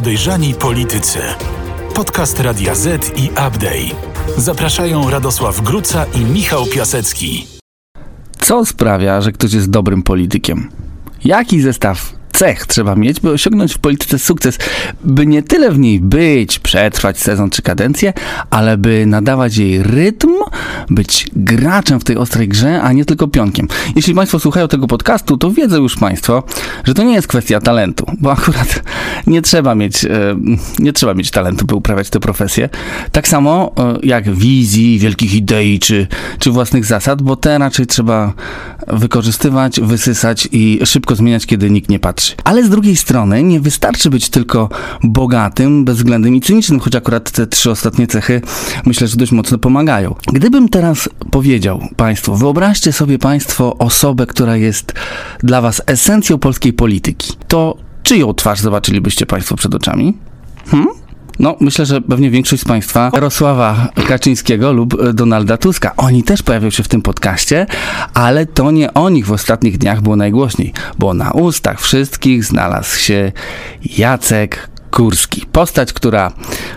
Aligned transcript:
Podejrzani 0.00 0.54
Politycy. 0.54 1.18
Podcast 1.94 2.40
Radia 2.40 2.74
Z 2.74 3.18
i 3.18 3.30
Update. 3.30 3.96
Zapraszają 4.36 5.10
Radosław 5.10 5.60
Gruca 5.60 6.06
i 6.14 6.24
Michał 6.24 6.66
Piasecki. 6.66 7.46
Co 8.38 8.66
sprawia, 8.66 9.20
że 9.20 9.32
ktoś 9.32 9.52
jest 9.52 9.70
dobrym 9.70 10.02
politykiem? 10.02 10.70
Jaki 11.24 11.60
zestaw 11.60 12.12
cech 12.40 12.66
trzeba 12.66 12.94
mieć, 12.94 13.20
by 13.20 13.30
osiągnąć 13.30 13.74
w 13.74 13.78
polityce 13.78 14.18
sukces, 14.18 14.58
by 15.04 15.26
nie 15.26 15.42
tyle 15.42 15.70
w 15.70 15.78
niej 15.78 16.00
być, 16.00 16.58
przetrwać 16.58 17.18
sezon 17.18 17.50
czy 17.50 17.62
kadencję, 17.62 18.12
ale 18.50 18.78
by 18.78 19.06
nadawać 19.06 19.56
jej 19.56 19.82
rytm, 19.82 20.32
być 20.90 21.26
graczem 21.36 22.00
w 22.00 22.04
tej 22.04 22.16
ostrej 22.16 22.48
grze, 22.48 22.82
a 22.82 22.92
nie 22.92 23.04
tylko 23.04 23.28
pionkiem. 23.28 23.68
Jeśli 23.96 24.14
Państwo 24.14 24.38
słuchają 24.38 24.68
tego 24.68 24.86
podcastu, 24.86 25.36
to 25.36 25.50
wiedzą 25.50 25.76
już 25.76 25.96
Państwo, 25.96 26.42
że 26.84 26.94
to 26.94 27.02
nie 27.02 27.14
jest 27.14 27.28
kwestia 27.28 27.60
talentu, 27.60 28.06
bo 28.20 28.32
akurat 28.32 28.82
nie 29.26 29.42
trzeba 29.42 29.74
mieć, 29.74 30.04
e, 30.04 30.08
nie 30.78 30.92
trzeba 30.92 31.14
mieć 31.14 31.30
talentu, 31.30 31.66
by 31.66 31.74
uprawiać 31.74 32.10
tę 32.10 32.20
profesję. 32.20 32.68
Tak 33.12 33.28
samo 33.28 33.72
e, 33.78 33.98
jak 34.02 34.34
wizji, 34.34 34.98
wielkich 34.98 35.34
idei 35.34 35.78
czy, 35.78 36.06
czy 36.38 36.50
własnych 36.50 36.84
zasad, 36.84 37.22
bo 37.22 37.36
te 37.36 37.58
raczej 37.58 37.86
trzeba 37.86 38.32
wykorzystywać, 38.86 39.80
wysysać 39.80 40.48
i 40.52 40.80
szybko 40.84 41.14
zmieniać, 41.14 41.46
kiedy 41.46 41.70
nikt 41.70 41.90
nie 41.90 41.98
patrzy. 41.98 42.29
Ale 42.44 42.64
z 42.64 42.70
drugiej 42.70 42.96
strony 42.96 43.42
nie 43.42 43.60
wystarczy 43.60 44.10
być 44.10 44.28
tylko 44.28 44.68
bogatym, 45.02 45.84
bezwzględnym 45.84 46.34
i 46.34 46.40
cynicznym, 46.40 46.80
choć 46.80 46.96
akurat 46.96 47.30
te 47.30 47.46
trzy 47.46 47.70
ostatnie 47.70 48.06
cechy 48.06 48.42
myślę, 48.86 49.08
że 49.08 49.16
dość 49.16 49.32
mocno 49.32 49.58
pomagają. 49.58 50.14
Gdybym 50.32 50.68
teraz 50.68 51.08
powiedział 51.30 51.80
Państwu, 51.96 52.36
wyobraźcie 52.36 52.92
sobie 52.92 53.18
Państwo 53.18 53.78
osobę, 53.78 54.26
która 54.26 54.56
jest 54.56 54.92
dla 55.42 55.60
Was 55.60 55.82
esencją 55.86 56.38
polskiej 56.38 56.72
polityki, 56.72 57.32
to 57.48 57.76
czyją 58.02 58.34
twarz 58.34 58.60
zobaczylibyście 58.60 59.26
Państwo 59.26 59.56
przed 59.56 59.74
oczami? 59.74 60.16
Hmm? 60.66 60.88
No, 61.40 61.56
myślę, 61.60 61.86
że 61.86 62.00
pewnie 62.00 62.30
większość 62.30 62.62
z 62.62 62.64
Państwa 62.64 63.10
Jarosława 63.14 63.88
Kaczyńskiego 64.08 64.72
lub 64.72 65.12
Donalda 65.12 65.56
Tuska. 65.56 65.92
Oni 65.96 66.22
też 66.22 66.42
pojawią 66.42 66.70
się 66.70 66.82
w 66.82 66.88
tym 66.88 67.02
podcaście, 67.02 67.66
ale 68.14 68.46
to 68.46 68.70
nie 68.70 68.94
o 68.94 69.10
nich 69.10 69.26
w 69.26 69.32
ostatnich 69.32 69.78
dniach 69.78 70.00
było 70.00 70.16
najgłośniej, 70.16 70.72
bo 70.98 71.14
na 71.14 71.30
ustach 71.30 71.80
wszystkich 71.80 72.44
znalazł 72.44 72.98
się 72.98 73.32
Jacek 73.98 74.69
Kurski. 74.90 75.42
Postać, 75.52 75.92
która, 75.92 76.32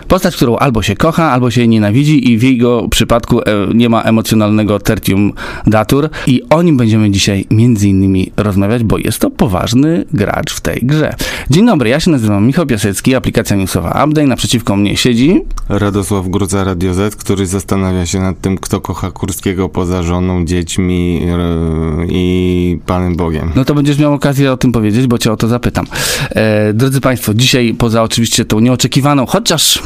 postać, 0.08 0.36
którą 0.36 0.56
albo 0.56 0.82
się 0.82 0.96
kocha, 0.96 1.30
albo 1.30 1.50
się 1.50 1.68
nienawidzi 1.68 2.32
i 2.32 2.38
w 2.38 2.42
jego 2.42 2.88
przypadku 2.88 3.40
e, 3.40 3.44
nie 3.74 3.88
ma 3.88 4.02
emocjonalnego 4.02 4.78
tertium 4.78 5.32
datur 5.66 6.08
i 6.26 6.42
o 6.50 6.62
nim 6.62 6.76
będziemy 6.76 7.10
dzisiaj 7.10 7.46
między 7.50 7.88
innymi 7.88 8.32
rozmawiać, 8.36 8.84
bo 8.84 8.98
jest 8.98 9.18
to 9.18 9.30
poważny 9.30 10.04
gracz 10.12 10.54
w 10.54 10.60
tej 10.60 10.80
grze. 10.82 11.14
Dzień 11.50 11.66
dobry, 11.66 11.88
ja 11.88 12.00
się 12.00 12.10
nazywam 12.10 12.46
Michał 12.46 12.66
Piasecki, 12.66 13.14
aplikacja 13.14 13.56
newsowa 13.56 14.04
Update, 14.04 14.26
naprzeciwko 14.26 14.76
mnie 14.76 14.96
siedzi 14.96 15.40
Radosław 15.68 16.28
Gruca 16.28 16.64
Radio 16.64 16.94
Z, 16.94 17.16
który 17.16 17.46
zastanawia 17.46 18.06
się 18.06 18.20
nad 18.20 18.40
tym, 18.40 18.58
kto 18.58 18.80
kocha 18.80 19.10
Kurskiego 19.10 19.68
poza 19.68 20.02
żoną, 20.02 20.44
dziećmi 20.44 21.14
yy, 21.14 22.06
i 22.08 22.78
Panem 22.86 23.16
Bogiem. 23.16 23.50
No 23.56 23.64
to 23.64 23.74
będziesz 23.74 23.98
miał 23.98 24.12
okazję 24.14 24.52
o 24.52 24.56
tym 24.56 24.72
powiedzieć, 24.72 25.06
bo 25.06 25.18
cię 25.18 25.32
o 25.32 25.36
to 25.36 25.48
zapytam. 25.48 25.86
E, 26.30 26.72
drodzy 26.72 27.00
Państwo, 27.00 27.34
dzisiaj 27.34 27.74
poza 27.78 28.02
oczywiście 28.04 28.44
tą 28.44 28.60
nieoczekiwaną, 28.60 29.26
chociaż 29.26 29.82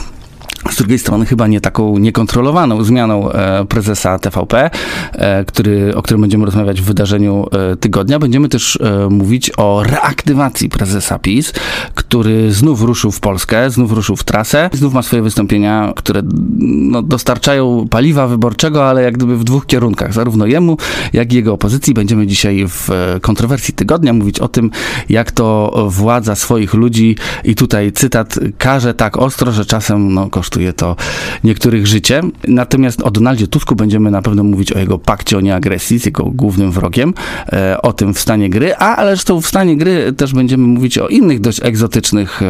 z 0.70 0.77
drugiej 0.77 0.98
strony 0.98 1.27
chyba 1.27 1.47
nie 1.47 1.61
taką 1.61 1.98
niekontrolowaną 1.98 2.84
zmianą 2.84 3.33
e, 3.33 3.64
prezesa 3.64 4.19
TVP, 4.19 4.70
e, 5.12 5.44
który, 5.44 5.97
o 5.97 6.02
którym 6.02 6.20
będziemy 6.20 6.44
rozmawiać 6.44 6.80
w 6.80 6.84
wydarzeniu 6.84 7.47
e, 7.72 7.77
tygodnia. 7.77 8.19
Będziemy 8.19 8.48
też 8.48 8.78
mówić 9.10 9.50
o 9.56 9.83
reaktywacji 9.83 10.69
prezesa 10.69 11.19
PiS, 11.19 11.52
który 11.94 12.52
znów 12.52 12.83
ruszył 12.83 13.10
w 13.10 13.20
Polskę, 13.20 13.70
znów 13.70 13.92
ruszył 13.92 14.16
w 14.16 14.25
trasę, 14.25 14.70
znów 14.72 14.94
ma 14.94 15.02
swoje 15.02 15.22
wystąpienia, 15.22 15.92
które 15.97 16.22
no, 16.58 17.03
dostarczają 17.03 17.86
paliwa 17.91 18.27
wyborczego, 18.27 18.88
ale 18.88 19.03
jak 19.03 19.16
gdyby 19.16 19.36
w 19.36 19.44
dwóch 19.44 19.66
kierunkach, 19.66 20.12
zarówno 20.12 20.47
jemu, 20.47 20.76
jak 21.12 21.32
i 21.32 21.37
jego 21.37 21.53
opozycji. 21.53 21.94
Będziemy 21.94 22.26
dzisiaj 22.26 22.65
w 22.69 22.88
kontrowersji 23.21 23.75
tygodnia 23.75 24.12
mówić 24.12 24.41
o 24.41 24.48
tym, 24.48 24.71
jak 25.09 25.32
to 25.32 25.75
władza 25.88 26.34
swoich 26.34 26.75
ludzi 26.75 27.16
i 27.44 27.54
tutaj 27.54 27.92
cytat, 27.92 28.38
karze 28.59 28.94
tak 28.94 29.16
ostro, 29.16 29.53
że 29.53 29.66
czasem 29.66 30.15
no, 30.15 30.31
kosztuje 30.31 30.57
to 30.72 30.96
niektórych 31.44 31.86
życie. 31.86 32.20
Natomiast 32.48 33.02
o 33.02 33.10
Donaldzie 33.10 33.46
Tusku 33.46 33.74
będziemy 33.74 34.10
na 34.10 34.22
pewno 34.22 34.44
mówić 34.44 34.72
o 34.72 34.78
jego 34.78 34.98
pakcie 34.98 35.38
o 35.38 35.41
nieagresji 35.41 35.98
z 35.98 36.06
jego 36.06 36.24
głównym 36.24 36.72
wrogiem, 36.72 37.14
e, 37.52 37.82
o 37.82 37.92
tym 37.92 38.14
w 38.14 38.20
stanie 38.20 38.50
gry, 38.50 38.76
a 38.76 39.04
zresztą 39.04 39.41
w 39.41 39.47
stanie 39.47 39.76
gry 39.76 40.12
też 40.12 40.32
będziemy 40.34 40.66
mówić 40.66 40.98
o 40.98 41.08
innych 41.08 41.41
dość 41.41 41.60
egzotycznych 41.62 42.41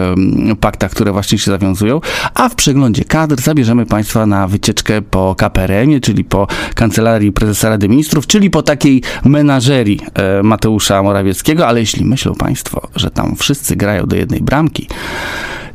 paktach, 0.60 0.91
które 0.91 1.12
właśnie 1.12 1.38
się 1.38 1.50
zawiązują, 1.50 2.00
a 2.34 2.48
w 2.48 2.54
przeglądzie 2.54 3.04
kadr 3.04 3.42
zabierzemy 3.42 3.86
Państwa 3.86 4.26
na 4.26 4.48
wycieczkę 4.48 5.02
po 5.02 5.34
KPRM-ie, 5.34 6.00
czyli 6.00 6.24
po 6.24 6.47
Kancelarii 6.74 7.32
Prezesa 7.32 7.68
Rady 7.68 7.88
Ministrów, 7.88 8.26
czyli 8.26 8.50
po 8.50 8.62
takiej 8.62 9.02
menażerii 9.24 10.00
e, 10.14 10.42
Mateusza 10.42 11.02
Morawieckiego, 11.02 11.66
ale 11.66 11.80
jeśli 11.80 12.04
myślą 12.04 12.34
Państwo, 12.34 12.88
że 12.97 13.10
tam 13.10 13.36
wszyscy 13.36 13.76
grają 13.76 14.06
do 14.06 14.16
jednej 14.16 14.41
bramki, 14.41 14.88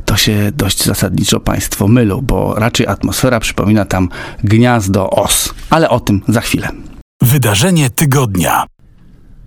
to 0.04 0.16
się 0.16 0.52
dość 0.56 0.84
zasadniczo 0.84 1.40
Państwo 1.40 1.88
mylą, 1.88 2.20
bo 2.20 2.54
raczej 2.54 2.86
atmosfera 2.86 3.40
przypomina 3.40 3.84
tam 3.84 4.08
gniazdo 4.44 5.10
os. 5.10 5.54
Ale 5.70 5.90
o 5.90 6.00
tym 6.00 6.22
za 6.28 6.40
chwilę. 6.40 6.68
Wydarzenie 7.22 7.90
tygodnia. 7.90 8.66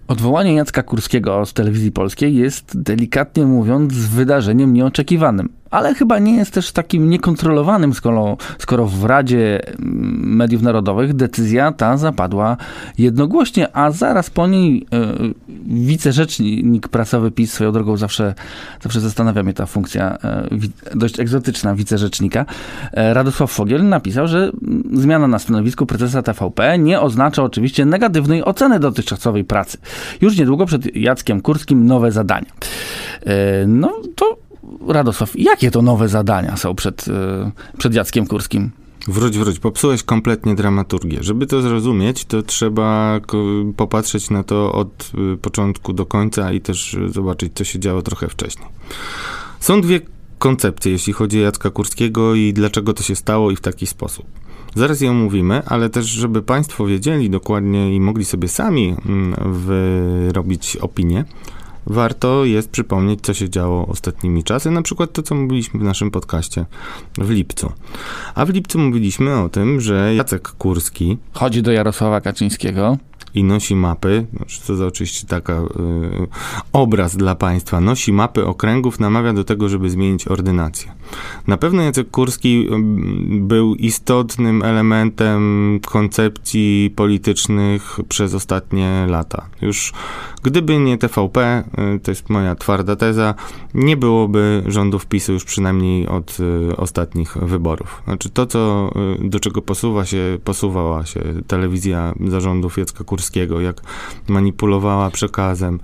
Odwołanie 0.07 0.53
Jacka 0.53 0.83
Kurskiego 0.83 1.45
z 1.45 1.53
telewizji 1.53 1.91
polskiej 1.91 2.35
jest 2.35 2.81
delikatnie 2.81 3.45
mówiąc 3.45 3.93
wydarzeniem 3.93 4.73
nieoczekiwanym 4.73 5.49
ale 5.71 5.95
chyba 5.95 6.19
nie 6.19 6.35
jest 6.35 6.51
też 6.51 6.71
takim 6.71 7.09
niekontrolowanym, 7.09 7.93
skoro, 7.93 8.37
skoro 8.59 8.85
w 8.85 9.05
Radzie 9.05 9.59
Mediów 10.19 10.61
Narodowych 10.61 11.13
decyzja 11.13 11.71
ta 11.71 11.97
zapadła 11.97 12.57
jednogłośnie, 12.97 13.75
a 13.75 13.91
zaraz 13.91 14.29
po 14.29 14.47
niej 14.47 14.85
e, 14.93 15.13
wicerzecznik 15.65 16.87
prasowy 16.87 17.31
PiS, 17.31 17.53
swoją 17.53 17.71
drogą 17.71 17.97
zawsze, 17.97 18.33
zawsze 18.81 18.99
zastanawia 18.99 19.43
mnie 19.43 19.53
ta 19.53 19.65
funkcja 19.65 20.17
e, 20.23 20.47
dość 20.95 21.19
egzotyczna 21.19 21.75
wicerzecznika, 21.75 22.45
e, 22.91 23.13
Radosław 23.13 23.51
Fogiel 23.51 23.89
napisał, 23.89 24.27
że 24.27 24.51
zmiana 24.93 25.27
na 25.27 25.39
stanowisku 25.39 25.85
prezesa 25.85 26.21
TVP 26.21 26.77
nie 26.77 27.01
oznacza 27.01 27.43
oczywiście 27.43 27.85
negatywnej 27.85 28.43
oceny 28.43 28.79
dotychczasowej 28.79 29.43
pracy. 29.43 29.77
Już 30.21 30.37
niedługo 30.37 30.65
przed 30.65 30.95
Jackiem 30.95 31.41
Kurskim 31.41 31.85
nowe 31.85 32.11
zadania. 32.11 32.51
No 33.67 34.01
to 34.15 34.46
Radosław, 34.87 35.39
jakie 35.39 35.71
to 35.71 35.81
nowe 35.81 36.09
zadania 36.09 36.57
są 36.57 36.75
przed, 36.75 37.07
e, 37.07 37.51
przed 37.77 37.93
Jackiem 37.93 38.27
Kurskim? 38.27 38.71
Wróć, 39.07 39.37
wróć, 39.37 39.59
popsułeś 39.59 40.03
kompletnie 40.03 40.55
dramaturgię. 40.55 41.17
Żeby 41.21 41.47
to 41.47 41.61
zrozumieć, 41.61 42.25
to 42.25 42.41
trzeba 42.41 43.19
popatrzeć 43.77 44.29
na 44.29 44.43
to 44.43 44.71
od 44.71 45.11
y, 45.33 45.37
początku 45.37 45.93
do 45.93 46.05
końca 46.05 46.51
i 46.51 46.61
też 46.61 46.97
zobaczyć, 47.07 47.53
co 47.55 47.63
się 47.63 47.79
działo 47.79 48.01
trochę 48.01 48.27
wcześniej. 48.27 48.67
Są 49.59 49.81
dwie 49.81 49.99
koncepcje, 50.39 50.91
jeśli 50.91 51.13
chodzi 51.13 51.39
o 51.39 51.43
Jacka 51.43 51.69
Kurskiego 51.69 52.35
i 52.35 52.53
dlaczego 52.53 52.93
to 52.93 53.03
się 53.03 53.15
stało 53.15 53.51
i 53.51 53.55
w 53.55 53.61
taki 53.61 53.87
sposób. 53.87 54.25
Zaraz 54.75 55.01
je 55.01 55.11
omówimy, 55.11 55.61
ale 55.65 55.89
też, 55.89 56.05
żeby 56.05 56.41
Państwo 56.41 56.85
wiedzieli 56.85 57.29
dokładnie 57.29 57.95
i 57.95 57.99
mogli 57.99 58.25
sobie 58.25 58.47
sami 58.47 58.95
mm, 59.05 59.53
wyrobić 59.53 60.77
opinię, 60.77 61.25
warto 61.89 62.45
jest 62.45 62.69
przypomnieć, 62.69 63.21
co 63.21 63.33
się 63.33 63.49
działo 63.49 63.87
ostatnimi 63.87 64.43
czasy, 64.43 64.71
na 64.71 64.81
przykład 64.81 65.13
to, 65.13 65.23
co 65.23 65.35
mówiliśmy 65.35 65.79
w 65.79 65.83
naszym 65.83 66.11
podcaście 66.11 66.65
w 67.17 67.29
lipcu. 67.29 67.71
A 68.35 68.45
w 68.45 68.49
lipcu 68.49 68.79
mówiliśmy 68.79 69.39
o 69.39 69.49
tym, 69.49 69.81
że 69.81 70.15
Jacek 70.15 70.47
Kurski 70.47 71.17
chodzi 71.33 71.61
do 71.61 71.71
Jarosława 71.71 72.21
Kaczyńskiego 72.21 72.97
i 73.33 73.43
nosi 73.43 73.75
mapy, 73.75 74.25
to 74.67 74.73
jest 74.73 74.83
oczywiście 74.83 75.27
taka 75.27 75.53
y, 75.53 75.67
obraz 76.73 77.15
dla 77.15 77.35
państwa, 77.35 77.81
nosi 77.81 78.13
mapy 78.13 78.45
okręgów, 78.45 78.99
namawia 78.99 79.33
do 79.33 79.43
tego, 79.43 79.69
żeby 79.69 79.89
zmienić 79.89 80.27
ordynację. 80.27 80.91
Na 81.47 81.57
pewno 81.57 81.81
Jacek 81.81 82.11
Kurski 82.11 82.67
był 83.29 83.75
istotnym 83.75 84.63
elementem 84.63 85.79
koncepcji 85.85 86.93
politycznych 86.95 87.99
przez 88.09 88.33
ostatnie 88.33 89.05
lata. 89.09 89.49
Już 89.61 89.93
gdyby 90.43 90.79
nie 90.79 90.97
TVP, 90.97 91.63
y, 91.67 91.76
to 92.03 92.11
jest 92.11 92.29
moja 92.29 92.55
twarda 92.55 92.95
teza, 92.95 93.35
nie 93.73 93.97
byłoby 93.97 94.63
rządów 94.65 95.05
PiSu 95.05 95.33
już 95.33 95.45
przynajmniej 95.45 96.07
od 96.07 96.37
y, 96.39 96.77
ostatnich 96.77 97.37
wyborów. 97.37 98.01
Znaczy 98.05 98.29
to, 98.29 98.45
co, 98.45 98.91
do 99.19 99.39
czego 99.39 99.61
posuwa 99.61 100.05
się, 100.05 100.37
posuwała 100.43 101.05
się 101.05 101.19
telewizja 101.47 102.13
zarządów 102.27 102.77
Jacka 102.77 103.03
Kurskiego, 103.03 103.61
jak 103.61 103.81
manipulowała 104.27 105.09
przekazem. 105.09 105.79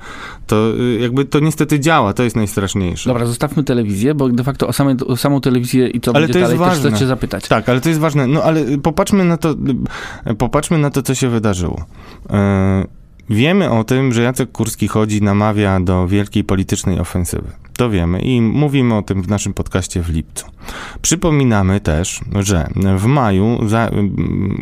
To 0.48 0.74
y, 0.80 1.00
jakby 1.02 1.26
to 1.26 1.40
niestety 1.40 1.80
działa, 1.80 2.14
to 2.14 2.24
jest 2.24 2.36
najstraszniejsze. 2.36 3.10
Dobra, 3.10 3.26
zostawmy 3.26 3.64
telewizję, 3.64 4.16
bo 4.16 4.30
de 4.30 4.44
facto 4.44 4.68
o, 4.68 4.74
same, 4.74 4.96
o 5.08 5.18
samą 5.18 5.42
telewizję 5.42 5.88
i 5.88 6.02
co 6.02 6.12
ale 6.16 6.28
będzie 6.28 6.40
to 6.40 6.46
dalej 6.46 6.58
ważne. 6.58 6.90
też 6.90 6.94
chcę 6.94 7.08
zapytać. 7.08 7.48
Tak, 7.48 7.70
ale 7.70 7.82
to 7.82 7.90
jest 7.90 8.02
ważne. 8.02 8.28
No 8.28 8.44
ale 8.44 8.78
popatrzmy 8.78 9.26
na 9.26 9.38
to, 9.38 9.56
popatrzmy 10.38 10.78
na 10.78 10.90
to, 10.90 11.02
co 11.02 11.16
się 11.16 11.30
wydarzyło. 11.30 11.86
Wiemy 13.30 13.70
o 13.70 13.84
tym, 13.84 14.14
że 14.14 14.22
Jacek 14.22 14.52
Kurski 14.52 14.88
chodzi, 14.88 15.22
namawia 15.22 15.80
do 15.80 16.08
wielkiej 16.08 16.44
politycznej 16.44 17.00
ofensywy. 17.00 17.52
To 17.78 17.90
wiemy 17.90 18.22
i 18.22 18.42
mówimy 18.42 18.96
o 18.96 19.02
tym 19.02 19.24
w 19.24 19.28
naszym 19.28 19.54
podcaście 19.54 20.02
w 20.02 20.10
lipcu. 20.10 20.46
Przypominamy 21.02 21.80
też, 21.80 22.20
że 22.40 22.68
w 22.98 23.06
maju, 23.06 23.68
za, 23.68 23.92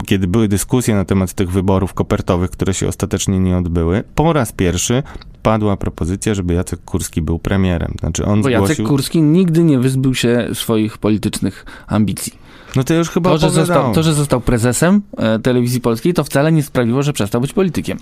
kiedy 0.05 0.27
były 0.27 0.47
dyskusje 0.47 0.95
na 0.95 1.05
temat 1.05 1.33
tych 1.33 1.51
wyborów 1.51 1.93
kopertowych, 1.93 2.51
które 2.51 2.73
się 2.73 2.87
ostatecznie 2.87 3.39
nie 3.39 3.57
odbyły, 3.57 4.03
po 4.15 4.33
raz 4.33 4.51
pierwszy 4.51 5.03
padła 5.43 5.77
propozycja, 5.77 6.33
żeby 6.33 6.53
Jacek 6.53 6.83
Kurski 6.83 7.21
był 7.21 7.39
premierem. 7.39 7.93
Znaczy 7.99 8.25
on 8.25 8.41
Bo 8.41 8.49
zgłosił... 8.49 8.69
Jacek 8.69 8.87
Kurski 8.87 9.21
nigdy 9.21 9.63
nie 9.63 9.79
wyzbył 9.79 10.15
się 10.15 10.47
swoich 10.53 10.97
politycznych 10.97 11.65
ambicji. 11.87 12.40
No 12.75 12.83
to 12.83 12.93
już 12.93 13.09
chyba 13.09 13.29
To, 13.29 13.37
że 13.37 13.49
został, 13.49 13.93
to, 13.93 14.03
że 14.03 14.13
został 14.13 14.41
prezesem 14.41 15.01
e, 15.17 15.39
telewizji 15.39 15.81
polskiej, 15.81 16.13
to 16.13 16.23
wcale 16.23 16.51
nie 16.51 16.63
sprawiło, 16.63 17.03
że 17.03 17.13
przestał 17.13 17.41
być 17.41 17.53
politykiem. 17.53 17.97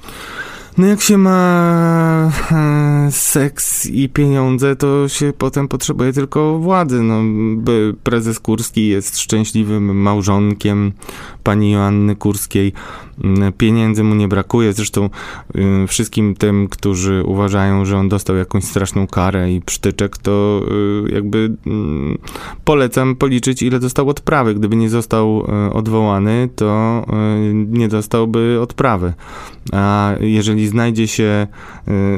No 0.78 0.88
jak 0.88 1.02
się 1.02 1.18
ma 1.18 2.32
e, 2.52 3.12
seks 3.12 3.86
i 3.86 4.10
pieniądze, 4.10 4.76
to 4.76 5.08
się 5.08 5.34
potem 5.38 5.68
potrzebuje 5.68 6.14
tylko 6.14 6.60
władzy. 6.60 7.02
No, 7.04 7.22
prezes 8.04 8.40
Kurski 8.40 8.88
jest 8.88 9.20
szczęśliwym 9.20 10.02
małżonkiem 10.02 10.92
pani 11.44 11.72
Joanny 11.72 12.16
Kurskiej. 12.16 12.74
Mm, 13.24 13.54
Pieniędzy 13.54 14.04
mu 14.04 14.16
nie 14.16 14.28
brakuje. 14.28 14.74
Zresztą 14.74 15.10
y, 15.84 15.88
wszystkim 15.88 16.36
tym, 16.36 16.68
którzy 16.68 17.24
uważają, 17.24 17.86
że 17.86 17.98
on 17.98 18.10
dostał 18.10 18.36
jakąś 18.36 18.64
straszną 18.64 19.08
karę 19.08 19.52
i 19.52 19.62
przytyczek, 19.62 20.18
to 20.18 20.62
y, 21.08 21.12
jakby 21.14 21.56
mm, 21.68 22.18
polecam 22.66 23.16
policzyć, 23.16 23.62
ile 23.62 23.80
dostał 23.80 24.10
odprawy. 24.10 24.56
Gdyby 24.56 24.76
nie 24.76 24.90
został 24.90 25.46
y, 25.68 25.74
odwołany, 25.74 26.50
to 26.56 27.06
y, 27.50 27.54
nie 27.54 27.88
dostałby 27.88 28.60
odprawy. 28.62 29.14
A 29.72 30.12
jeżeli 30.20 30.59
znajdzie 30.68 31.08
się 31.08 31.48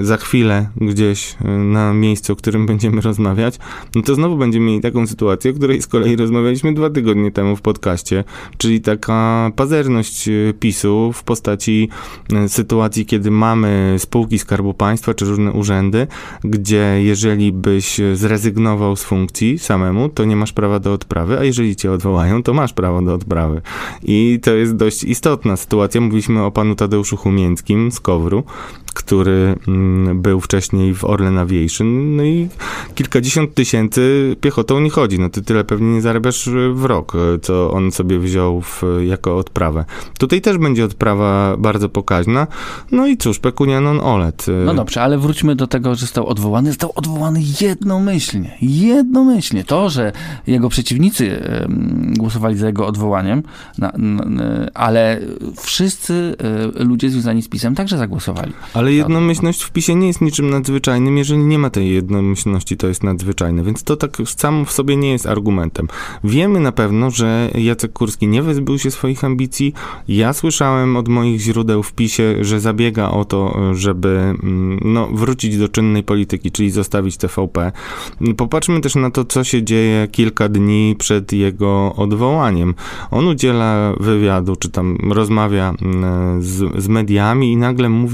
y, 0.01 0.05
za 0.05 0.17
chwilę 0.17 0.69
gdzieś 0.77 1.35
y, 1.45 1.47
na 1.47 1.93
miejscu, 1.93 2.33
o 2.33 2.35
którym 2.35 2.65
będziemy 2.71 3.01
rozmawiać, 3.01 3.59
no 3.95 4.01
to 4.01 4.15
znowu 4.15 4.37
będziemy 4.37 4.65
mieli 4.65 4.81
taką 4.81 5.07
sytuację, 5.07 5.51
o 5.51 5.53
której 5.53 5.81
z 5.81 5.87
kolei 5.87 6.15
rozmawialiśmy 6.15 6.73
dwa 6.73 6.89
tygodnie 6.89 7.31
temu 7.31 7.55
w 7.55 7.61
podcaście, 7.61 8.23
czyli 8.57 8.81
taka 8.81 9.51
pazerność 9.55 10.27
y, 10.27 10.53
PiSu 10.59 11.11
w 11.13 11.23
postaci 11.23 11.89
sytuacji, 12.47 13.05
kiedy 13.05 13.31
mamy 13.31 13.95
spółki 13.97 14.39
Skarbu 14.39 14.73
Państwa 14.73 15.13
czy 15.13 15.25
różne 15.25 15.51
urzędy, 15.51 16.07
gdzie 16.43 17.03
jeżeli 17.03 17.51
byś 17.51 18.01
zrezygnował 18.13 18.95
z 18.95 19.03
funkcji 19.03 19.59
samemu, 19.59 20.09
to 20.09 20.25
nie 20.25 20.35
masz 20.35 20.53
prawa 20.53 20.79
do 20.79 20.93
odprawy, 20.93 21.39
a 21.39 21.43
jeżeli 21.43 21.75
cię 21.75 21.91
odwołają, 21.91 22.43
to 22.43 22.53
masz 22.53 22.73
prawo 22.73 23.01
do 23.01 23.13
odprawy. 23.13 23.61
I 24.03 24.39
to 24.43 24.55
jest 24.55 24.75
dość 24.75 25.03
istotna 25.03 25.57
sytuacja. 25.57 26.01
Mówiliśmy 26.01 26.43
o 26.43 26.51
panu 26.51 26.75
Tadeuszu 26.75 27.17
Humięckim 27.17 27.91
z 27.91 27.99
Kowru, 28.31 28.43
który 28.93 29.55
mm, 29.67 30.21
był 30.21 30.41
wcześniej 30.41 30.93
w 30.93 31.05
Orlen 31.05 31.37
Aviation, 31.37 32.15
no 32.15 32.23
i 32.23 32.49
kilkadziesiąt 32.95 33.53
tysięcy 33.53 34.35
piechotą 34.41 34.79
nie 34.79 34.89
chodzi, 34.89 35.19
no 35.19 35.29
ty 35.29 35.41
tyle 35.41 35.63
pewnie 35.63 35.93
nie 35.93 36.01
zarabiasz 36.01 36.49
w 36.73 36.85
rok, 36.85 37.13
co 37.41 37.71
on 37.71 37.91
sobie 37.91 38.19
wziął 38.19 38.61
w, 38.61 38.83
jako 39.05 39.37
odprawę. 39.37 39.85
Tutaj 40.19 40.41
też 40.41 40.57
będzie 40.57 40.85
odprawa 40.85 41.57
bardzo 41.57 41.89
pokaźna, 41.89 42.47
no 42.91 43.07
i 43.07 43.17
cóż, 43.17 43.39
pecunia 43.39 43.81
non 43.81 43.99
olet. 43.99 44.45
No 44.65 44.73
dobrze, 44.73 45.01
ale 45.01 45.17
wróćmy 45.17 45.55
do 45.55 45.67
tego, 45.67 45.95
że 45.95 46.01
został 46.01 46.27
odwołany. 46.27 46.69
Został 46.69 46.91
odwołany 46.95 47.39
jednomyślnie. 47.61 48.57
Jednomyślnie. 48.61 49.63
To, 49.63 49.89
że 49.89 50.11
jego 50.47 50.69
przeciwnicy 50.69 51.43
głosowali 52.17 52.57
za 52.57 52.67
jego 52.67 52.87
odwołaniem, 52.87 53.43
na, 53.77 53.91
na, 53.97 54.43
ale 54.73 55.19
wszyscy 55.61 56.35
e, 56.79 56.83
ludzie 56.83 57.09
związani 57.09 57.41
z 57.41 57.47
PiSem 57.47 57.75
także 57.75 57.97
zagłosowali. 57.97 58.20
Ale 58.73 58.93
jednomyślność 58.93 59.63
w 59.63 59.71
PiSie 59.71 59.95
nie 59.95 60.07
jest 60.07 60.21
niczym 60.21 60.49
nadzwyczajnym. 60.49 61.17
Jeżeli 61.17 61.43
nie 61.43 61.59
ma 61.59 61.69
tej 61.69 61.93
jednomyślności, 61.93 62.77
to 62.77 62.87
jest 62.87 63.03
nadzwyczajne. 63.03 63.63
Więc 63.63 63.83
to 63.83 63.95
tak 63.95 64.17
sam 64.25 64.65
w 64.65 64.71
sobie 64.71 64.97
nie 64.97 65.11
jest 65.11 65.25
argumentem. 65.25 65.87
Wiemy 66.23 66.59
na 66.59 66.71
pewno, 66.71 67.11
że 67.11 67.51
Jacek 67.55 67.93
Kurski 67.93 68.27
nie 68.27 68.41
wyzbył 68.41 68.79
się 68.79 68.91
swoich 68.91 69.23
ambicji. 69.23 69.73
Ja 70.07 70.33
słyszałem 70.33 70.97
od 70.97 71.07
moich 71.07 71.41
źródeł 71.41 71.83
w 71.83 71.93
PiSie, 71.93 72.35
że 72.41 72.59
zabiega 72.59 73.09
o 73.09 73.25
to, 73.25 73.57
żeby 73.73 74.09
mm, 74.09 74.79
no, 74.83 75.07
wrócić 75.07 75.57
do 75.57 75.69
czynnej 75.69 76.03
polityki, 76.03 76.51
czyli 76.51 76.71
zostawić 76.71 77.17
TVP. 77.17 77.71
Popatrzmy 78.37 78.81
też 78.81 78.95
na 78.95 79.11
to, 79.11 79.25
co 79.25 79.43
się 79.43 79.63
dzieje 79.63 80.07
kilka 80.11 80.49
dni 80.49 80.95
przed 80.99 81.33
jego 81.33 81.95
odwołaniem. 81.95 82.75
On 83.11 83.27
udziela 83.27 83.93
wywiadu, 83.99 84.55
czy 84.55 84.69
tam 84.69 84.97
rozmawia 85.11 85.73
mm, 85.81 86.43
z, 86.43 86.83
z 86.83 86.87
mediami 86.87 87.51
i 87.51 87.57
nagle 87.57 87.89
mówi, 87.89 88.10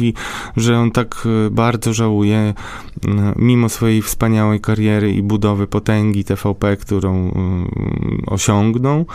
że 0.58 0.80
on 0.80 0.92
tak 0.92 1.28
e, 1.48 1.50
bardzo 1.50 1.94
żałuje, 1.94 2.54
m, 3.08 3.34
mimo 3.36 3.70
swojej 3.70 4.02
wspaniałej 4.02 4.60
kariery 4.60 5.14
i 5.14 5.24
budowy 5.24 5.68
potęgi 5.68 6.24
TVP, 6.24 6.78
którą 6.78 7.16
mm, 7.16 7.68
osiągnął, 8.28 9.06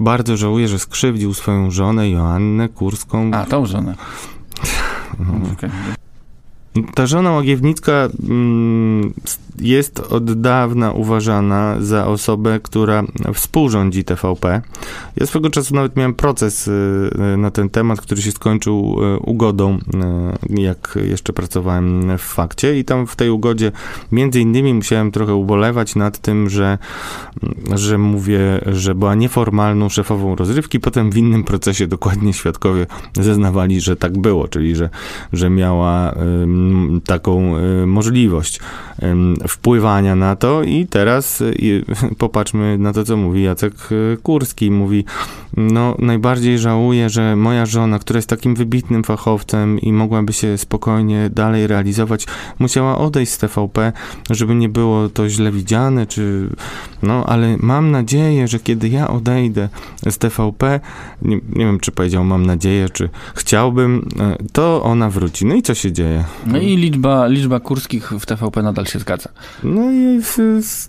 bardzo 0.00 0.36
żałuje, 0.36 0.68
że 0.68 0.78
skrzywdził 0.78 1.34
swoją 1.34 1.70
żonę 1.70 2.10
Joannę 2.10 2.68
Kurską. 2.68 3.30
A, 3.34 3.44
tą 3.44 3.66
żonę. 3.66 3.94
Okej. 5.52 5.70
Ta 6.94 7.06
żona 7.06 7.30
Łagiewnicka 7.30 8.08
mm, 8.28 9.12
jest 9.60 10.00
od 10.00 10.40
dawna 10.40 10.92
uważana 10.92 11.76
za 11.80 12.06
osobę, 12.06 12.60
która 12.62 13.02
współrządzi 13.34 14.04
TVP. 14.04 14.62
Ja 15.16 15.26
swego 15.26 15.50
czasu 15.50 15.74
nawet 15.74 15.96
miałem 15.96 16.14
proces 16.14 16.68
y, 16.68 17.36
na 17.38 17.50
ten 17.50 17.70
temat, 17.70 18.00
który 18.00 18.22
się 18.22 18.32
skończył 18.32 18.96
y, 19.14 19.18
ugodą, 19.18 19.78
y, 20.48 20.62
jak 20.62 20.98
jeszcze 21.08 21.32
pracowałem 21.32 22.18
w 22.18 22.22
fakcie. 22.22 22.78
I 22.78 22.84
tam 22.84 23.06
w 23.06 23.16
tej 23.16 23.30
ugodzie 23.30 23.72
między 24.12 24.40
innymi 24.40 24.74
musiałem 24.74 25.10
trochę 25.10 25.34
ubolewać 25.34 25.96
nad 25.96 26.18
tym, 26.18 26.48
że, 26.48 26.78
że 27.74 27.98
mówię, 27.98 28.40
że 28.66 28.94
była 28.94 29.14
nieformalną 29.14 29.88
szefową 29.88 30.36
rozrywki, 30.36 30.80
potem 30.80 31.10
w 31.10 31.16
innym 31.16 31.44
procesie 31.44 31.86
dokładnie 31.86 32.32
świadkowie 32.32 32.86
zeznawali, 33.14 33.80
że 33.80 33.96
tak 33.96 34.18
było, 34.18 34.48
czyli 34.48 34.76
że, 34.76 34.90
że 35.32 35.50
miała 35.50 36.14
taką 37.04 37.56
y, 37.56 37.86
możliwość 37.86 38.60
wpływania 39.50 40.16
na 40.16 40.36
to 40.36 40.62
i 40.62 40.86
teraz 40.86 41.40
y, 41.40 41.84
popatrzmy 42.18 42.78
na 42.78 42.92
to, 42.92 43.04
co 43.04 43.16
mówi 43.16 43.42
Jacek 43.42 43.74
y, 43.92 44.18
Kurski. 44.22 44.70
Mówi, 44.70 45.04
no 45.56 45.94
najbardziej 45.98 46.58
żałuję, 46.58 47.10
że 47.10 47.36
moja 47.36 47.66
żona, 47.66 47.98
która 47.98 48.18
jest 48.18 48.28
takim 48.28 48.54
wybitnym 48.54 49.04
fachowcem 49.04 49.78
i 49.78 49.92
mogłaby 49.92 50.32
się 50.32 50.58
spokojnie 50.58 51.30
dalej 51.30 51.66
realizować, 51.66 52.26
musiała 52.58 52.98
odejść 52.98 53.32
z 53.32 53.38
TVP, 53.38 53.92
żeby 54.30 54.54
nie 54.54 54.68
było 54.68 55.08
to 55.08 55.28
źle 55.28 55.52
widziane, 55.52 56.06
czy 56.06 56.50
no, 57.02 57.24
ale 57.26 57.56
mam 57.60 57.90
nadzieję, 57.90 58.48
że 58.48 58.58
kiedy 58.58 58.88
ja 58.88 59.08
odejdę 59.08 59.68
z 60.10 60.18
TVP, 60.18 60.80
nie, 61.22 61.36
nie 61.36 61.64
wiem, 61.64 61.80
czy 61.80 61.92
powiedział 61.92 62.24
mam 62.24 62.46
nadzieję, 62.46 62.88
czy 62.88 63.08
chciałbym, 63.34 64.08
e, 64.20 64.36
to 64.52 64.82
ona 64.82 65.10
wróci. 65.10 65.46
No 65.46 65.54
i 65.54 65.62
co 65.62 65.74
się 65.74 65.92
dzieje? 65.92 66.24
No 66.46 66.58
i 66.58 66.76
liczba, 66.76 67.26
liczba 67.26 67.60
kurskich 67.60 68.12
w 68.20 68.26
TVP 68.26 68.62
nadal 68.62 68.86
się 68.86 68.98
zgadza. 68.98 69.29
No 69.64 69.92
i 69.92 70.20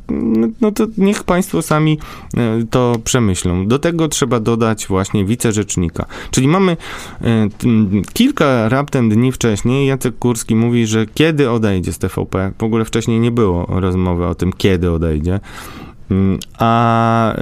no- 0.10 0.48
no 0.62 0.72
to 0.72 0.88
niech 0.98 1.24
państwo 1.24 1.62
sami 1.62 2.00
e, 2.38 2.64
to 2.70 2.96
przemyślą. 3.04 3.68
Do 3.68 3.80
tego 3.80 4.08
trzeba 4.08 4.40
dodać 4.40 4.88
właśnie 4.88 5.26
wicerzecznika. 5.26 6.06
Czyli 6.32 6.48
mamy 6.48 6.78
e, 7.22 7.48
kilka 8.14 8.70
raptem 8.70 9.10
dni 9.10 9.32
wcześniej 9.32 9.88
Jacek 9.88 10.18
Kurski 10.20 10.56
mówi, 10.56 10.88
że 10.88 11.06
kiedy 11.06 11.50
odejdzie 11.50 11.94
z 11.94 11.98
TVP, 11.98 12.52
w 12.58 12.64
ogóle 12.64 12.86
wcześniej 12.86 13.20
nie 13.20 13.32
było 13.32 13.66
rozmowy 13.70 14.26
o 14.26 14.36
tym, 14.36 14.54
kiedy 14.54 14.92
odejdzie. 14.92 15.40
Mm, 16.12 16.40
A 16.58 17.36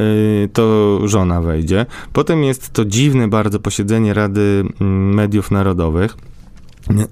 y, 0.43 0.49
to 0.53 0.99
żona 1.07 1.41
wejdzie. 1.41 1.85
Potem 2.13 2.43
jest 2.43 2.73
to 2.73 2.85
dziwne 2.85 3.27
bardzo 3.27 3.59
posiedzenie 3.59 4.13
Rady 4.13 4.63
mm, 4.81 5.13
Mediów 5.13 5.51
Narodowych. 5.51 6.17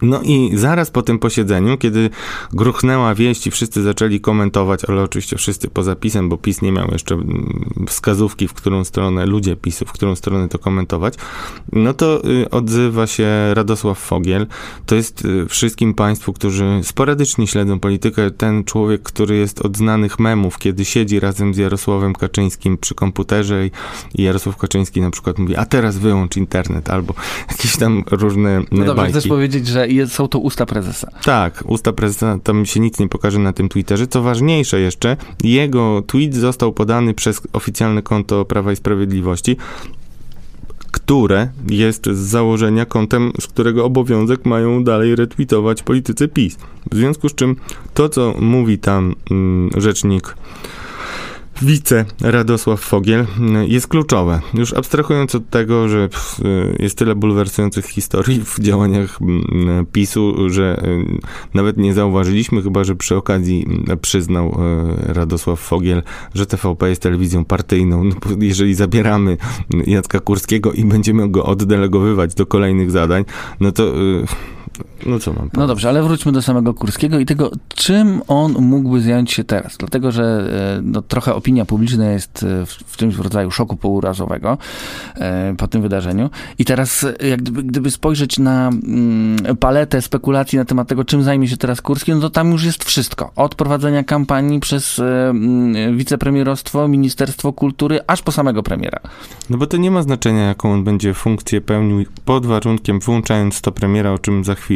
No 0.01 0.21
i 0.23 0.51
zaraz 0.53 0.91
po 0.91 1.01
tym 1.01 1.19
posiedzeniu, 1.19 1.77
kiedy 1.77 2.09
gruchnęła 2.53 3.15
wieść 3.15 3.47
i 3.47 3.51
wszyscy 3.51 3.83
zaczęli 3.83 4.19
komentować, 4.19 4.85
ale 4.85 5.03
oczywiście 5.03 5.37
wszyscy 5.37 5.67
poza 5.67 5.95
PiSem, 5.95 6.29
bo 6.29 6.37
PiS 6.37 6.61
nie 6.61 6.71
miał 6.71 6.87
jeszcze 6.91 7.15
mm, 7.15 7.85
wskazówki, 7.87 8.47
w 8.47 8.53
którą 8.53 8.83
stronę, 8.83 9.25
ludzie 9.25 9.55
PiSu, 9.55 9.85
w 9.85 9.91
którą 9.91 10.15
stronę 10.15 10.47
to 10.47 10.59
komentować, 10.59 11.13
no 11.71 11.93
to 11.93 12.25
y, 12.25 12.49
odzywa 12.49 13.07
się 13.07 13.27
Radosław 13.53 13.99
Fogiel. 13.99 14.47
To 14.85 14.95
jest 14.95 15.25
y, 15.25 15.45
wszystkim 15.47 15.93
Państwu, 15.93 16.33
którzy 16.33 16.79
sporadycznie 16.83 17.47
śledzą 17.47 17.79
politykę, 17.79 18.31
ten 18.31 18.63
człowiek, 18.63 19.03
który 19.03 19.35
jest 19.35 19.61
od 19.61 19.77
znanych 19.77 20.19
memów, 20.19 20.57
kiedy 20.57 20.85
siedzi 20.85 21.19
razem 21.19 21.53
z 21.53 21.57
Jarosławem 21.57 22.13
Kaczyńskim 22.13 22.77
przy 22.77 22.95
komputerze 22.95 23.67
i, 23.67 23.71
i 24.15 24.23
Jarosław 24.23 24.57
Kaczyński 24.57 25.01
na 25.01 25.11
przykład 25.11 25.39
mówi, 25.39 25.55
a 25.55 25.65
teraz 25.65 25.97
wyłącz 25.97 26.37
internet, 26.37 26.89
albo 26.89 27.13
jakieś 27.51 27.77
tam 27.77 28.03
różne 28.11 28.59
No 28.71 28.77
dobrze, 28.85 28.95
bajki. 28.95 29.11
chcesz 29.11 29.27
powiedzieć, 29.27 29.66
że 29.67 29.87
jest, 29.87 30.13
są 30.13 30.27
to 30.27 30.39
usta 30.39 30.65
prezesa. 30.65 31.07
Tak, 31.23 31.63
usta 31.65 31.93
prezydenta, 31.93 32.43
tam 32.43 32.65
się 32.65 32.79
nic 32.79 32.99
nie 32.99 33.07
pokaże 33.09 33.39
na 33.39 33.53
tym 33.53 33.69
Twitterze. 33.69 34.07
Co 34.07 34.21
ważniejsze 34.21 34.79
jeszcze, 34.79 35.17
jego 35.43 36.03
tweet 36.07 36.35
został 36.35 36.73
podany 36.73 37.13
przez 37.13 37.41
oficjalne 37.53 38.01
konto 38.01 38.45
Prawa 38.45 38.71
i 38.71 38.75
Sprawiedliwości. 38.75 39.57
które 40.91 41.49
jest 41.69 42.05
z 42.05 42.17
założenia 42.17 42.85
kontem, 42.85 43.31
z 43.41 43.47
którego 43.47 43.85
obowiązek 43.85 44.45
mają 44.45 44.83
dalej 44.83 45.15
retweetować 45.15 45.83
politycy 45.83 46.27
PiS. 46.27 46.57
W 46.91 46.95
związku 46.95 47.29
z 47.29 47.35
czym 47.35 47.55
to, 47.93 48.09
co 48.09 48.33
mówi 48.39 48.77
tam 48.77 49.15
mm, 49.31 49.69
rzecznik 49.77 50.35
wice 51.61 52.05
Radosław 52.21 52.81
Fogiel 52.81 53.25
mm, 53.39 53.67
jest 53.67 53.87
kluczowe. 53.87 54.39
Już 54.53 54.73
abstrahując 54.73 55.35
od 55.35 55.49
tego, 55.49 55.89
że 55.89 56.09
jest 56.79 56.97
tyle 56.97 57.15
bulwersujących 57.15 57.85
historii 57.85 58.41
w 58.45 58.59
działaniach 58.59 59.19
mm, 59.21 59.85
PiSu, 59.85 60.49
że 60.49 60.83
y, 60.85 61.19
nawet 61.53 61.77
nie 61.77 61.93
zauważyliśmy, 61.93 62.61
chyba 62.61 62.83
że 62.83 62.95
przy 62.95 63.15
okazji 63.15 63.65
mm, 63.67 63.99
przyznał 63.99 64.47
y, 65.09 65.13
Radosław 65.13 65.59
Fogiel, 65.59 66.03
że 66.33 66.45
TVP 66.45 66.89
jest 66.89 67.01
telewizją 67.01 67.45
partyjną. 67.45 68.03
No, 68.03 68.15
jeżeli 68.39 68.75
zabieramy 68.75 69.37
Jacka 69.87 70.19
Kurskiego 70.19 70.73
i 70.73 70.85
będziemy 70.85 71.29
go 71.29 71.45
oddelegowywać 71.45 72.35
do 72.35 72.45
kolejnych 72.45 72.91
zadań, 72.91 73.25
no 73.59 73.71
to 73.71 74.01
y, 74.01 74.25
no 75.05 75.19
co 75.19 75.31
mam 75.31 75.37
powiedzieć? 75.37 75.57
No 75.57 75.67
dobrze, 75.67 75.89
ale 75.89 76.03
wróćmy 76.03 76.31
do 76.31 76.41
samego 76.41 76.73
Kurskiego 76.73 77.19
i 77.19 77.25
tego, 77.25 77.51
czym 77.67 78.21
on 78.27 78.53
mógłby 78.53 79.01
zająć 79.01 79.31
się 79.31 79.43
teraz. 79.43 79.77
Dlatego, 79.77 80.11
że 80.11 80.23
e, 80.77 80.81
no, 80.83 81.01
trochę 81.01 81.35
opinia 81.35 81.65
publiczna 81.65 82.11
jest 82.11 82.43
e, 82.43 82.65
w, 82.65 82.69
w 82.69 82.97
czymś 82.97 83.15
w 83.15 83.19
rodzaju 83.19 83.51
szoku 83.51 83.75
pourazowego 83.75 84.57
e, 85.15 85.55
po 85.57 85.67
tym 85.67 85.81
wydarzeniu. 85.81 86.29
I 86.59 86.65
teraz, 86.65 87.05
jak 87.29 87.41
gdyby, 87.41 87.63
gdyby 87.63 87.91
spojrzeć 87.91 88.39
na 88.39 88.67
mm, 88.67 89.57
paletę 89.59 90.01
spekulacji 90.01 90.57
na 90.57 90.65
temat 90.65 90.87
tego, 90.87 91.03
czym 91.05 91.23
zajmie 91.23 91.47
się 91.47 91.57
teraz 91.57 91.81
Kurski, 91.81 92.11
no 92.11 92.21
to 92.21 92.29
tam 92.29 92.51
już 92.51 92.63
jest 92.63 92.83
wszystko. 92.83 93.31
Od 93.35 93.55
prowadzenia 93.55 94.03
kampanii 94.03 94.59
przez 94.59 94.99
e, 94.99 95.29
mm, 95.29 95.97
wicepremierostwo, 95.97 96.87
Ministerstwo 96.87 97.53
Kultury, 97.53 97.99
aż 98.07 98.21
po 98.21 98.31
samego 98.31 98.63
premiera. 98.63 98.99
No 99.49 99.57
bo 99.57 99.67
to 99.67 99.77
nie 99.77 99.91
ma 99.91 100.01
znaczenia, 100.01 100.47
jaką 100.47 100.73
on 100.73 100.83
będzie 100.83 101.13
funkcję 101.13 101.61
pełnił 101.61 102.05
pod 102.25 102.45
warunkiem, 102.45 102.99
włączając 102.99 103.61
to 103.61 103.71
premiera, 103.71 104.11
o 104.11 104.19
czym 104.19 104.43
za 104.43 104.55
chwilę, 104.55 104.66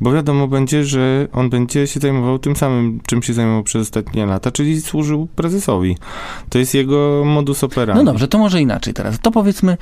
bo 0.00 0.12
wiadomo 0.12 0.48
będzie, 0.48 0.84
że 0.84 1.28
on 1.32 1.50
będzie 1.50 1.86
się 1.86 2.00
zajmował 2.00 2.38
tym 2.38 2.56
samym, 2.56 3.00
czym 3.06 3.22
się 3.22 3.34
zajmował 3.34 3.62
przez 3.62 3.82
ostatnie 3.82 4.26
lata, 4.26 4.50
czyli 4.50 4.80
służył 4.80 5.28
prezesowi. 5.36 5.96
To 6.48 6.58
jest 6.58 6.74
jego 6.74 7.22
modus 7.26 7.64
operandi. 7.64 8.04
No 8.04 8.12
dobrze, 8.12 8.28
to 8.28 8.38
może 8.38 8.60
inaczej 8.60 8.94
teraz. 8.94 9.18
To 9.20 9.30
powiedzmy, 9.30 9.76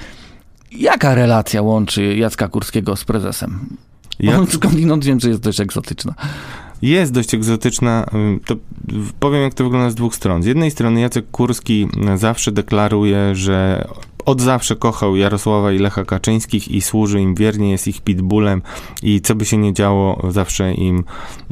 jaka 0.72 1.14
relacja 1.14 1.62
łączy 1.62 2.16
Jacka 2.16 2.48
Kurskiego 2.48 2.96
z 2.96 3.04
prezesem? 3.04 3.58
Ja- 4.20 4.38
on 4.38 4.46
skądinąd 4.46 5.04
wiem, 5.04 5.20
że 5.20 5.28
jest 5.28 5.40
dość 5.40 5.60
egzotyczna. 5.60 6.14
Jest 6.82 7.12
dość 7.12 7.34
egzotyczna. 7.34 8.06
To 8.46 8.54
powiem, 9.20 9.42
jak 9.42 9.54
to 9.54 9.64
wygląda 9.64 9.90
z 9.90 9.94
dwóch 9.94 10.14
stron. 10.14 10.42
Z 10.42 10.46
jednej 10.46 10.70
strony 10.70 11.00
Jacek 11.00 11.30
Kurski 11.30 11.88
zawsze 12.16 12.52
deklaruje, 12.52 13.34
że 13.34 13.88
od 14.28 14.40
zawsze 14.40 14.76
kochał 14.76 15.16
Jarosława 15.16 15.73
i 15.73 15.78
Lecha 15.78 16.04
Kaczyńskich 16.04 16.68
i 16.68 16.80
służy 16.80 17.20
im 17.20 17.35
wiernie, 17.35 17.70
jest 17.70 17.88
ich 17.88 18.00
pitbullem 18.00 18.62
i 19.02 19.20
co 19.20 19.35
by 19.35 19.44
się 19.44 19.56
nie 19.56 19.73
działo, 19.73 20.30
zawsze 20.30 20.75
im 20.75 21.04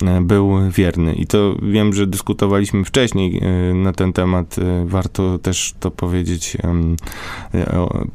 e, 0.02 0.20
był 0.20 0.70
wierny. 0.70 1.14
I 1.14 1.26
to 1.26 1.56
wiem, 1.62 1.92
że 1.92 2.06
dyskutowaliśmy 2.06 2.84
wcześniej 2.84 3.40
e, 3.42 3.74
na 3.74 3.92
ten 3.92 4.12
temat. 4.12 4.56
e, 4.58 4.86
Warto 4.86 5.38
też 5.38 5.74
to 5.80 5.90
powiedzieć 5.90 6.56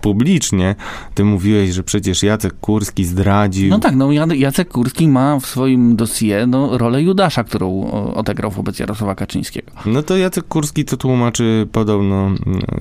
publicznie. 0.02 0.76
Ty 1.14 1.24
mówiłeś, 1.24 1.70
że 1.70 1.84
przecież 1.84 2.24
Jacek 2.24 2.60
Kurski 2.60 3.06
zdradził. 3.06 3.70
No 3.70 3.80
tak, 3.80 3.96
no 3.96 4.12
Jacek 4.36 4.70
Kurski 4.70 5.08
ma 5.08 5.40
w 5.40 5.46
swoim 5.46 5.96
dossier 5.96 6.48
no, 6.48 6.78
rolę 6.78 7.02
Judasza, 7.02 7.44
którą 7.44 7.92
odegrał 7.92 8.52
wobec 8.52 8.80
Jarosława 8.80 9.16
Kaczyńskiego. 9.16 9.72
No 9.86 10.04
to 10.04 10.18
Jacek 10.18 10.48
Kurski 10.48 10.86
to 10.86 10.98
tłumaczy 10.98 11.68
podobno, 11.72 12.26
mm, 12.26 12.38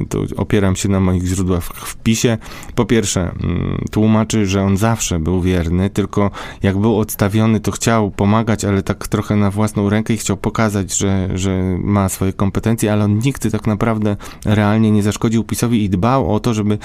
to 0.09 0.19
opieram 0.37 0.77
się 0.77 0.89
na 0.89 1.01
moich 1.01 1.27
źródłach 1.27 1.70
w, 1.75 1.91
w 1.91 1.97
PiSie. 1.97 2.39
Po 2.75 2.85
pierwsze, 2.85 3.21
mm, 3.21 3.85
tłumaczy, 3.91 4.47
że 4.47 4.63
on 4.63 4.77
zawsze 4.77 5.19
był 5.19 5.41
wierny, 5.41 5.91
tylko 5.91 6.31
jak 6.63 6.79
był 6.79 6.99
odstawiony, 6.99 7.61
to 7.61 7.71
chciał 7.71 8.11
pomagać, 8.11 8.65
ale 8.65 8.83
tak 8.83 9.09
trochę 9.09 9.37
na 9.37 9.51
własną 9.51 9.91
rękę 9.91 10.15
i 10.15 10.17
chciał 10.17 10.37
pokazać, 10.37 10.99
że, 10.99 11.29
że 11.35 11.79
ma 11.79 12.09
swoje 12.09 12.33
kompetencje, 12.33 12.93
ale 12.93 13.05
on 13.05 13.19
nigdy 13.19 13.51
tak 13.51 13.67
naprawdę 13.67 14.17
realnie 14.45 14.91
nie 14.91 15.03
zaszkodził 15.03 15.45
PiSowi 15.45 15.85
i 15.85 15.91
dbał 15.91 16.35
o 16.35 16.41
to, 16.41 16.55
żeby 16.55 16.79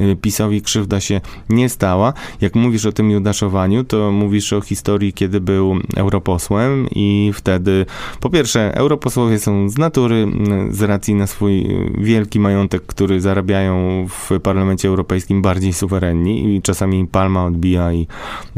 y, 0.00 0.16
PiSowi 0.16 0.62
krzywda 0.62 1.00
się 1.00 1.20
nie 1.48 1.68
stała. 1.68 2.12
Jak 2.40 2.54
mówisz 2.54 2.86
o 2.86 2.92
tym 2.92 3.10
judaszowaniu, 3.10 3.84
to 3.84 4.12
mówisz 4.12 4.52
o 4.52 4.60
historii, 4.60 5.12
kiedy 5.12 5.40
był 5.40 5.76
europosłem 5.96 6.86
i 6.94 7.32
wtedy 7.34 7.86
po 8.20 8.30
pierwsze, 8.30 8.74
europosłowie 8.74 9.38
są 9.38 9.68
z 9.68 9.78
natury, 9.78 10.16
m, 10.16 10.68
z 10.70 10.82
racji 10.82 11.14
na 11.14 11.26
swój 11.26 11.60
y, 11.60 11.90
wielki 11.98 12.40
majątek, 12.40 12.86
który 12.86 13.20
zarabiają 13.20 14.06
w 14.08 14.21
Parlamencie 14.42 14.88
Europejskim 14.88 15.42
bardziej 15.42 15.72
suwerenni 15.72 16.56
i 16.56 16.62
czasami 16.62 16.98
im 16.98 17.06
palma 17.06 17.44
odbija 17.44 17.92
i 17.92 18.06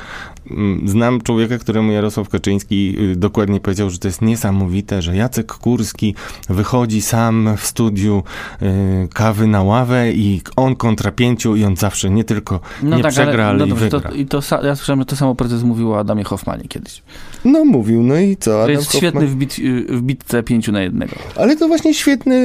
Mm, 0.52 0.88
Znam 0.88 1.22
człowieka, 1.22 1.58
któremu 1.58 1.92
Jarosław 1.92 2.30
Kaczyński 2.30 2.96
y, 3.00 3.16
dokładnie 3.16 3.60
powiedział, 3.60 3.90
że 3.90 3.98
to 4.00 4.08
jest 4.08 4.22
niesamowite, 4.22 5.02
że 5.02 5.16
Jacek 5.16 5.54
Kurski 5.54 6.16
wychodzi 6.50 7.02
sam 7.02 7.50
w 7.58 7.66
studiu 7.66 8.24
y, 8.62 8.66
kawy 9.14 9.48
na 9.48 9.64
ławę 9.64 10.12
i 10.12 10.42
on 10.56 10.76
kontra 10.76 11.12
pięciu 11.12 11.56
i 11.56 11.64
on 11.66 11.76
zawsze 11.76 12.10
nie 12.10 12.24
tylko 12.24 12.60
nie 12.84 13.04
przegra, 13.04 13.46
ale, 13.48 13.60
no 13.60 13.66
i 13.66 13.70
dobrze, 13.70 13.90
wygra. 13.90 14.10
to, 14.10 14.16
i 14.16 14.26
to, 14.26 14.40
sa- 14.40 14.66
ja 14.66 14.76
słyszałem, 14.76 15.00
że 15.00 15.06
to 15.06 15.16
samo 15.16 15.36
prezes 15.36 15.64
mówił 15.64 15.94
o 15.94 16.00
Adamie 16.00 16.24
Hoffmanie 16.24 16.64
kiedyś. 16.68 17.02
No 17.46 17.66
mówił, 17.66 18.04
no 18.04 18.18
i 18.20 18.38
co? 18.38 18.52
To 18.52 18.58
Adam 18.64 18.72
jest 18.72 18.88
Hoffman- 18.92 18.98
świetny 18.98 19.28
w, 19.28 19.36
bit, 19.36 19.56
w 19.90 20.02
bitce 20.02 20.44
pięciu 20.44 20.72
na 20.72 20.82
jednego. 20.82 21.16
Ale 21.36 21.56
to 21.56 21.68
właśnie 21.68 21.94
świetny 21.94 22.36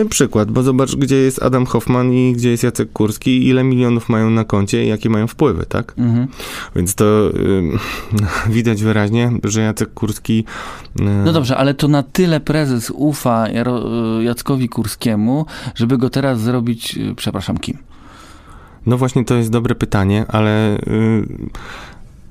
e, 0.00 0.04
przykład, 0.04 0.50
bo 0.50 0.62
zobacz, 0.62 0.96
gdzie 0.96 1.16
jest 1.16 1.42
Adam 1.42 1.66
Hoffman 1.66 2.12
i 2.12 2.32
gdzie 2.32 2.50
jest 2.50 2.62
Jacek 2.62 2.92
Kurski, 2.92 3.48
ile 3.48 3.64
milionów 3.64 4.08
mają 4.08 4.30
na 4.30 4.44
koncie 4.44 4.84
i 4.84 4.88
jakie 4.88 5.10
mają 5.10 5.26
wpływy, 5.26 5.66
tak? 5.68 5.94
Mhm. 5.98 6.26
Więc 6.76 6.94
to 6.94 7.19
widać 8.56 8.82
wyraźnie, 8.82 9.32
że 9.44 9.60
Jacek 9.60 9.94
Kurski... 9.94 10.44
y, 11.00 11.02
No 11.24 11.32
dobrze, 11.32 11.56
ale 11.56 11.74
to 11.74 11.88
na 11.88 12.02
tyle 12.02 12.40
prezes 12.40 12.90
ufa 12.90 13.46
Jackowi 14.20 14.68
Kurskiemu, 14.68 15.46
żeby 15.74 15.98
go 15.98 16.10
teraz 16.10 16.40
zrobić, 16.40 16.96
y, 16.96 17.14
przepraszam, 17.14 17.58
kim? 17.58 17.78
No 18.86 18.98
właśnie, 18.98 19.24
to 19.24 19.34
jest 19.34 19.50
dobre 19.50 19.74
pytanie, 19.74 20.24
ale 20.28 20.76
y, 20.76 21.26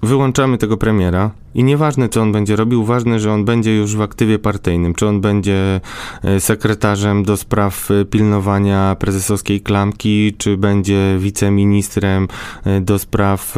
wyłączamy 0.03 0.57
tego 0.57 0.77
premiera 0.77 1.31
i 1.55 1.63
nieważne, 1.63 2.09
co 2.09 2.21
on 2.21 2.31
będzie 2.31 2.55
robił, 2.55 2.83
ważne, 2.83 3.19
że 3.19 3.33
on 3.33 3.45
będzie 3.45 3.75
już 3.75 3.95
w 3.95 4.01
aktywie 4.01 4.39
partyjnym, 4.39 4.93
czy 4.93 5.07
on 5.07 5.21
będzie 5.21 5.81
y, 6.25 6.39
sekretarzem 6.39 7.23
do 7.23 7.37
spraw 7.37 7.91
y, 7.91 8.05
pilnowania 8.05 8.95
prezesowskiej 8.99 9.61
klamki, 9.61 10.33
czy 10.37 10.57
będzie 10.57 11.17
wiceministrem 11.19 12.27
y, 12.67 12.81
do 12.81 12.99
spraw 12.99 13.55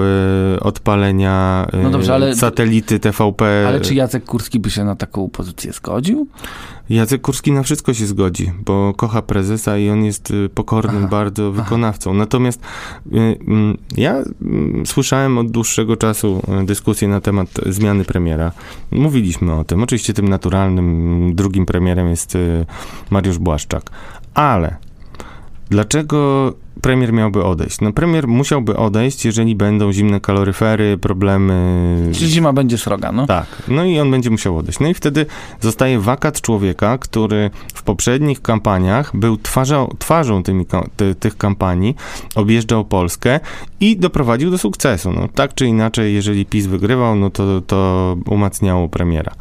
odpalenia 0.62 1.68
No 1.84 1.90
dobrze, 1.90 2.14
ale- 2.14 2.36
satelity 2.36 3.00
TVP. 3.00 3.66
Ale 3.68 3.82
czy 3.82 3.96
Jacek 3.96 4.26
Kurski 4.26 4.60
by 4.60 4.70
się 4.70 4.84
na 4.84 4.96
taką 4.96 5.30
pozycję 5.30 5.74
zgodził? 5.74 6.28
Jacek 6.90 7.22
Kurski 7.22 7.52
na 7.52 7.64
wszystko 7.64 7.94
się 7.94 8.06
zgodzi, 8.06 8.52
bo 8.66 8.94
kocha 8.94 9.22
prezesa 9.22 9.78
i 9.78 9.90
on 9.90 10.04
jest 10.04 10.34
pokornym 10.56 10.98
Aha, 10.98 11.08
bardzo 11.08 11.52
wykonawcą. 11.52 12.14
Natomiast 12.14 12.62
ja 13.98 14.24
słyszałem 14.86 15.38
od 15.38 15.52
dłuższego 15.52 15.98
czasu 15.98 16.42
dyskusję 16.66 17.08
na 17.08 17.22
temat 17.22 17.50
zmiany 17.82 18.06
premiera. 18.06 18.52
Mówiliśmy 18.92 19.54
o 19.54 19.64
tym. 19.64 19.84
Oczywiście 19.84 20.14
tym 20.14 20.28
naturalnym 20.28 21.36
drugim 21.36 21.66
premierem 21.66 22.10
jest 22.10 22.36
y, 22.36 22.66
Mariusz 23.10 23.38
Błaszczak. 23.38 23.92
Ale 24.34 24.76
Dlaczego 25.72 26.54
premier 26.82 27.14
miałby 27.14 27.44
odejść? 27.44 27.82
No 27.82 27.94
premier 27.94 28.28
musiałby 28.28 28.78
odejść, 28.78 29.26
jeżeli 29.26 29.56
będą 29.56 29.94
zimne 29.94 30.20
kaloryfery, 30.20 30.98
problemy... 30.98 32.12
Czyli 32.14 32.32
zima 32.32 32.54
będzie 32.54 32.78
sroga, 32.78 33.12
no. 33.12 33.28
Tak, 33.28 33.46
no 33.68 33.86
i 33.86 34.00
on 34.00 34.12
będzie 34.12 34.30
musiał 34.30 34.58
odejść. 34.58 34.80
No 34.80 34.88
i 34.88 34.94
wtedy 34.94 35.26
zostaje 35.62 36.00
wakat 36.00 36.42
człowieka, 36.42 36.98
który 36.98 37.52
w 37.74 37.84
poprzednich 37.84 38.42
kampaniach 38.42 39.18
był 39.18 39.38
twarzą, 39.38 39.96
twarzą 40.00 40.44
tymi, 40.44 40.66
ty, 40.96 41.16
tych 41.16 41.38
kampanii, 41.38 41.96
objeżdżał 42.36 42.86
Polskę 42.86 43.40
i 43.80 43.98
doprowadził 43.98 44.52
do 44.52 44.58
sukcesu. 44.58 45.12
No, 45.12 45.28
tak 45.36 45.54
czy 45.54 45.66
inaczej, 45.66 46.14
jeżeli 46.14 46.46
PiS 46.46 46.66
wygrywał, 46.66 47.16
no 47.16 47.30
to, 47.30 47.62
to 47.62 48.18
umacniało 48.26 48.90
premiera. 48.90 49.32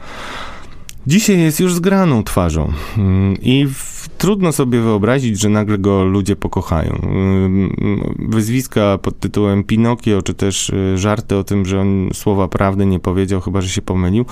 Dzisiaj 1.06 1.40
jest 1.40 1.60
już 1.60 1.75
zgraną 1.75 2.25
twarzą 2.25 2.72
mm, 2.96 3.37
i 3.42 3.66
w, 3.66 3.89
trudno 4.20 4.52
sobie 4.52 4.80
wyobrazić, 4.80 5.40
że 5.40 5.48
nagle 5.48 5.78
go 5.78 6.04
ludzie 6.04 6.36
pokochają. 6.36 7.00
Wyzwiska 8.18 8.98
pod 8.98 9.18
tytułem 9.18 9.64
Pinokio, 9.64 10.22
czy 10.22 10.34
też 10.34 10.70
y, 10.70 10.98
żarty 10.98 11.36
o 11.36 11.44
tym, 11.44 11.64
że 11.64 11.80
on 11.80 12.08
słowa 12.12 12.48
prawdy 12.48 12.86
nie 12.86 13.00
powiedział, 13.00 13.40
chyba 13.40 13.60
że 13.60 13.68
się 13.68 13.82
pomylił, 13.82 14.24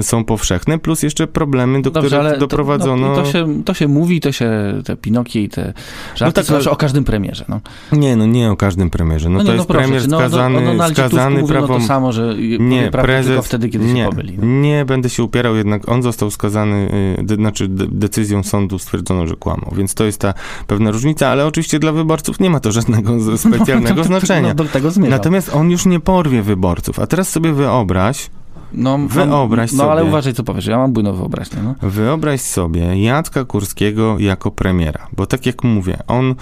są 0.00 0.24
powszechne, 0.24 0.78
plus 0.78 1.02
jeszcze 1.02 1.26
problemy, 1.26 1.82
do 1.82 1.90
Dobrze, 1.90 2.18
których 2.18 2.38
doprowadzono. 2.38 3.14
To, 3.14 3.16
no, 3.16 3.22
to, 3.22 3.32
się, 3.32 3.62
to 3.64 3.74
się 3.74 3.88
mówi, 3.88 4.20
to 4.20 4.32
się 4.32 4.50
te 4.84 4.96
Pinokie 4.96 5.42
i 5.42 5.48
te 5.48 5.72
żarty 6.14 6.42
no 6.52 6.58
tak, 6.58 6.72
o 6.72 6.76
każdym 6.76 7.04
premierze. 7.04 7.44
No. 7.48 7.60
Nie, 7.92 8.16
no 8.16 8.26
nie 8.26 8.50
o 8.50 8.56
każdym 8.56 8.90
premierze. 8.90 9.28
No, 9.28 9.38
no 9.38 9.44
to 9.44 9.50
nie, 9.50 9.56
jest 9.56 9.68
no 9.68 9.74
premier 9.74 10.02
skazany, 10.02 10.60
no, 10.60 10.74
no, 10.74 10.88
skazany 10.88 11.46
prawą... 11.46 11.80
to 11.80 11.86
samo, 11.86 12.12
że 12.12 12.34
nie, 12.58 12.90
prezes, 12.90 13.26
tylko 13.26 13.42
wtedy, 13.42 13.68
kiedy 13.68 13.84
nie, 13.84 14.04
się 14.04 14.10
pomyli. 14.10 14.38
No. 14.38 14.46
Nie, 14.46 14.84
będę 14.84 15.10
się 15.10 15.22
upierał, 15.22 15.56
jednak 15.56 15.88
on 15.88 16.02
został 16.02 16.30
skazany, 16.30 16.88
y, 17.30 17.34
znaczy 17.34 17.68
de, 17.68 17.86
decyzją 17.86 18.42
sądu 18.42 18.78
stwierdzono, 18.78 19.26
że 19.26 19.35
kłamał, 19.36 19.72
więc 19.76 19.94
to 19.94 20.04
jest 20.04 20.20
ta 20.20 20.34
pewna 20.66 20.90
różnica, 20.90 21.28
ale 21.28 21.46
oczywiście 21.46 21.78
dla 21.78 21.92
wyborców 21.92 22.40
nie 22.40 22.50
ma 22.50 22.60
to 22.60 22.72
żadnego 22.72 23.12
specjalnego 23.38 24.04
znaczenia. 24.04 24.54
do 24.54 24.64
tego 24.64 24.90
Natomiast 24.96 25.54
on 25.54 25.70
już 25.70 25.86
nie 25.86 26.00
porwie 26.00 26.42
wyborców, 26.42 26.98
a 26.98 27.06
teraz 27.06 27.28
sobie 27.28 27.52
wyobraź, 27.52 28.30
no, 28.72 28.98
Wyobraź 28.98 29.72
no, 29.72 29.76
sobie. 29.76 29.86
No 29.86 29.92
ale 29.92 30.04
uważaj, 30.04 30.34
co 30.34 30.44
powiesz. 30.44 30.66
Ja 30.66 30.78
mam 30.78 30.92
bujną 30.92 31.12
wyobraźnię. 31.12 31.62
No. 31.62 31.74
Wyobraź 31.82 32.40
sobie 32.40 33.02
Jacka 33.02 33.44
Kurskiego 33.44 34.18
jako 34.18 34.50
premiera, 34.50 35.06
bo 35.12 35.26
tak 35.26 35.46
jak 35.46 35.64
mówię, 35.64 35.98
on 36.08 36.34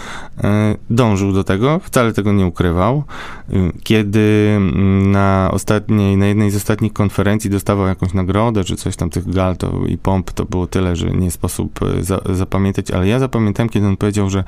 e, 0.45 0.75
dążył 0.90 1.33
do 1.33 1.45
tego, 1.45 1.81
wcale 1.85 2.12
tego 2.12 2.33
nie 2.33 2.47
ukrywał. 2.47 3.04
E, 3.50 3.54
kiedy 3.83 4.54
mm, 4.57 5.11
na 5.11 5.50
ostatniej, 5.52 6.16
na 6.16 6.26
jednej 6.26 6.50
z 6.50 6.57
ostatnich 6.57 6.93
konferencji 6.93 7.50
dostawał 7.50 7.87
jakąś 7.87 8.14
nagrodę, 8.14 8.64
czy 8.64 8.76
coś 8.76 8.97
tam 8.97 9.11
tych 9.11 9.31
gal 9.31 9.57
to, 9.57 9.73
i 9.87 9.99
pomp, 9.99 10.31
to 10.31 10.45
było 10.45 10.66
tyle, 10.66 10.97
że 10.97 11.11
nie 11.11 11.31
sposób 11.31 11.81
e, 11.83 12.02
za, 12.02 12.21
zapamiętać, 12.33 12.90
ale 12.90 13.09
ja 13.09 13.19
zapamiętałem, 13.19 13.69
kiedy 13.69 13.87
on 13.87 13.97
powiedział, 13.97 14.31
że 14.31 14.45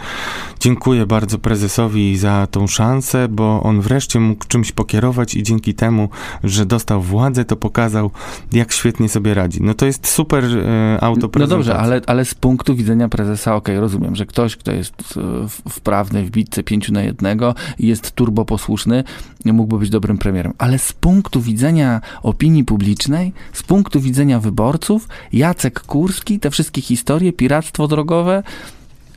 dziękuję 0.61 1.07
bardzo 1.07 1.39
prezesowi 1.39 2.17
za 2.17 2.47
tą 2.51 2.67
szansę, 2.67 3.29
bo 3.29 3.63
on 3.63 3.81
wreszcie 3.81 4.21
mógł 4.21 4.45
czymś 4.49 4.73
pokierować 4.73 5.35
i 5.35 5.43
dzięki 5.43 5.75
temu, 5.75 6.09
że 6.45 6.67
dostał 6.67 7.03
władzę, 7.03 7.45
to 7.45 7.57
pokazał, 7.67 8.11
jak 8.53 8.73
świetnie 8.73 9.09
sobie 9.09 9.35
radzi. 9.35 9.63
No 9.63 9.75
to 9.75 9.87
jest 9.87 10.07
super 10.07 10.45
e, 10.45 10.99
No 11.41 11.47
dobrze, 11.47 11.79
ale, 11.79 12.01
ale 12.07 12.25
z 12.25 12.35
punktu 12.35 12.75
widzenia 12.75 13.09
prezesa, 13.09 13.55
okej, 13.55 13.75
okay, 13.75 13.81
rozumiem, 13.81 14.17
że 14.17 14.27
ktoś, 14.27 14.57
kto 14.57 14.73
jest 14.73 14.95
e, 15.17 15.71
wprawny 15.71 16.25
w 16.25 16.31
bitce 16.31 16.63
pięciu 16.63 16.93
na 16.93 17.03
jednego 17.03 17.55
i 17.79 17.87
jest 17.87 18.11
turboposłuszny, 18.11 19.05
mógłby 19.45 19.79
być 19.79 19.91
dobrym 19.91 20.19
premierem. 20.19 20.53
Ale 20.59 20.79
z 20.79 20.93
punktu 20.93 21.41
widzenia 21.41 22.01
opinii 22.23 22.65
publicznej, 22.65 23.33
z 23.53 23.63
punktu 23.63 24.01
widzenia 24.01 24.41
wyborców, 24.41 25.09
Jacek 25.33 25.81
Kurski, 25.81 26.41
te 26.41 26.51
wszystkie 26.51 26.81
historie, 26.81 27.33
piractwo 27.33 27.89
drogowe, 27.89 28.43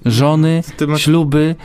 żony, 0.06 0.63
śluby, 0.98 1.56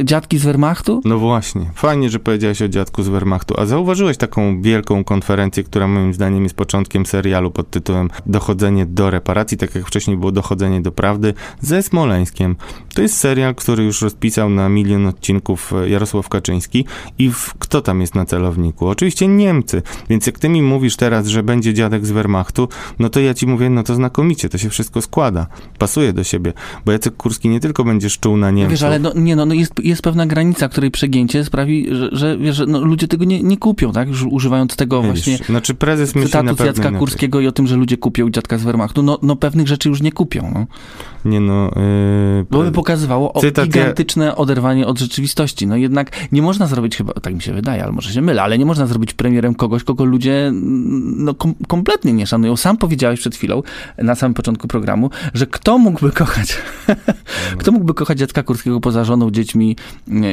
y, 0.00 0.04
dziadki 0.04 0.38
z 0.38 0.44
Wehrmachtu? 0.44 1.00
No 1.04 1.18
właśnie. 1.18 1.70
Fajnie, 1.74 2.10
że 2.10 2.18
powiedziałeś 2.18 2.62
o 2.62 2.68
dziadku 2.68 3.02
z 3.02 3.08
Wehrmachtu. 3.08 3.54
A 3.60 3.66
zauważyłeś 3.66 4.16
taką 4.16 4.62
wielką 4.62 5.04
konferencję, 5.04 5.64
która 5.64 5.88
moim 5.88 6.14
zdaniem 6.14 6.42
jest 6.42 6.54
początkiem 6.54 7.06
serialu 7.06 7.50
pod 7.50 7.70
tytułem 7.70 8.10
Dochodzenie 8.26 8.86
do 8.86 9.10
reparacji, 9.10 9.58
tak 9.58 9.74
jak 9.74 9.86
wcześniej 9.86 10.16
było 10.16 10.32
Dochodzenie 10.32 10.80
do 10.80 10.92
prawdy, 10.92 11.34
ze 11.60 11.82
Smoleńskiem. 11.82 12.56
To 12.94 13.02
jest 13.02 13.16
serial, 13.16 13.54
który 13.54 13.84
już 13.84 14.02
rozpisał 14.02 14.50
na 14.50 14.68
milion 14.68 15.06
odcinków 15.06 15.72
e, 15.72 15.88
Jarosław 15.88 16.28
Kaczyński 16.28 16.84
i 17.18 17.30
w, 17.30 17.54
kto 17.58 17.80
tam 17.80 18.00
jest 18.00 18.14
na 18.14 18.24
celowniku? 18.24 18.88
Oczywiście 18.88 19.28
Niemcy. 19.28 19.82
Więc 20.10 20.26
jak 20.26 20.38
ty 20.38 20.48
mi 20.48 20.62
mówisz 20.62 20.96
teraz, 20.96 21.26
że 21.26 21.42
będzie 21.42 21.74
dziadek 21.74 22.06
z 22.06 22.10
Wehrmachtu, 22.10 22.68
no 22.98 23.08
to 23.08 23.20
ja 23.20 23.34
ci 23.34 23.46
mówię, 23.46 23.70
no 23.70 23.82
to 23.82 23.94
znakomicie, 23.94 24.48
to 24.48 24.58
się 24.58 24.70
wszystko 24.70 25.02
składa. 25.02 25.46
Pasuje 25.78 26.12
do 26.12 26.24
siebie. 26.24 26.52
Bo 26.84 26.92
Jacek 26.92 27.16
Kurski 27.16 27.48
nie 27.48 27.60
tylko 27.60 27.84
będzie 27.84 28.10
szczuł 28.10 28.36
na 28.36 28.50
Niemców. 28.50 28.70
Wiesz, 28.70 28.82
ale 28.82 28.98
no, 28.98 29.12
nie 29.14 29.36
no, 29.36 29.41
no, 29.42 29.46
no 29.46 29.54
jest, 29.54 29.72
jest 29.84 30.02
pewna 30.02 30.26
granica, 30.26 30.68
której 30.68 30.90
przegięcie 30.90 31.44
sprawi, 31.44 31.86
że, 31.94 32.08
że, 32.12 32.38
wiesz, 32.38 32.56
że 32.56 32.66
no, 32.66 32.80
ludzie 32.80 33.08
tego 33.08 33.24
nie, 33.24 33.42
nie 33.42 33.56
kupią, 33.56 33.92
tak? 33.92 34.08
Już 34.08 34.22
używając 34.22 34.76
tego 34.76 35.02
wiesz, 35.02 35.10
właśnie 35.10 35.36
znaczy 35.46 35.74
prezes 35.74 36.12
cytatu 36.12 36.56
z 36.56 36.60
Jacka. 36.60 36.90
Kurskiego 36.90 37.40
i 37.40 37.46
o 37.46 37.52
tym, 37.52 37.66
że 37.66 37.76
ludzie 37.76 37.96
kupią 37.96 38.30
dziadka 38.30 38.58
z 38.58 38.62
Wehrmachtu, 38.62 39.02
no, 39.02 39.18
no 39.22 39.36
pewnych 39.36 39.68
rzeczy 39.68 39.88
już 39.88 40.02
nie 40.02 40.12
kupią. 40.12 40.50
No. 40.54 40.66
Nie 41.24 41.40
no... 41.40 41.70
Yy, 42.36 42.46
Bo 42.50 42.62
by 42.62 42.72
pokazywało 42.72 43.40
cytat, 43.40 43.64
gigantyczne 43.64 44.24
ja... 44.24 44.36
oderwanie 44.36 44.86
od 44.86 44.98
rzeczywistości. 44.98 45.66
No 45.66 45.76
jednak 45.76 46.10
nie 46.32 46.42
można 46.42 46.66
zrobić 46.66 46.96
chyba, 46.96 47.12
tak 47.12 47.34
mi 47.34 47.42
się 47.42 47.52
wydaje, 47.52 47.82
ale 47.82 47.92
może 47.92 48.12
się 48.12 48.22
mylę, 48.22 48.42
ale 48.42 48.58
nie 48.58 48.66
można 48.66 48.86
zrobić 48.86 49.14
premierem 49.14 49.54
kogoś, 49.54 49.84
kogo 49.84 50.04
ludzie 50.04 50.50
no, 50.52 51.34
kom, 51.34 51.54
kompletnie 51.68 52.12
nie 52.12 52.26
szanują. 52.26 52.56
Sam 52.56 52.76
powiedziałeś 52.76 53.20
przed 53.20 53.36
chwilą, 53.36 53.62
na 53.98 54.14
samym 54.14 54.34
początku 54.34 54.68
programu, 54.68 55.10
że 55.34 55.46
kto 55.46 55.78
mógłby 55.78 56.10
kochać, 56.12 56.56
kto 57.60 57.72
mógłby 57.72 57.94
kochać 57.94 58.18
dziadka 58.18 58.42
Kurskiego 58.42 58.80
poza 58.80 59.04
żoną, 59.04 59.30
dziećmi 59.32 59.76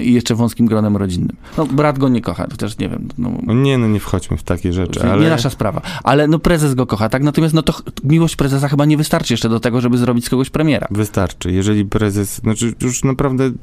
i 0.04 0.14
jeszcze 0.14 0.36
wąskim 0.36 0.66
gronem 0.66 0.98
rodzinnym. 0.98 1.36
No, 1.58 1.66
brat 1.66 2.00
go 2.00 2.10
nie 2.10 2.22
kocha, 2.22 2.48
chociaż 2.52 2.78
nie 2.78 2.90
wiem. 2.90 3.08
No, 3.18 3.32
no 3.44 3.54
nie, 3.54 3.78
no 3.78 3.88
nie 3.88 4.00
wchodźmy 4.00 4.38
w 4.38 4.44
takie 4.44 4.74
rzeczy, 4.74 5.04
ale... 5.04 5.24
Nie 5.24 5.30
nasza 5.30 5.50
sprawa. 5.50 5.82
Ale 6.04 6.28
no 6.28 6.40
prezes 6.40 6.76
go 6.76 6.86
kocha, 6.86 7.10
tak? 7.10 7.24
Natomiast 7.24 7.54
no 7.54 7.64
to 7.64 7.74
miłość 8.04 8.36
prezesa 8.36 8.68
chyba 8.68 8.86
nie 8.86 8.98
wystarczy 8.98 9.34
jeszcze 9.34 9.50
do 9.50 9.60
tego, 9.60 9.82
żeby 9.82 9.98
zrobić 9.98 10.26
z 10.26 10.30
kogoś 10.30 10.50
premiera. 10.50 10.88
Wystarczy. 10.92 11.52
Jeżeli 11.52 11.86
prezes, 11.86 12.36
znaczy 12.36 12.74
już 12.82 13.04
naprawdę 13.04 13.46
y, 13.46 13.54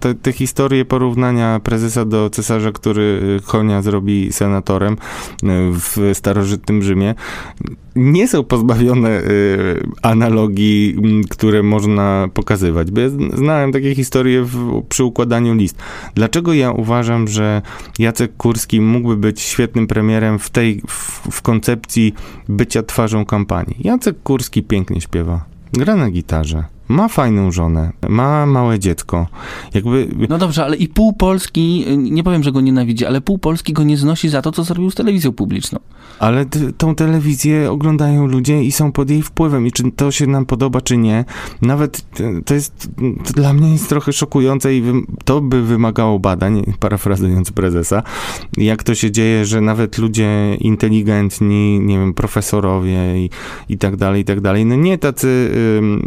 te, 0.00 0.14
te 0.14 0.32
historie 0.32 0.84
porównania 0.84 1.60
prezesa 1.64 2.04
do 2.04 2.30
cesarza, 2.30 2.72
który 2.72 3.38
y, 3.38 3.46
konia 3.46 3.82
zrobi 3.82 4.32
senatorem 4.32 4.92
y, 4.92 4.96
w 5.72 6.10
starożytnym 6.14 6.82
Rzymie, 6.82 7.14
nie 7.96 8.28
są 8.28 8.44
pozbawione 8.44 9.22
analogii, 10.02 10.96
które 11.30 11.62
można 11.62 12.28
pokazywać. 12.34 12.90
Bo 12.90 13.00
ja 13.00 13.08
znałem 13.34 13.72
takie 13.72 13.94
historie 13.94 14.42
w, 14.44 14.79
przy 14.88 15.04
układaniu 15.04 15.54
list. 15.54 15.78
Dlaczego 16.14 16.52
ja 16.52 16.72
uważam, 16.72 17.28
że 17.28 17.62
Jacek 17.98 18.36
Kurski 18.36 18.80
mógłby 18.80 19.16
być 19.16 19.40
świetnym 19.40 19.86
premierem 19.86 20.38
w 20.38 20.50
tej, 20.50 20.82
w, 20.88 21.28
w 21.30 21.42
koncepcji 21.42 22.14
bycia 22.48 22.82
twarzą 22.82 23.24
kampanii? 23.24 23.76
Jacek 23.80 24.22
Kurski 24.22 24.62
pięknie 24.62 25.00
śpiewa, 25.00 25.44
gra 25.72 25.96
na 25.96 26.10
gitarze 26.10 26.79
ma 26.90 27.08
fajną 27.08 27.52
żonę, 27.52 27.92
ma 28.08 28.46
małe 28.46 28.78
dziecko. 28.78 29.26
Jakby... 29.74 30.08
No 30.28 30.38
dobrze, 30.38 30.64
ale 30.64 30.76
i 30.76 30.88
pół 30.88 31.12
Polski, 31.12 31.84
nie 31.98 32.22
powiem, 32.22 32.42
że 32.42 32.52
go 32.52 32.60
nienawidzi, 32.60 33.06
ale 33.06 33.20
pół 33.20 33.38
Polski 33.38 33.72
go 33.72 33.82
nie 33.82 33.96
znosi 33.96 34.28
za 34.28 34.42
to, 34.42 34.52
co 34.52 34.64
zrobił 34.64 34.90
z 34.90 34.94
telewizją 34.94 35.32
publiczną. 35.32 35.78
Ale 36.18 36.46
tą 36.76 36.94
telewizję 36.94 37.70
oglądają 37.70 38.26
ludzie 38.26 38.62
i 38.62 38.72
są 38.72 38.92
pod 38.92 39.10
jej 39.10 39.22
wpływem 39.22 39.66
i 39.66 39.72
czy 39.72 39.90
to 39.90 40.10
się 40.10 40.26
nam 40.26 40.46
podoba, 40.46 40.80
czy 40.80 40.96
nie. 40.96 41.24
Nawet 41.62 42.04
to 42.44 42.54
jest, 42.54 42.88
to 43.24 43.32
dla 43.32 43.52
mnie 43.52 43.72
jest 43.72 43.88
trochę 43.88 44.12
szokujące 44.12 44.74
i 44.74 44.82
to 45.24 45.40
by 45.40 45.62
wymagało 45.62 46.18
badań, 46.18 46.62
parafrazując 46.80 47.50
prezesa, 47.50 48.02
jak 48.56 48.82
to 48.82 48.94
się 48.94 49.10
dzieje, 49.10 49.44
że 49.44 49.60
nawet 49.60 49.98
ludzie 49.98 50.54
inteligentni, 50.54 51.80
nie 51.80 51.98
wiem, 51.98 52.14
profesorowie 52.14 53.24
i, 53.24 53.30
i 53.68 53.78
tak 53.78 53.96
dalej, 53.96 54.22
i 54.22 54.24
tak 54.24 54.40
dalej, 54.40 54.66
no 54.66 54.76
nie 54.76 54.98
tacy, 54.98 55.50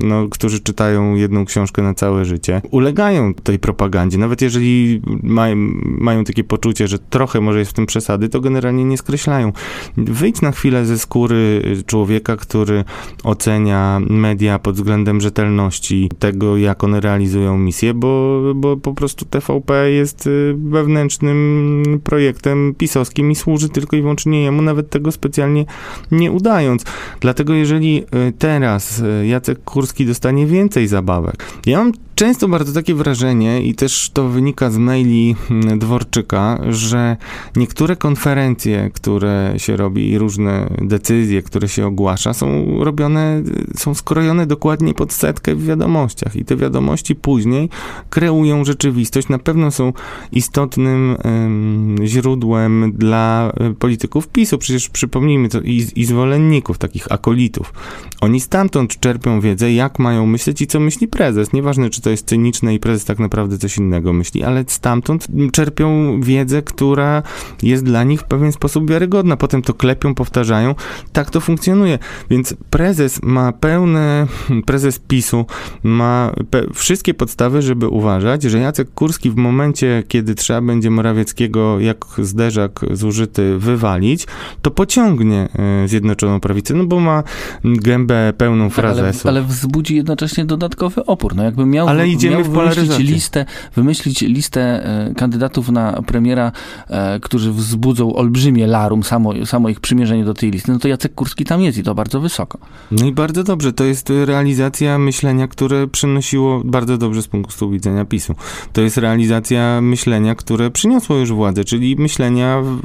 no, 0.04 0.28
którzy 0.30 0.60
czy 0.60 0.73
czytają 0.74 1.16
jedną 1.16 1.46
książkę 1.46 1.82
na 1.82 1.94
całe 1.94 2.26
życie, 2.26 2.62
ulegają 2.72 3.34
tej 3.34 3.60
propagandzie. 3.60 4.18
Nawet 4.18 4.42
jeżeli 4.42 5.02
mają, 5.24 5.56
mają 5.86 6.24
takie 6.24 6.44
poczucie, 6.44 6.88
że 6.88 7.00
trochę 7.00 7.42
może 7.42 7.60
jest 7.60 7.72
w 7.72 7.74
tym 7.74 7.86
przesady, 7.86 8.30
to 8.30 8.42
generalnie 8.42 8.86
nie 8.86 8.98
skreślają. 8.98 9.52
Wyjdź 9.98 10.42
na 10.42 10.52
chwilę 10.52 10.86
ze 10.86 11.00
skóry 11.00 11.62
człowieka, 11.86 12.38
który 12.38 12.84
ocenia 13.24 14.02
media 14.10 14.60
pod 14.60 14.76
względem 14.76 15.22
rzetelności 15.22 16.10
tego, 16.20 16.58
jak 16.58 16.84
one 16.84 17.02
realizują 17.02 17.58
misję, 17.58 17.94
bo, 17.94 18.42
bo 18.56 18.78
po 18.78 18.94
prostu 18.94 19.26
TVP 19.26 19.92
jest 19.92 20.28
y, 20.28 20.56
wewnętrznym 20.58 21.84
projektem 22.04 22.74
pisowskim 22.78 23.32
i 23.32 23.36
służy 23.36 23.70
tylko 23.70 23.96
i 23.96 24.02
wyłącznie 24.02 24.44
jemu, 24.44 24.62
nawet 24.62 24.90
tego 24.90 25.12
specjalnie 25.12 25.66
nie 26.12 26.32
udając. 26.32 26.86
Dlatego 27.20 27.54
jeżeli 27.54 28.04
y, 28.04 28.34
teraz 28.38 29.00
y, 29.00 29.28
Jacek 29.28 29.64
Kurski 29.64 30.06
dostanie 30.06 30.46
więcej 30.46 30.63
więcej 30.64 30.88
zabawek. 30.88 31.46
Ja 31.66 31.78
mam 31.78 31.92
często 32.16 32.48
bardzo 32.48 32.74
takie 32.74 32.96
wrażenie, 32.96 33.62
i 33.62 33.76
też 33.76 34.10
to 34.14 34.28
wynika 34.28 34.72
z 34.72 34.78
maili 34.78 35.36
mm, 35.50 35.80
Dworczyka, 35.80 36.60
że 36.70 37.18
niektóre 37.56 37.96
konferencje, 37.96 38.92
które 38.94 39.54
się 39.58 39.78
robi 39.78 40.10
i 40.10 40.18
różne 40.18 40.70
decyzje, 40.82 41.42
które 41.42 41.68
się 41.68 41.86
ogłasza, 41.86 42.34
są 42.34 42.66
robione, 42.84 43.42
są 43.76 43.94
skrojone 43.94 44.48
dokładnie 44.48 44.94
pod 44.94 45.14
setkę 45.14 45.56
w 45.56 45.66
wiadomościach. 45.66 46.36
I 46.36 46.46
te 46.46 46.56
wiadomości 46.56 47.16
później 47.16 47.70
kreują 48.10 48.66
rzeczywistość. 48.66 49.30
Na 49.30 49.40
pewno 49.40 49.72
są 49.72 49.94
istotnym 50.32 51.18
um, 51.24 51.96
źródłem 52.06 52.94
dla 52.96 53.52
e, 53.60 53.74
polityków 53.74 54.28
PiSu. 54.28 54.58
Przecież 54.58 54.90
przypomnijmy 54.90 55.50
to 55.50 55.62
i, 55.62 55.88
i 55.96 56.06
zwolenników, 56.06 56.78
takich 56.78 57.12
akolitów. 57.12 57.74
Oni 58.22 58.40
stamtąd 58.40 59.00
czerpią 59.00 59.42
wiedzę, 59.42 59.74
jak 59.74 60.00
mają 60.00 60.26
myśleć 60.26 60.62
i 60.62 60.68
co 60.68 60.80
myśli 60.80 61.08
prezes. 61.08 61.54
Nieważne, 61.54 61.90
czy 61.90 62.02
to 62.04 62.10
jest 62.10 62.28
cyniczne 62.28 62.74
i 62.74 62.80
prezes 62.80 63.06
tak 63.06 63.20
naprawdę 63.20 63.58
coś 63.58 63.78
innego 63.78 64.14
myśli, 64.14 64.44
ale 64.44 64.64
stamtąd 64.68 65.28
czerpią 65.52 66.22
wiedzę, 66.22 66.62
która 66.62 67.24
jest 67.64 67.84
dla 67.84 68.04
nich 68.04 68.22
w 68.22 68.24
pewien 68.24 68.52
sposób 68.52 68.90
wiarygodna. 68.90 69.38
Potem 69.38 69.62
to 69.62 69.74
klepią, 69.74 70.16
powtarzają. 70.16 70.76
Tak 71.14 71.30
to 71.30 71.42
funkcjonuje. 71.42 72.00
Więc 72.30 72.56
prezes 72.70 73.22
ma 73.24 73.52
pełne, 73.52 74.28
prezes 74.66 75.00
PiSu 75.00 75.46
ma 75.84 76.32
pe 76.50 76.64
wszystkie 76.74 77.14
podstawy, 77.14 77.62
żeby 77.62 77.88
uważać, 77.88 78.44
że 78.44 78.60
Jacek 78.60 78.94
Kurski 78.94 79.32
w 79.32 79.36
momencie, 79.36 80.04
kiedy 80.08 80.36
trzeba 80.36 80.62
będzie 80.62 80.90
Morawieckiego 80.90 81.80
jak 81.80 82.06
zderzak 82.18 82.80
zużyty 82.92 83.58
wywalić, 83.58 84.28
to 84.62 84.72
pociągnie 84.72 85.50
e, 85.84 85.88
Zjednoczoną 85.88 86.40
Prawicę, 86.40 86.74
no 86.74 86.86
bo 86.86 87.00
ma 87.00 87.24
gębę 87.64 88.34
pełną 88.38 88.70
frazesu. 88.70 89.28
ale, 89.28 89.40
ale 89.40 89.48
wzbudzi 89.48 89.96
jednocześnie 89.96 90.46
dodatkowy 90.46 91.06
opór. 91.06 91.36
No 91.36 91.44
jakby 91.44 91.66
miał, 91.66 91.88
ale 91.94 92.10
idziemy 92.10 92.44
w 92.44 92.50
wymyślić 92.50 92.98
listę, 93.00 93.46
wymyślić 93.76 94.22
listę 94.22 94.62
e, 94.62 95.14
kandydatów 95.14 95.70
na 95.70 96.02
premiera, 96.02 96.52
e, 96.90 97.20
którzy 97.20 97.52
wzbudzą 97.52 98.16
olbrzymie 98.16 98.68
larum, 98.68 99.04
samo, 99.04 99.46
samo 99.46 99.70
ich 99.70 99.80
przymierzenie 99.80 100.26
do 100.26 100.34
tej 100.34 100.52
listy, 100.52 100.72
no 100.72 100.80
to 100.80 100.88
Jacek 100.88 101.16
Kurski 101.16 101.46
tam 101.46 101.62
jest 101.62 101.78
i 101.78 101.84
to 101.84 101.96
bardzo 101.96 102.20
wysoko. 102.20 102.58
No 102.92 103.06
i 103.06 103.12
bardzo 103.12 103.44
dobrze. 103.44 103.74
To 103.74 103.84
jest 103.84 104.10
realizacja 104.26 104.98
myślenia, 104.98 105.48
które 105.48 105.88
przynosiło 105.88 106.62
bardzo 106.66 106.98
dobrze 106.98 107.22
z 107.22 107.28
punktu 107.28 107.70
widzenia 107.70 108.06
PiSu. 108.06 108.36
To 108.74 108.82
jest 108.82 108.98
realizacja 108.98 109.82
myślenia, 109.82 110.36
które 110.36 110.72
przyniosło 110.72 111.16
już 111.16 111.32
władzę, 111.32 111.64
czyli 111.64 111.96
myślenia 111.96 112.62
w, 112.62 112.80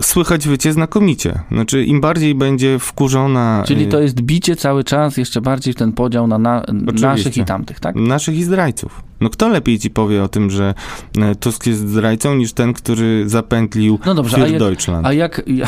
słychać 0.00 0.48
wycie 0.48 0.72
znakomicie. 0.72 1.40
Znaczy, 1.52 1.84
im 1.84 2.00
bardziej 2.00 2.34
będzie 2.34 2.78
wkurzona... 2.78 3.64
Czyli 3.66 3.86
to 3.86 4.00
jest 4.00 4.20
bicie 4.20 4.56
cały 4.56 4.84
czas 4.84 5.16
jeszcze 5.16 5.40
bardziej 5.40 5.74
w 5.74 5.76
ten 5.76 5.92
podział 5.92 6.26
na, 6.26 6.38
na 6.38 6.62
naszych 7.00 7.36
i 7.36 7.44
tamtych, 7.44 7.80
tak? 7.80 7.96
Naszych 7.96 8.36
i 8.36 8.44
zdrajców. 8.44 9.02
No 9.20 9.30
kto 9.30 9.48
lepiej 9.48 9.78
ci 9.78 9.90
powie 9.90 10.22
o 10.22 10.28
tym, 10.28 10.50
że 10.50 10.74
e, 11.18 11.34
Tusk 11.34 11.66
jest 11.66 11.88
zdrajcą, 11.88 12.34
niż 12.34 12.52
ten, 12.52 12.72
który 12.72 13.28
zapętlił 13.28 13.98
no 14.06 14.14
dobrze, 14.14 14.36
a 14.36 14.46
jak, 14.46 14.58
Deutschland? 14.58 15.06
A 15.06 15.12
jak... 15.12 15.42
Ja... 15.46 15.66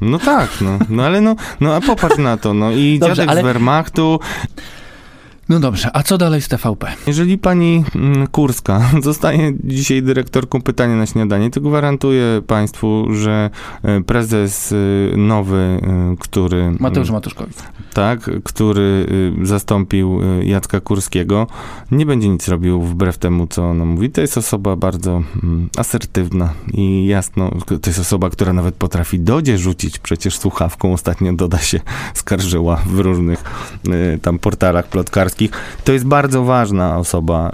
No 0.00 0.18
tak, 0.18 0.50
no, 0.60 0.78
no 0.88 1.02
ale 1.02 1.20
no, 1.20 1.36
no 1.60 1.74
a 1.74 1.80
popatrz 1.80 2.18
na 2.18 2.36
to, 2.36 2.54
no 2.54 2.72
i 2.72 2.98
dobrze, 3.00 3.16
dziadek 3.16 3.30
ale... 3.30 3.40
z 3.40 3.44
Wehrmachtu... 3.44 4.20
No 5.48 5.60
dobrze, 5.60 5.90
a 5.92 6.02
co 6.02 6.18
dalej 6.18 6.40
z 6.40 6.48
TVP? 6.48 6.92
Jeżeli 7.06 7.38
pani 7.38 7.84
mm, 7.94 8.26
Kurska 8.26 8.90
zostaje 9.02 9.52
dzisiaj 9.64 10.02
dyrektorką 10.02 10.62
pytania 10.62 10.96
na 10.96 11.06
śniadanie, 11.06 11.50
to 11.50 11.60
gwarantuję 11.60 12.42
państwu, 12.46 13.06
że 13.14 13.50
e, 13.82 14.00
prezes 14.00 14.72
e, 14.72 15.16
nowy, 15.16 15.56
e, 15.56 16.16
który... 16.18 16.72
Mateusz 16.80 17.10
Matuszkowicz. 17.10 17.56
Tak, 17.94 18.30
który 18.44 19.06
zastąpił 19.42 20.20
Jacka 20.42 20.80
Kurskiego, 20.80 21.46
nie 21.90 22.06
będzie 22.06 22.28
nic 22.28 22.48
robił 22.48 22.82
wbrew 22.82 23.18
temu, 23.18 23.46
co 23.46 23.70
ona 23.70 23.84
mówi. 23.84 24.10
To 24.10 24.20
jest 24.20 24.38
osoba 24.38 24.76
bardzo 24.76 25.22
mm, 25.42 25.68
asertywna 25.76 26.52
i 26.72 27.06
jasno, 27.06 27.50
to 27.66 27.90
jest 27.90 27.98
osoba, 27.98 28.30
która 28.30 28.52
nawet 28.52 28.74
potrafi 28.74 29.20
dodzie 29.20 29.58
rzucić 29.58 29.98
przecież 29.98 30.38
słuchawką. 30.38 30.92
Ostatnio 30.92 31.32
Doda 31.32 31.58
się 31.58 31.80
skarżyła 32.14 32.76
w 32.76 32.98
różnych 32.98 33.44
tam 34.22 34.38
portalach 34.38 34.88
plotkarskich 34.88 35.31
to 35.84 35.92
jest 35.92 36.06
bardzo 36.06 36.44
ważna 36.44 36.98
osoba, 36.98 37.52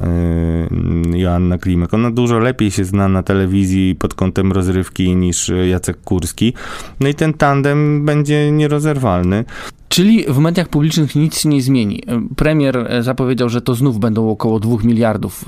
y, 1.15 1.19
Joanna 1.19 1.59
Klimek. 1.59 1.95
Ona 1.95 2.11
dużo 2.11 2.39
lepiej 2.39 2.71
się 2.71 2.85
zna 2.85 3.09
na 3.09 3.23
telewizji 3.23 3.95
pod 3.95 4.15
kątem 4.15 4.53
rozrywki 4.53 5.17
niż 5.17 5.53
Jacek 5.71 6.01
Kurski. 6.01 6.55
No 7.01 7.09
i 7.09 7.15
ten 7.15 7.35
tandem 7.35 8.05
będzie 8.05 8.53
nierozerwalny. 8.53 9.45
Czyli 9.89 10.25
w 10.29 10.39
mediach 10.39 10.69
publicznych 10.69 11.17
nic 11.17 11.39
się 11.39 11.49
nie 11.49 11.63
zmieni. 11.63 12.03
Premier 12.37 12.77
e, 12.79 13.03
zapowiedział, 13.03 13.49
że 13.49 13.61
to 13.61 13.75
znów 13.75 13.99
będą 13.99 14.31
około 14.31 14.61
2 14.61 14.77
miliardów 14.85 15.45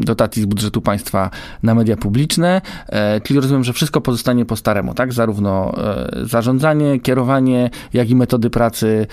dotacji 0.00 0.42
z 0.42 0.46
budżetu 0.46 0.80
państwa 0.80 1.30
na 1.62 1.74
media 1.74 1.96
publiczne, 1.96 2.60
e, 2.86 3.20
czyli 3.20 3.40
rozumiem, 3.40 3.64
że 3.64 3.72
wszystko 3.72 4.00
pozostanie 4.00 4.44
po 4.44 4.56
staremu, 4.56 4.94
tak? 4.94 5.12
Zarówno 5.12 5.74
e, 5.78 6.26
zarządzanie, 6.26 7.00
kierowanie, 7.00 7.70
jak 7.92 8.10
i 8.10 8.16
metody 8.16 8.50
pracy 8.50 9.06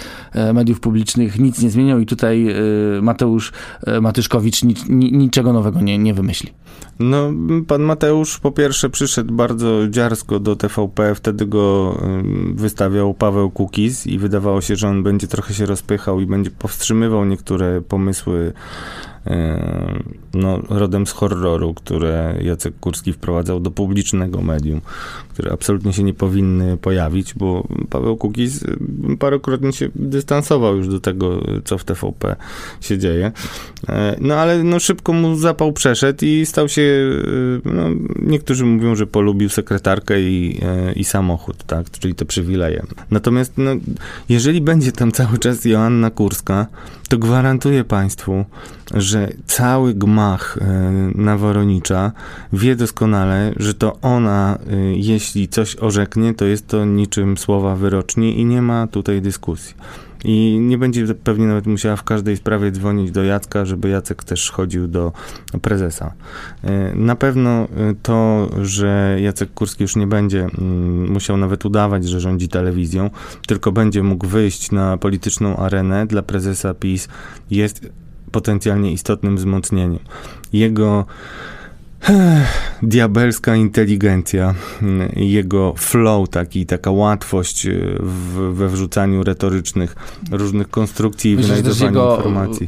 mediów 0.53 0.79
publicznych 0.79 1.39
nic 1.39 1.61
nie 1.61 1.69
zmienią 1.69 1.99
i 1.99 2.05
tutaj 2.05 2.47
Mateusz 3.01 3.51
Matyszkowicz 4.01 4.63
niczego 4.89 5.53
nowego 5.53 5.81
nie, 5.81 5.97
nie 5.97 6.13
wymyśli. 6.13 6.49
No, 6.99 7.31
pan 7.67 7.81
Mateusz 7.81 8.39
po 8.39 8.51
pierwsze 8.51 8.89
przyszedł 8.89 9.33
bardzo 9.33 9.87
dziarsko 9.89 10.39
do 10.39 10.55
TVP, 10.55 11.15
wtedy 11.15 11.45
go 11.45 11.97
wystawiał 12.53 13.13
Paweł 13.13 13.51
Kukiz 13.51 14.07
i 14.07 14.19
wydawało 14.35 14.61
się, 14.61 14.75
że 14.75 14.87
on 14.87 15.03
będzie 15.03 15.27
trochę 15.27 15.53
się 15.53 15.65
rozpychał 15.65 16.19
i 16.19 16.25
będzie 16.25 16.51
powstrzymywał 16.51 17.25
niektóre 17.25 17.81
pomysły 17.81 18.53
no, 20.33 20.61
rodem 20.69 21.07
z 21.07 21.11
horroru, 21.11 21.73
które 21.73 22.35
Jacek 22.41 22.79
Kurski 22.79 23.13
wprowadzał 23.13 23.59
do 23.59 23.71
publicznego 23.71 24.41
medium, 24.41 24.81
które 25.29 25.51
absolutnie 25.51 25.93
się 25.93 26.03
nie 26.03 26.13
powinny 26.13 26.77
pojawić, 26.77 27.33
bo 27.33 27.67
Paweł 27.89 28.17
Kukiz 28.17 28.63
e, 28.63 29.17
parokrotnie 29.19 29.73
się 29.73 29.89
dystansował 29.95 30.77
już 30.77 30.87
do 30.87 30.99
tego, 30.99 31.41
co 31.65 31.77
w 31.77 31.83
TVP 31.83 32.35
się 32.81 32.97
dzieje. 32.97 33.31
E, 33.89 34.15
no 34.21 34.35
ale 34.35 34.63
no, 34.63 34.79
szybko 34.79 35.13
mu 35.13 35.35
zapał 35.35 35.73
przeszedł 35.73 36.25
i 36.25 36.45
stał 36.45 36.69
się, 36.69 37.09
no, 37.65 37.83
niektórzy 38.21 38.65
mówią, 38.65 38.95
że 38.95 39.07
polubił 39.07 39.49
sekretarkę 39.49 40.21
i, 40.21 40.61
i 40.95 41.03
samochód, 41.03 41.63
tak, 41.63 41.91
czyli 41.91 42.15
te 42.15 42.25
przywileje. 42.25 42.83
Natomiast 43.11 43.53
no, 43.57 43.71
jeżeli 44.29 44.61
będzie 44.61 44.91
tam 44.91 45.11
cały 45.11 45.37
czas 45.37 45.65
Joanna 45.65 46.11
Kurska, 46.11 46.67
to 47.09 47.17
gwarantuję 47.17 47.83
Państwu, 47.83 48.45
że 48.93 49.14
cały 49.45 49.93
gmach 49.93 50.57
e, 50.61 50.65
Naworonicza 51.15 52.11
wie 52.53 52.75
doskonale, 52.75 53.53
że 53.57 53.73
to 53.73 53.97
ona, 54.01 54.57
e, 54.69 54.75
jeśli 54.93 55.47
coś 55.47 55.75
orzeknie, 55.75 56.33
to 56.33 56.45
jest 56.45 56.67
to 56.67 56.85
niczym 56.85 57.37
słowa 57.37 57.75
wyroczni 57.75 58.39
i 58.39 58.45
nie 58.45 58.61
ma 58.61 58.87
tutaj 58.87 59.21
dyskusji. 59.21 59.75
I 60.27 60.57
nie 60.61 60.77
będzie 60.77 61.13
pewnie 61.13 61.47
nawet 61.47 61.67
musiała 61.67 61.95
w 61.95 62.03
każdej 62.03 62.37
sprawie 62.37 62.71
dzwonić 62.71 63.11
do 63.11 63.23
Jacka, 63.23 63.65
żeby 63.65 63.89
Jacek 63.89 64.23
też 64.23 64.51
chodził 64.51 64.87
do 64.87 65.11
prezesa. 65.61 66.13
E, 66.63 66.95
na 66.95 67.15
pewno 67.15 67.67
to, 68.03 68.49
że 68.61 69.17
Jacek 69.21 69.53
Kurski 69.53 69.83
już 69.83 69.95
nie 69.95 70.07
będzie 70.07 70.43
mm, 70.43 71.11
musiał 71.11 71.37
nawet 71.37 71.65
udawać, 71.65 72.09
że 72.09 72.19
rządzi 72.19 72.49
telewizją, 72.49 73.09
tylko 73.47 73.71
będzie 73.71 74.03
mógł 74.03 74.27
wyjść 74.27 74.71
na 74.71 74.97
polityczną 74.97 75.57
arenę 75.57 76.05
dla 76.07 76.21
prezesa 76.21 76.73
PiS 76.73 77.07
jest 77.51 77.89
potencjalnie 78.35 78.91
istotnym 78.91 79.35
wzmocnieniem. 79.35 79.99
Jego 80.53 81.05
diabelska 82.83 83.55
inteligencja, 83.55 84.53
jego 85.15 85.73
flow 85.77 86.29
taki, 86.29 86.65
taka 86.65 86.91
łatwość 86.91 87.65
e, 87.65 87.71
w, 87.99 88.53
we 88.53 88.69
wrzucaniu 88.69 89.23
retorycznych 89.23 89.95
różnych 90.31 90.69
konstrukcji 90.69 91.31
i 91.31 91.35
wynajdowaniu 91.35 92.15
informacji. 92.15 92.67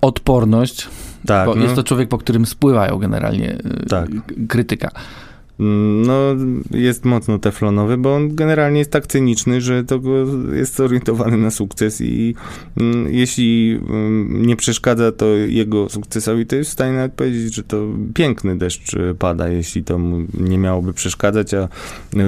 Odporność. 0.00 0.88
Tak, 1.26 1.48
no. 1.56 1.62
Jest 1.62 1.74
to 1.74 1.82
człowiek, 1.82 2.08
po 2.08 2.18
którym 2.18 2.46
spływają 2.46 2.98
generalnie 2.98 3.58
tak. 3.88 4.08
krytyka. 4.48 4.90
No, 5.58 6.36
jest 6.70 7.04
mocno 7.04 7.38
teflonowy, 7.38 7.96
bo 7.96 8.14
on 8.14 8.34
generalnie 8.34 8.78
jest 8.78 8.90
tak 8.90 9.06
cyniczny, 9.06 9.60
że 9.60 9.84
to 9.84 10.00
jest 10.52 10.76
zorientowany 10.76 11.36
na 11.36 11.50
sukces 11.50 12.00
i 12.00 12.34
mm, 12.80 13.14
jeśli 13.14 13.80
mm, 13.88 14.46
nie 14.46 14.56
przeszkadza 14.56 15.12
to 15.12 15.26
jego 15.26 15.88
sukcesowi, 15.88 16.46
to 16.46 16.56
jest 16.56 16.70
w 16.70 16.72
stanie 16.72 16.92
nawet 16.92 17.12
powiedzieć, 17.12 17.54
że 17.54 17.62
to 17.62 17.86
piękny 18.14 18.58
deszcz 18.58 18.96
pada, 19.18 19.48
jeśli 19.48 19.84
to 19.84 19.98
mu 19.98 20.26
nie 20.40 20.58
miałoby 20.58 20.92
przeszkadzać, 20.92 21.54
a 21.54 21.64
y, 21.64 21.68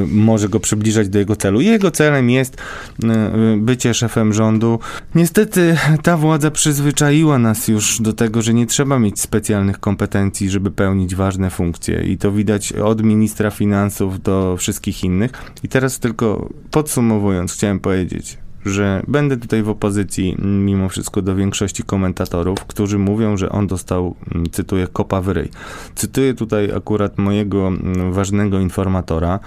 może 0.07 0.49
go 0.49 0.61
przybliżać 0.61 1.09
do 1.09 1.19
jego 1.19 1.37
celu. 1.37 1.61
Jego 1.61 1.91
celem 1.91 2.31
jest 2.31 2.57
y, 3.05 3.07
bycie 3.57 3.95
szefem 3.95 4.33
rządu. 4.33 4.79
Niestety 5.15 5.77
ta 6.03 6.17
władza 6.17 6.51
przyzwyczaiła 6.51 7.39
nas 7.39 7.69
już 7.69 8.01
do 8.01 8.13
tego, 8.13 8.43
że 8.43 8.55
nie 8.55 8.67
trzeba 8.67 8.99
mieć 8.99 9.21
specjalnych 9.21 9.81
kompetencji, 9.81 10.51
żeby 10.51 10.71
pełnić 10.71 11.15
ważne 11.15 11.51
funkcje 11.51 12.03
i 12.03 12.19
to 12.19 12.33
widać 12.33 12.73
od 12.73 13.03
ministra 13.17 13.51
finansów 13.51 14.23
do 14.23 14.57
wszystkich 14.57 15.05
innych. 15.05 15.31
I 15.63 15.69
teraz 15.69 15.99
tylko 15.99 16.49
podsumowując, 16.71 17.53
chciałem 17.53 17.81
powiedzieć, 17.81 18.39
że 18.67 19.03
będę 19.09 19.37
tutaj 19.37 19.63
w 19.63 19.69
opozycji 19.69 20.37
mimo 20.43 20.89
wszystko 20.89 21.23
do 21.23 21.37
większości 21.37 21.83
komentatorów, 21.83 22.65
którzy 22.65 22.99
mówią, 22.99 23.37
że 23.37 23.49
on 23.49 23.67
dostał, 23.67 24.15
mm, 24.35 24.51
cytuję, 24.51 24.87
kopa 24.93 25.21
w 25.21 25.29
ryj. 25.29 25.49
Cytuję 25.95 26.35
tutaj 26.35 26.73
akurat 26.77 27.19
mojego 27.19 27.69
mm, 27.69 28.13
ważnego 28.13 28.61
informatora, 28.61 29.41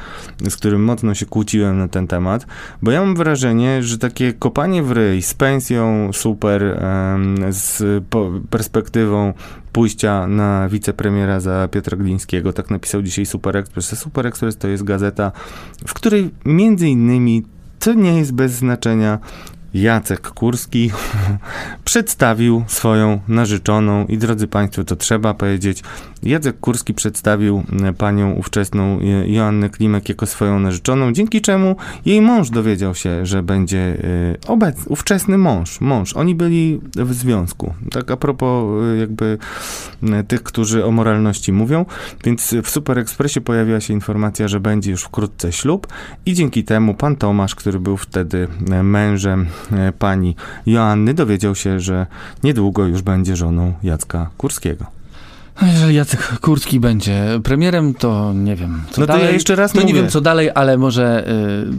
z 0.49 0.55
którym 0.55 0.83
mocno 0.83 1.15
się 1.15 1.25
kłóciłem 1.25 1.77
na 1.77 1.87
ten 1.87 2.07
temat, 2.07 2.47
bo 2.81 2.91
ja 2.91 2.99
mam 3.01 3.15
wrażenie, 3.15 3.83
że 3.83 3.97
takie 3.97 4.33
kopanie 4.33 4.83
w 4.83 4.91
ryj 4.91 5.21
z 5.21 5.33
pensją 5.33 6.09
super, 6.13 6.79
z 7.49 7.83
perspektywą 8.49 9.33
pójścia 9.71 10.27
na 10.27 10.69
wicepremiera 10.69 11.39
za 11.39 11.67
Piotra 11.71 11.97
Glińskiego, 11.97 12.53
tak 12.53 12.69
napisał 12.69 13.01
dzisiaj 13.01 13.25
Super 13.25 13.57
Express. 13.57 13.99
Super 13.99 14.27
Express 14.27 14.57
to 14.57 14.67
jest 14.67 14.83
gazeta, 14.83 15.31
w 15.87 15.93
której 15.93 16.29
między 16.45 16.87
innymi 16.87 17.43
to 17.79 17.93
nie 17.93 18.17
jest 18.17 18.31
bez 18.33 18.51
znaczenia. 18.51 19.19
Jacek 19.73 20.29
Kurski 20.29 20.91
przedstawił 21.85 22.63
swoją 22.67 23.19
narzeczoną 23.27 24.05
i 24.05 24.17
drodzy 24.17 24.47
Państwo, 24.47 24.83
to 24.83 24.95
trzeba 24.95 25.33
powiedzieć, 25.33 25.83
Jacek 26.23 26.59
Kurski 26.59 26.93
przedstawił 26.93 27.63
e, 27.83 27.93
panią 27.93 28.31
ówczesną 28.31 28.99
e, 28.99 29.29
Joannę 29.29 29.69
Klimek 29.69 30.09
jako 30.09 30.25
swoją 30.25 30.59
narzeczoną, 30.59 31.13
dzięki 31.13 31.41
czemu 31.41 31.75
jej 32.05 32.21
mąż 32.21 32.49
dowiedział 32.49 32.95
się, 32.95 33.25
że 33.25 33.43
będzie 33.43 33.77
e, 33.77 33.97
obecny, 34.47 34.83
ówczesny 34.87 35.37
mąż, 35.37 35.81
mąż. 35.81 36.13
Oni 36.13 36.35
byli 36.35 36.81
w 36.95 37.13
związku. 37.13 37.73
Tak 37.91 38.11
a 38.11 38.17
propos 38.17 38.65
jakby 38.99 39.37
tych, 40.27 40.43
którzy 40.43 40.85
o 40.85 40.91
moralności 40.91 41.53
mówią, 41.53 41.85
więc 42.23 42.55
w 42.63 42.69
Super 42.69 42.99
Expressie 42.99 43.41
pojawiła 43.41 43.79
się 43.79 43.93
informacja, 43.93 44.47
że 44.47 44.59
będzie 44.59 44.91
już 44.91 45.03
wkrótce 45.03 45.51
ślub 45.51 45.87
i 46.25 46.33
dzięki 46.33 46.63
temu 46.63 46.93
pan 46.93 47.15
Tomasz, 47.15 47.55
który 47.55 47.79
był 47.79 47.97
wtedy 47.97 48.47
mężem 48.83 49.45
pani 49.99 50.35
Joanny, 50.65 51.13
dowiedział 51.13 51.55
się, 51.55 51.79
że 51.79 52.07
niedługo 52.43 52.85
już 52.85 53.01
będzie 53.01 53.35
żoną 53.35 53.73
Jacka 53.83 54.29
Kurskiego. 54.37 54.98
No, 55.61 55.67
jeżeli 55.67 55.95
Jacek 55.95 56.39
Kurski 56.39 56.79
będzie 56.79 57.39
premierem, 57.43 57.93
to 57.93 58.33
nie 58.33 58.55
wiem, 58.55 58.81
co 58.91 59.01
no 59.01 59.07
dalej. 59.07 59.21
to 59.21 59.27
ja 59.27 59.33
jeszcze 59.33 59.55
raz 59.55 59.71
to 59.71 59.79
mówię. 59.79 59.93
nie 59.93 60.01
wiem, 60.01 60.09
co 60.09 60.21
dalej, 60.21 60.49
ale 60.55 60.77
może 60.77 61.27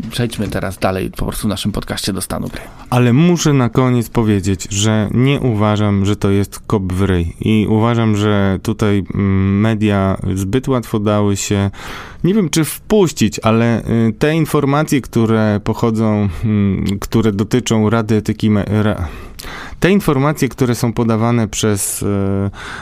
y, 0.07 0.11
przejdźmy 0.11 0.49
teraz 0.49 0.79
dalej 0.79 1.11
po 1.11 1.27
prostu 1.27 1.47
w 1.47 1.51
naszym 1.51 1.73
podcaście 1.73 2.13
do 2.13 2.21
stanu 2.21 2.49
gry. 2.49 2.61
Ale 2.91 3.13
muszę 3.13 3.53
na 3.53 3.69
koniec 3.69 4.09
powiedzieć, 4.09 4.67
że 4.71 5.09
nie 5.11 5.41
uważam, 5.41 6.05
że 6.05 6.17
to 6.17 6.31
jest 6.31 6.61
kop 6.67 6.93
w 6.93 7.03
ryj. 7.03 7.37
I 7.41 7.67
uważam, 7.69 8.17
że 8.17 8.59
tutaj 8.63 9.05
mm, 9.15 9.61
media 9.61 10.17
zbyt 10.35 10.69
łatwo 10.69 10.99
dały 10.99 11.37
się, 11.37 11.71
nie 12.25 12.35
wiem 12.35 12.51
czy 12.51 12.65
wpuścić, 12.65 13.39
ale 13.39 13.83
y, 14.09 14.13
te 14.19 14.35
informacje, 14.35 15.01
które 15.01 15.61
pochodzą, 15.65 16.29
y, 16.95 16.99
które 16.99 17.33
dotyczą 17.33 17.91
Rady 17.91 18.17
Etyki... 18.17 18.51
Ra, 18.67 19.09
te 19.81 19.91
informacje, 19.91 20.49
które 20.49 20.75
są 20.75 20.93
podawane 20.93 21.49
przez 21.49 22.03
e, 22.03 22.07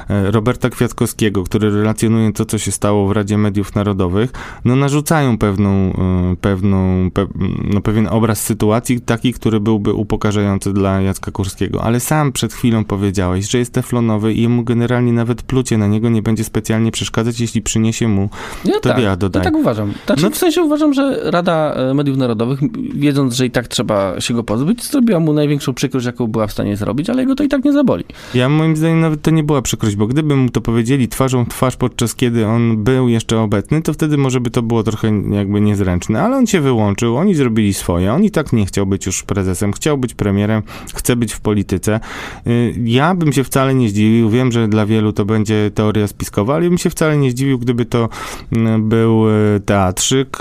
e, 0.09 0.31
Roberta 0.31 0.71
Kwiatkowskiego, 0.71 1.45
który 1.45 1.71
relacjonuje 1.71 2.33
to, 2.33 2.45
co 2.45 2.59
się 2.59 2.73
stało 2.73 3.09
w 3.09 3.13
Radzie 3.13 3.39
Mediów 3.39 3.75
Narodowych, 3.75 4.33
no 4.65 4.77
narzucają 4.77 5.39
pewną, 5.39 5.69
e, 5.71 6.37
pewną, 6.41 7.11
pe, 7.11 7.27
no, 7.75 7.81
pewien 7.81 8.09
obraz 8.09 8.43
sytuacji, 8.43 9.01
taki, 9.01 9.33
który 9.33 9.61
byłby 9.61 9.93
upokarzający 9.93 10.73
dla 10.73 11.01
Jacka 11.01 11.31
Kurskiego. 11.31 11.83
Ale 11.83 12.01
sam 12.01 12.33
przed 12.33 12.53
chwilą 12.53 12.85
powiedziałeś, 12.85 13.51
że 13.51 13.59
jest 13.59 13.73
teflonowy 13.73 14.35
i 14.35 14.43
jemu 14.43 14.65
generalnie 14.65 15.13
nawet 15.13 15.43
plucie 15.43 15.79
na 15.79 15.87
niego 15.87 16.09
nie 16.09 16.23
będzie 16.23 16.45
specjalnie 16.45 16.91
przeszkadzać, 16.91 17.41
jeśli 17.41 17.63
przyniesie 17.63 18.09
mu, 18.09 18.31
ja 18.65 18.75
to 18.75 18.81
tak, 18.81 18.99
ja 18.99 19.17
dodaję. 19.17 19.45
Ja 19.45 19.51
tak 19.51 19.61
uważam. 19.61 19.93
Znaczy, 20.07 20.23
no, 20.23 20.31
w 20.31 20.37
sensie 20.37 20.63
uważam, 20.63 20.95
że 20.95 21.31
Rada 21.31 21.77
Mediów 21.95 22.17
Narodowych, 22.17 22.61
wiedząc, 22.95 23.35
że 23.35 23.47
i 23.47 23.51
tak 23.51 23.69
trzeba 23.69 24.21
się 24.21 24.35
go 24.35 24.45
pozbyć, 24.45 24.85
zrobiła 24.85 25.21
mu 25.21 25.33
największą 25.33 25.75
przykrość, 25.75 26.07
jaką 26.07 26.27
była 26.27 26.47
w 26.47 26.53
stanie 26.53 26.77
zrobić 26.77 26.88
zrobić, 26.89 27.11
ale 27.11 27.23
jego 27.23 27.35
to 27.35 27.45
i 27.45 27.49
tak 27.49 27.65
nie 27.65 27.73
zaboli. 27.73 28.05
Ja 28.35 28.49
moim 28.49 28.77
zdaniem 28.77 29.01
nawet 29.01 29.23
to 29.23 29.31
nie 29.31 29.43
była 29.43 29.63
przykrość, 29.63 29.97
bo 29.97 30.07
gdyby 30.07 30.37
mu 30.37 30.49
to 30.49 30.61
powiedzieli 30.61 31.09
twarzą 31.09 31.45
w 31.45 31.49
twarz 31.49 31.77
podczas 31.77 32.15
kiedy 32.15 32.47
on 32.47 32.85
był 32.85 33.09
jeszcze 33.09 33.41
obecny, 33.41 33.83
to 33.83 33.93
wtedy 33.93 34.17
może 34.17 34.41
by 34.41 34.51
to 34.51 34.63
było 34.63 34.83
trochę 34.83 35.23
jakby 35.31 35.61
niezręczne, 35.61 36.23
ale 36.23 36.37
on 36.37 36.47
się 36.47 36.61
wyłączył, 36.61 37.17
oni 37.17 37.35
zrobili 37.35 37.75
swoje, 37.75 38.13
on 38.13 38.25
i 38.25 38.31
tak 38.31 38.53
nie 38.53 38.67
chciał 38.67 38.87
być 38.87 39.07
już 39.07 39.23
prezesem, 39.23 39.73
chciał 39.73 39.99
być 39.99 40.15
premierem, 40.15 40.63
chce 40.95 41.17
być 41.17 41.33
w 41.33 41.41
polityce. 41.41 42.01
Y, 42.47 42.75
ja 42.85 43.15
bym 43.15 43.33
się 43.33 43.45
wcale 43.45 43.75
nie 43.75 43.89
zdziwił, 43.89 44.31
wiem, 44.31 44.53
że 44.53 44.69
dla 44.69 44.87
wielu 44.87 45.13
to 45.13 45.25
będzie 45.25 45.71
teoria 45.75 46.07
spiskowa, 46.07 46.55
ale 46.55 46.69
bym 46.69 46.79
się 46.79 46.91
wcale 46.91 47.17
nie 47.17 47.31
zdziwił, 47.31 47.59
gdyby 47.59 47.85
to 47.85 48.09
y, 48.53 48.79
był 48.79 49.29
y, 49.29 49.61
teatrzyk, 49.61 50.39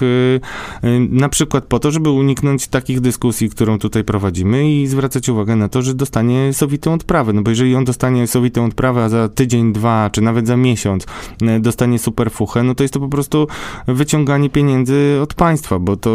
na 1.09 1.29
przykład 1.29 1.65
po 1.65 1.79
to, 1.79 1.91
żeby 1.91 2.09
uniknąć 2.09 2.67
takich 2.67 2.99
dyskusji, 3.01 3.49
którą 3.49 3.79
tutaj 3.79 4.03
prowadzimy 4.03 4.71
i 4.71 4.87
zwracać 4.87 5.29
uwagę 5.29 5.55
na 5.55 5.69
to, 5.69 5.81
że 5.81 5.93
dostanie 5.93 6.36
dostanie 6.37 6.53
sowitą 6.53 6.93
odprawę. 6.93 7.33
No 7.33 7.41
bo 7.41 7.49
jeżeli 7.49 7.75
on 7.75 7.85
dostanie 7.85 8.27
sowitą 8.27 8.65
odprawę, 8.65 9.03
a 9.03 9.09
za 9.09 9.29
tydzień, 9.29 9.73
dwa, 9.73 10.09
czy 10.09 10.21
nawet 10.21 10.47
za 10.47 10.57
miesiąc 10.57 11.05
e, 11.41 11.59
dostanie 11.59 11.99
superfuchę, 11.99 12.63
no 12.63 12.75
to 12.75 12.83
jest 12.83 12.93
to 12.93 12.99
po 12.99 13.07
prostu 13.07 13.47
wyciąganie 13.87 14.49
pieniędzy 14.49 15.19
od 15.23 15.33
państwa, 15.33 15.79
bo 15.79 15.95
to 15.97 16.09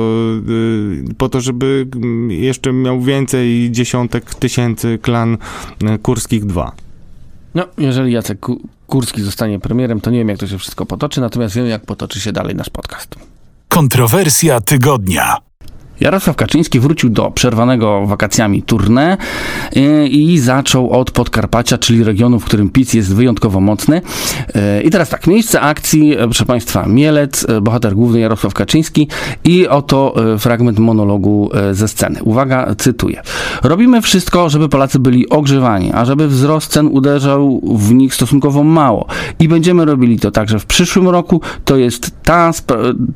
e, 1.11 1.15
po 1.15 1.29
to, 1.29 1.41
żeby 1.41 1.87
mm, 1.95 2.31
jeszcze 2.31 2.73
miał 2.73 3.01
więcej 3.01 3.71
dziesiątek 3.71 4.35
tysięcy 4.35 4.99
klan 5.03 5.39
e, 5.85 5.99
kurskich 5.99 6.47
dwa. 6.47 6.73
No, 7.55 7.65
jeżeli 7.79 8.13
Jacek 8.13 8.47
Kurski 8.87 9.23
zostanie 9.23 9.59
premierem, 9.59 10.01
to 10.01 10.11
nie 10.11 10.19
wiem, 10.19 10.29
jak 10.29 10.39
to 10.39 10.47
się 10.47 10.59
wszystko 10.59 10.87
potoczy, 10.87 11.21
natomiast 11.21 11.55
wiem, 11.55 11.67
jak 11.67 11.87
potoczy 11.87 12.21
się 12.21 12.33
dalej 12.33 12.55
nasz 12.55 12.71
podcast. 12.71 13.17
Kontrowersja 13.69 14.61
tygodnia. 14.61 15.52
Jarosław 16.03 16.37
Kaczyński 16.37 16.81
wrócił 16.81 17.11
do 17.11 17.31
przerwanego 17.31 18.07
wakacjami 18.07 18.63
tournée 18.63 19.17
y, 19.77 20.09
i 20.09 20.39
zaczął 20.39 20.91
od 20.91 21.11
Podkarpacia, 21.11 21.79
czyli 21.79 22.05
regionu, 22.05 22.41
w 22.41 22.45
którym 22.45 22.71
PiS 22.71 22.95
jest 22.95 23.15
wyjątkowo 23.15 23.61
mocny. 23.61 24.03
Y, 24.57 24.83
I 24.83 24.91
teraz 24.91 25.09
tak, 25.09 25.27
miejsce 25.27 25.61
akcji, 25.61 26.13
y, 26.13 26.17
proszę 26.17 26.45
Państwa, 26.45 26.87
Mielec, 26.87 27.47
bohater 27.63 27.95
główny 27.95 28.21
Jarosław 28.21 28.55
Kaczyński 28.55 29.09
i 29.45 29.69
oto 29.69 30.15
fragment 30.39 30.79
monologu 30.79 31.51
ze 31.73 31.89
sceny. 31.89 32.23
Uwaga, 32.23 32.75
cytuję. 32.79 33.23
Robimy 33.63 34.03
wszystko, 34.03 34.49
żeby 34.49 34.69
Polacy 34.69 34.99
byli 34.99 35.29
ogrzewani, 35.29 35.93
a 35.93 36.05
żeby 36.05 36.29
wzrost 36.29 36.73
cen 36.73 36.87
uderzał 36.87 37.61
w 37.77 37.95
nich 37.95 38.15
stosunkowo 38.15 38.65
mało. 38.65 39.07
I 39.39 39.49
będziemy 39.49 39.85
robili 39.85 40.19
to 40.19 40.31
także 40.31 40.59
w 40.59 40.67
przyszłym 40.67 41.09
roku. 41.09 41.41
To 41.65 41.77
jest 41.77 42.23
ta, 42.23 42.51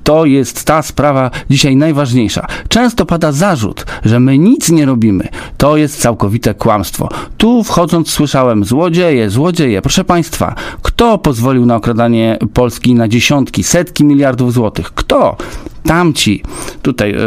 to 0.05 0.25
jest 0.25 0.65
ta 0.65 0.83
sprawa 0.83 1.31
dzisiaj 1.51 1.77
najważniejsza 1.77 2.47
Często 2.77 3.07
pada 3.07 3.33
zarzut, 3.33 3.87
że 4.05 4.21
my 4.21 4.39
nic 4.39 4.71
nie 4.71 4.87
robimy. 4.87 5.29
To 5.57 5.77
jest 5.77 6.01
całkowite 6.01 6.55
kłamstwo. 6.55 7.09
Tu 7.37 7.65
wchodząc 7.65 8.11
słyszałem 8.11 8.65
złodzieje, 8.65 9.31
złodzieje. 9.31 9.83
Proszę 9.83 10.05
Państwa, 10.05 10.55
kto 10.83 11.19
pozwolił 11.19 11.67
na 11.67 11.77
okradanie 11.77 12.39
Polski 12.55 12.95
na 12.95 13.09
dziesiątki, 13.09 13.63
setki 13.63 14.05
miliardów 14.05 14.53
złotych? 14.53 14.95
Kto? 14.95 15.37
Tamci, 15.87 16.43
tutaj 16.83 17.11
e, 17.11 17.19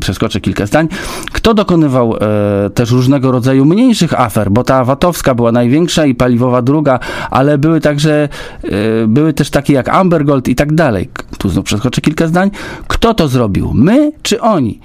przeskoczę 0.00 0.40
kilka 0.40 0.66
zdań, 0.66 0.88
kto 1.32 1.54
dokonywał 1.54 2.16
e, 2.16 2.70
też 2.70 2.90
różnego 2.90 3.32
rodzaju 3.32 3.64
mniejszych 3.64 4.20
afer, 4.20 4.50
bo 4.50 4.64
ta 4.64 4.84
Watowska 4.84 5.34
była 5.34 5.52
największa 5.52 6.06
i 6.06 6.14
paliwowa 6.14 6.62
druga, 6.62 6.98
ale 7.30 7.58
były 7.58 7.80
także, 7.80 8.28
e, 8.64 8.68
były 9.06 9.32
też 9.32 9.50
takie 9.50 9.72
jak 9.72 9.88
Amber 9.88 10.24
Gold 10.24 10.48
i 10.48 10.54
tak 10.54 10.74
dalej. 10.74 11.08
Tu 11.38 11.48
znów 11.48 11.64
przeskoczę 11.64 12.00
kilka 12.00 12.26
zdań. 12.26 12.50
Kto 12.88 13.14
to 13.14 13.28
zrobił? 13.28 13.70
My 13.74 14.12
czy 14.22 14.40
oni? 14.40 14.80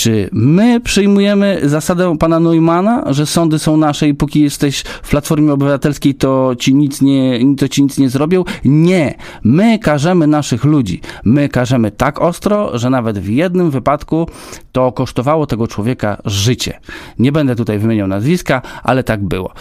Czy 0.00 0.28
my 0.32 0.80
przyjmujemy 0.80 1.60
zasadę 1.64 2.18
pana 2.18 2.40
Neumana, 2.40 3.12
że 3.12 3.26
sądy 3.26 3.58
są 3.58 3.76
nasze 3.76 4.08
i 4.08 4.14
póki 4.14 4.40
jesteś 4.40 4.82
w 5.02 5.10
Platformie 5.10 5.52
Obywatelskiej, 5.52 6.14
to 6.14 6.54
ci 6.58 6.74
nic 6.74 7.02
nie, 7.02 7.40
to 7.56 7.68
ci 7.68 7.82
nic 7.82 7.98
nie 7.98 8.08
zrobią? 8.08 8.44
Nie. 8.64 9.14
My 9.44 9.78
karzemy 9.78 10.26
naszych 10.26 10.64
ludzi. 10.64 11.00
My 11.24 11.48
karzemy 11.48 11.90
tak 11.90 12.20
ostro, 12.20 12.78
że 12.78 12.90
nawet 12.90 13.18
w 13.18 13.28
jednym 13.28 13.70
wypadku 13.70 14.28
to 14.72 14.92
kosztowało 14.92 15.46
tego 15.46 15.68
człowieka 15.68 16.16
życie. 16.24 16.80
Nie 17.18 17.32
będę 17.32 17.56
tutaj 17.56 17.78
wymieniał 17.78 18.08
nazwiska, 18.08 18.62
ale 18.82 19.04
tak 19.04 19.24
było. 19.24 19.52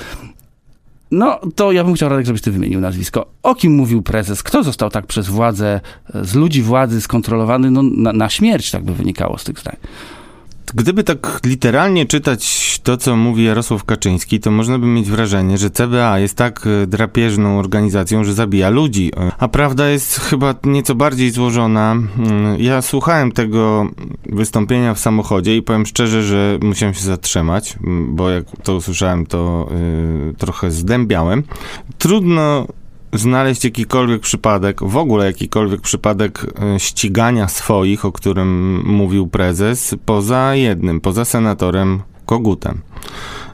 No, 1.11 1.39
to 1.55 1.71
ja 1.71 1.83
bym 1.83 1.93
chciał, 1.93 2.09
Radek, 2.09 2.25
żebyś 2.25 2.41
ty 2.41 2.51
wymienił 2.51 2.79
nazwisko. 2.79 3.25
O 3.43 3.55
kim 3.55 3.75
mówił 3.75 4.01
prezes? 4.01 4.43
Kto 4.43 4.63
został 4.63 4.89
tak 4.89 5.05
przez 5.05 5.27
władzę, 5.27 5.81
z 6.21 6.35
ludzi 6.35 6.61
władzy 6.61 7.01
skontrolowany? 7.01 7.71
No, 7.71 7.83
na, 7.83 8.13
na 8.13 8.29
śmierć, 8.29 8.71
tak 8.71 8.83
by 8.83 8.93
wynikało 8.93 9.37
z 9.37 9.43
tych 9.43 9.59
zdań. 9.59 9.75
Gdyby 10.73 11.03
tak 11.03 11.39
literalnie 11.45 12.05
czytać 12.05 12.79
to, 12.83 12.97
co 12.97 13.15
mówi 13.15 13.43
Jarosław 13.43 13.83
Kaczyński, 13.83 14.39
to 14.39 14.51
można 14.51 14.79
by 14.79 14.85
mieć 14.85 15.09
wrażenie, 15.09 15.57
że 15.57 15.69
CBA 15.69 16.19
jest 16.19 16.35
tak 16.35 16.67
e, 16.67 16.87
drapieżną 16.87 17.59
organizacją, 17.59 18.23
że 18.23 18.33
zabija 18.33 18.69
ludzi. 18.69 19.11
A 19.37 19.47
prawda 19.47 19.89
jest 19.89 20.19
chyba 20.19 20.55
nieco 20.63 20.95
bardziej 20.95 21.31
złożona. 21.31 21.91
Mm, 21.91 22.59
ja 22.59 22.81
słuchałem 22.81 23.31
tego 23.31 23.89
wystąpienia 24.25 24.93
w 24.93 24.99
samochodzie 24.99 25.57
i 25.57 25.61
powiem 25.61 25.85
szczerze, 25.85 26.23
że 26.23 26.57
musiałem 26.61 26.93
się 26.93 27.03
zatrzymać, 27.03 27.77
bo 28.07 28.29
jak 28.29 28.45
to 28.63 28.75
usłyszałem, 28.75 29.25
to 29.25 29.69
yy, 30.27 30.33
trochę 30.33 30.71
zdębiałem. 30.71 31.43
Trudno 31.97 32.67
znaleźć 33.13 33.63
jakikolwiek 33.63 34.21
przypadek, 34.21 34.83
w 34.83 34.97
ogóle 34.97 35.25
jakikolwiek 35.25 35.81
przypadek 35.81 36.45
e, 36.75 36.79
ścigania 36.79 37.47
swoich, 37.47 38.05
o 38.05 38.11
którym 38.11 38.81
mówił 38.85 39.27
prezes, 39.27 39.95
poza 40.05 40.55
jednym, 40.55 41.01
poza 41.01 41.25
senatorem 41.25 42.01
Kogutem. 42.25 42.81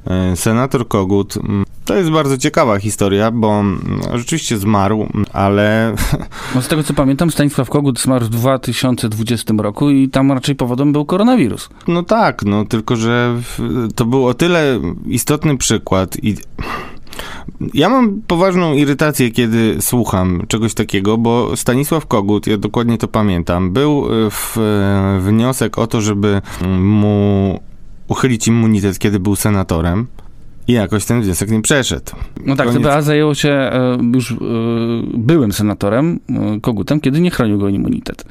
E, 0.08 0.36
senator 0.36 0.88
Kogut 0.88 1.38
to 1.86 1.96
jest 1.96 2.10
bardzo 2.10 2.38
ciekawa 2.38 2.80
historia, 2.80 3.32
bo 3.32 3.64
rzeczywiście 4.14 4.58
zmarł, 4.58 5.08
ale. 5.34 5.96
No 6.56 6.62
z 6.62 6.68
tego 6.68 6.84
co 6.84 6.94
pamiętam, 6.94 7.32
Stanisław 7.32 7.70
Kogut 7.70 8.00
zmarł 8.00 8.26
w 8.26 8.30
2020 8.30 9.54
roku 9.58 9.90
i 9.90 10.10
tam 10.10 10.32
raczej 10.32 10.56
powodem 10.56 10.92
był 10.92 11.06
koronawirus. 11.06 11.70
No 11.88 12.04
tak, 12.04 12.44
no 12.46 12.66
tylko 12.66 12.96
że 12.96 13.42
to 13.96 14.06
był 14.06 14.28
o 14.28 14.34
tyle 14.34 14.80
istotny 15.06 15.58
przykład 15.58 16.18
i. 16.24 16.36
Ja 17.74 17.90
mam 17.90 18.22
poważną 18.28 18.74
irytację, 18.74 19.32
kiedy 19.32 19.78
słucham 19.82 20.44
czegoś 20.48 20.74
takiego, 20.74 21.18
bo 21.18 21.58
Stanisław 21.58 22.08
Kogut, 22.08 22.48
ja 22.48 22.58
dokładnie 22.58 22.98
to 22.98 23.08
pamiętam, 23.08 23.72
był 23.72 24.06
w 24.32 24.58
wniosek 25.22 25.78
o 25.78 25.88
to, 25.88 26.02
żeby 26.02 26.42
mu 26.80 27.60
uchylić 28.08 28.48
immunitet, 28.48 29.00
kiedy 29.00 29.20
był 29.20 29.36
senatorem. 29.36 30.08
I 30.68 30.74
jakoś 30.74 31.06
ten 31.06 31.22
wniosek 31.22 31.52
nie 31.52 31.62
przeszedł. 31.62 32.12
No 32.46 32.56
tak. 32.56 32.74
CBA 32.74 33.02
zajęło 33.02 33.36
się 33.36 33.50
e, 33.50 33.98
już 34.14 34.32
e, 34.32 34.36
byłym 35.14 35.52
senatorem, 35.52 36.20
e, 36.30 36.60
Kogutem, 36.62 37.00
kiedy 37.00 37.22
nie 37.22 37.32
chronił 37.32 37.58
go 37.58 37.70
immunitet. 37.70 38.26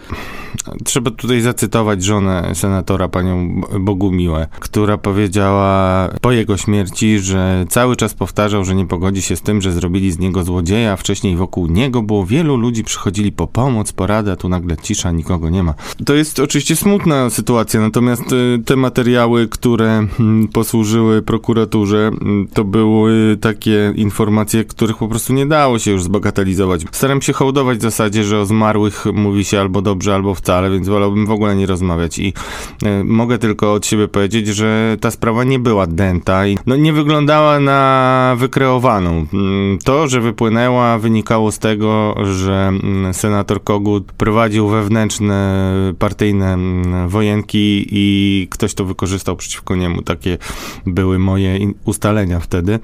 Trzeba 0.85 1.11
tutaj 1.11 1.40
zacytować 1.40 2.05
żonę 2.05 2.51
senatora, 2.55 3.09
panią 3.09 3.61
Bogumiłę, 3.81 4.47
która 4.61 4.99
powiedziała 4.99 6.09
po 6.20 6.33
jego 6.33 6.57
śmierci, 6.57 7.18
że 7.18 7.64
cały 7.68 7.97
czas 7.97 8.14
powtarzał, 8.14 8.64
że 8.64 8.75
nie 8.75 8.87
pogodzi 8.87 9.23
się 9.23 9.37
z 9.37 9.42
tym, 9.42 9.62
że 9.62 9.73
zrobili 9.73 10.12
z 10.12 10.18
niego 10.18 10.44
złodzieja. 10.44 10.97
Wcześniej 10.97 11.37
wokół 11.37 11.66
niego 11.66 12.03
było 12.03 12.27
wielu 12.27 12.57
ludzi, 12.57 12.85
przychodzili 12.85 13.33
po 13.33 13.47
pomoc, 13.47 13.92
poradę, 13.92 14.33
a 14.33 14.37
tu 14.37 14.49
nagle 14.49 14.77
cisza, 14.77 15.11
nikogo 15.11 15.51
nie 15.51 15.62
ma. 15.62 15.75
To 16.07 16.14
jest 16.14 16.40
oczywiście 16.40 16.77
smutna 16.77 17.31
sytuacja, 17.31 17.81
natomiast 17.81 18.23
te 18.64 18.77
materiały, 18.77 19.49
które 19.49 20.07
mm, 20.20 20.49
posłużyły 20.49 21.23
prokuraturze, 21.23 22.11
to 22.55 22.65
były 22.65 23.37
takie 23.41 23.93
informacje, 23.97 24.65
których 24.65 24.97
po 24.97 25.09
prostu 25.09 25.33
nie 25.33 25.47
dało 25.47 25.79
się 25.79 25.91
już 25.91 26.03
zbagatelizować. 26.03 26.85
Staram 26.93 27.23
się 27.23 27.33
hołdować 27.33 27.79
w 27.79 27.83
zasadzie, 27.83 28.25
że 28.25 28.41
o 28.41 28.47
zmarłych 28.47 29.05
mówi 29.13 29.45
się 29.45 29.61
albo 29.61 29.83
dobrze, 29.83 30.15
albo 30.15 30.35
wcale, 30.35 30.71
więc 30.71 30.89
wolałbym 30.89 31.27
w 31.27 31.31
ogóle 31.31 31.57
nie 31.57 31.67
rozmawiać 31.67 32.19
i 32.19 32.35
y, 32.83 33.05
mogę 33.05 33.39
tylko 33.39 33.73
od 33.73 33.87
siebie 33.87 34.09
powiedzieć, 34.09 34.47
że 34.47 34.97
ta 35.01 35.11
sprawa 35.11 35.45
nie 35.45 35.59
była 35.59 35.87
dęta 35.87 36.47
i 36.47 36.59
no, 36.67 36.77
nie 36.77 36.93
wyglądała 36.93 37.61
na 37.61 38.37
wykreowaną. 38.39 39.27
Mm, 39.33 39.79
to, 39.85 40.09
że 40.09 40.21
wypłynęła, 40.21 40.99
wynikało 40.99 41.53
z 41.53 41.59
tego, 41.59 42.15
że 42.25 42.69
mm, 42.69 43.15
senator 43.15 43.65
Kogut 43.65 44.13
prowadził 44.13 44.69
wewnętrzne 44.69 45.73
partyjne 45.99 46.53
mm, 46.53 47.09
wojenki 47.09 47.87
i 47.91 48.49
ktoś 48.51 48.75
to 48.75 48.85
wykorzystał 48.85 49.37
przeciwko 49.37 49.77
niemu. 49.77 50.03
Takie 50.03 50.39
były 50.87 51.19
moje 51.19 51.59
ustalenia 51.85 52.13
wtedy. 52.40 52.79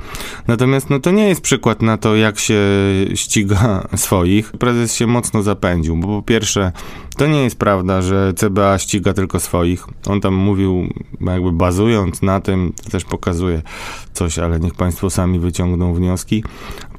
Natomiast 0.47 0.91
no, 0.91 1.01
to 1.01 1.11
nie 1.11 1.29
jest 1.29 1.41
przykład 1.41 1.83
na 1.83 1.97
to, 1.97 2.17
jak 2.17 2.39
się 2.39 2.61
ściga 3.15 3.87
swoich. 3.97 4.53
Prezes 4.53 4.95
się 4.95 5.07
mocno 5.07 5.43
zapędził, 5.43 5.97
bo 5.97 6.07
po 6.07 6.23
pierwsze, 6.23 6.73
to 7.21 7.27
nie 7.27 7.45
jest 7.45 7.59
prawda, 7.59 8.03
że 8.03 8.33
CBA 8.37 8.79
ściga 8.79 9.13
tylko 9.13 9.41
swoich. 9.41 9.87
On 10.07 10.21
tam 10.21 10.35
mówił, 10.35 10.89
jakby 11.21 11.53
bazując 11.53 12.23
na 12.23 12.41
tym, 12.41 12.73
też 12.91 13.05
pokazuje 13.05 13.63
coś, 14.13 14.39
ale 14.39 14.61
niech 14.61 14.75
Państwo 14.75 15.11
sami 15.11 15.39
wyciągną 15.39 15.95
wnioski. 15.95 16.45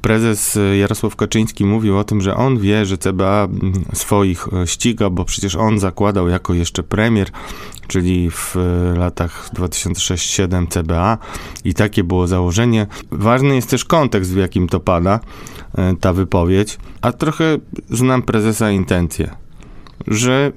Prezes 0.00 0.58
Jarosław 0.78 1.16
Kaczyński 1.16 1.64
mówił 1.64 1.98
o 1.98 2.04
tym, 2.04 2.20
że 2.20 2.36
on 2.36 2.58
wie, 2.58 2.86
że 2.86 2.98
CBA 2.98 3.48
swoich 3.94 4.48
ściga, 4.66 5.10
bo 5.10 5.24
przecież 5.24 5.56
on 5.56 5.78
zakładał 5.78 6.28
jako 6.28 6.54
jeszcze 6.54 6.82
premier, 6.82 7.30
czyli 7.86 8.30
w 8.30 8.56
latach 8.96 9.50
2006-2007 9.54 10.66
CBA 10.68 11.18
i 11.64 11.74
takie 11.74 12.04
było 12.04 12.26
założenie. 12.26 12.86
Ważny 13.10 13.54
jest 13.54 13.70
też 13.70 13.84
kontekst, 13.84 14.34
w 14.34 14.36
jakim 14.36 14.68
to 14.68 14.80
pada, 14.80 15.20
ta 16.00 16.12
wypowiedź, 16.12 16.78
a 17.00 17.12
trochę 17.12 17.58
znam 17.90 18.22
prezesa 18.22 18.70
intencje, 18.70 19.41
że 20.06 20.52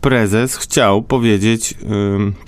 prezes 0.00 0.56
chciał 0.56 1.02
powiedzieć 1.02 1.74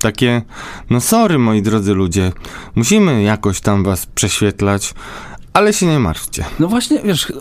takie, 0.00 0.42
no 0.90 1.00
sorry 1.00 1.38
moi 1.38 1.62
drodzy 1.62 1.94
ludzie, 1.94 2.32
musimy 2.74 3.22
jakoś 3.22 3.60
tam 3.60 3.84
was 3.84 4.06
prześwietlać, 4.06 4.94
ale 5.52 5.72
się 5.72 5.86
nie 5.86 5.98
martwcie. 5.98 6.44
No 6.58 6.68
właśnie, 6.68 6.98
wiesz, 7.04 7.32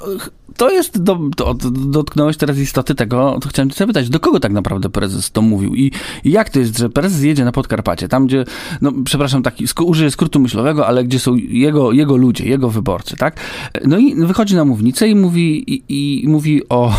to 0.58 0.70
jest, 0.70 1.04
do, 1.04 1.20
to, 1.36 1.54
dotknąłeś 1.72 2.38
teraz 2.38 2.58
istoty 2.58 2.96
tego, 2.96 3.38
to 3.42 3.50
chciałem 3.50 3.70
cię 3.70 3.76
zapytać, 3.76 4.10
do 4.10 4.20
kogo 4.20 4.40
tak 4.40 4.52
naprawdę 4.52 4.90
prezes 4.90 5.32
to 5.32 5.42
mówił 5.42 5.76
I, 5.76 5.92
i 6.24 6.32
jak 6.32 6.50
to 6.50 6.60
jest, 6.60 6.78
że 6.78 6.90
prezes 6.90 7.24
jedzie 7.24 7.46
na 7.46 7.52
Podkarpacie, 7.52 8.08
tam 8.08 8.28
gdzie, 8.28 8.46
no 8.82 8.92
przepraszam, 9.06 9.44
taki, 9.44 9.66
użyję 9.86 10.12
skrótu 10.12 10.40
myślowego, 10.40 10.88
ale 10.88 11.04
gdzie 11.04 11.20
są 11.20 11.36
jego, 11.36 11.92
jego 11.92 12.18
ludzie, 12.18 12.46
jego 12.46 12.70
wyborcy, 12.70 13.16
tak? 13.18 13.40
No 13.86 13.98
i 13.98 14.16
wychodzi 14.16 14.56
na 14.56 14.66
mównicę 14.66 15.08
i 15.08 15.16
mówi, 15.16 15.74
i, 15.74 15.84
i 16.24 16.28
mówi 16.28 16.70
o 16.70 16.94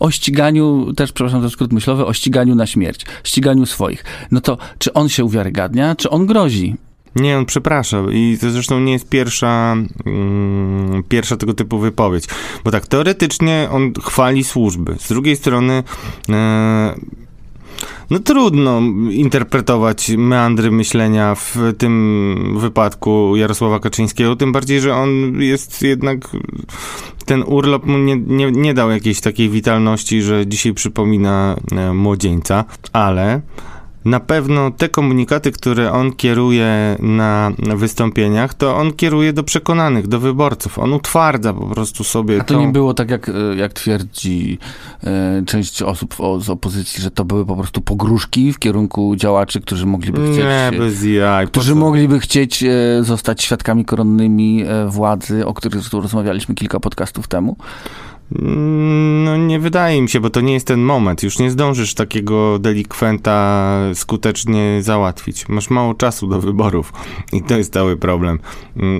o 0.00 0.10
ściganiu, 0.10 0.92
też 0.96 1.12
przepraszam 1.12 1.42
za 1.42 1.50
skrót 1.50 1.72
myślowy, 1.72 2.06
o 2.06 2.12
ściganiu 2.12 2.54
na 2.54 2.66
śmierć, 2.66 3.06
ściganiu 3.24 3.66
swoich. 3.66 4.04
No 4.30 4.40
to 4.40 4.58
czy 4.78 4.92
on 4.92 5.08
się 5.08 5.24
uwiarygadnia, 5.24 5.96
czy 5.96 6.10
on 6.10 6.26
grozi? 6.26 6.76
Nie, 7.16 7.38
on 7.38 7.46
przeprasza 7.46 8.02
i 8.12 8.38
to 8.40 8.50
zresztą 8.50 8.80
nie 8.80 8.92
jest 8.92 9.08
pierwsza, 9.08 9.76
mm, 10.06 11.02
pierwsza 11.08 11.36
tego 11.36 11.54
typu 11.54 11.78
wypowiedź. 11.78 12.24
Bo 12.64 12.70
tak, 12.70 12.86
teoretycznie 12.86 13.68
on 13.70 13.92
chwali 14.02 14.44
służby. 14.44 14.96
Z 14.98 15.08
drugiej 15.08 15.36
strony 15.36 15.82
e, 16.28 16.94
no 18.10 18.18
trudno 18.18 18.80
interpretować 19.10 20.10
meandry 20.16 20.70
myślenia 20.70 21.34
w 21.34 21.56
tym 21.78 22.56
wypadku 22.60 23.36
Jarosława 23.36 23.80
Kaczyńskiego, 23.80 24.36
tym 24.36 24.52
bardziej, 24.52 24.80
że 24.80 24.94
on 24.94 25.42
jest 25.42 25.82
jednak, 25.82 26.18
ten 27.24 27.44
urlop 27.46 27.86
mu 27.86 27.98
nie, 27.98 28.16
nie, 28.16 28.52
nie 28.52 28.74
dał 28.74 28.90
jakiejś 28.90 29.20
takiej 29.20 29.50
witalności, 29.50 30.22
że 30.22 30.46
dzisiaj 30.46 30.74
przypomina 30.74 31.56
e, 31.72 31.92
młodzieńca, 31.92 32.64
ale 32.92 33.40
na 34.04 34.20
pewno 34.20 34.70
te 34.70 34.88
komunikaty, 34.88 35.52
które 35.52 35.92
on 35.92 36.12
kieruje 36.12 36.96
na 36.98 37.52
wystąpieniach, 37.76 38.54
to 38.54 38.76
on 38.76 38.92
kieruje 38.92 39.32
do 39.32 39.42
przekonanych, 39.42 40.08
do 40.08 40.20
wyborców. 40.20 40.78
On 40.78 40.92
utwardza 40.92 41.52
po 41.52 41.66
prostu 41.66 42.04
sobie. 42.04 42.40
A 42.40 42.44
to 42.44 42.54
tą... 42.54 42.60
nie 42.60 42.72
było 42.72 42.94
tak, 42.94 43.10
jak, 43.10 43.30
jak 43.56 43.72
twierdzi 43.72 44.58
e, 45.04 45.42
część 45.46 45.82
osób 45.82 46.16
z 46.40 46.50
opozycji, 46.50 47.02
że 47.02 47.10
to 47.10 47.24
były 47.24 47.46
po 47.46 47.56
prostu 47.56 47.80
pogróżki 47.80 48.52
w 48.52 48.58
kierunku 48.58 49.16
działaczy, 49.16 49.60
którzy 49.60 49.86
mogliby 49.86 50.32
chcieć. 50.32 50.44
Nie, 50.44 50.78
bez 50.78 51.04
jaj. 51.04 51.46
Którzy 51.46 51.74
mogliby 51.74 52.20
chcieć 52.20 52.62
e, 52.62 52.68
zostać 53.00 53.42
świadkami 53.42 53.84
koronnymi 53.84 54.64
e, 54.66 54.88
władzy, 54.88 55.46
o 55.46 55.54
których 55.54 55.92
rozmawialiśmy 55.92 56.54
kilka 56.54 56.80
podcastów 56.80 57.28
temu. 57.28 57.56
No 58.30 59.36
nie 59.36 59.58
wydaje 59.58 60.02
mi 60.02 60.08
się, 60.08 60.20
bo 60.20 60.30
to 60.30 60.40
nie 60.40 60.52
jest 60.52 60.66
ten 60.66 60.80
moment. 60.80 61.22
Już 61.22 61.38
nie 61.38 61.50
zdążysz 61.50 61.94
takiego 61.94 62.58
delikwenta 62.58 63.70
skutecznie 63.94 64.78
załatwić. 64.82 65.48
Masz 65.48 65.70
mało 65.70 65.94
czasu 65.94 66.26
do 66.26 66.40
wyborów 66.40 66.92
i 67.32 67.42
to 67.42 67.56
jest 67.56 67.72
cały 67.72 67.96
problem. 67.96 68.38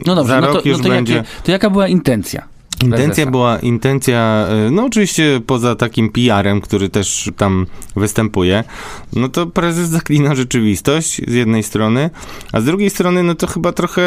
No 0.06 0.14
dobrze, 0.14 0.34
Za 0.34 0.40
no 0.40 0.52
to, 0.52 0.68
już 0.68 0.78
no 0.78 0.84
to, 0.84 0.90
będzie... 0.90 1.14
jakie, 1.14 1.28
to 1.44 1.52
jaka 1.52 1.70
była 1.70 1.88
intencja? 1.88 2.53
Intencja 2.84 3.26
była, 3.26 3.58
intencja, 3.58 4.46
y, 4.68 4.70
no 4.70 4.84
oczywiście 4.84 5.40
poza 5.46 5.74
takim 5.74 6.10
PR-em, 6.10 6.60
który 6.60 6.88
też 6.88 7.30
tam 7.36 7.66
występuje, 7.96 8.64
no 9.12 9.28
to 9.28 9.46
prezes 9.46 9.88
zaklina 9.88 10.34
rzeczywistość 10.34 11.20
z 11.28 11.34
jednej 11.34 11.62
strony, 11.62 12.10
a 12.52 12.60
z 12.60 12.64
drugiej 12.64 12.90
strony, 12.90 13.22
no 13.22 13.34
to 13.34 13.46
chyba 13.46 13.72
trochę 13.72 14.02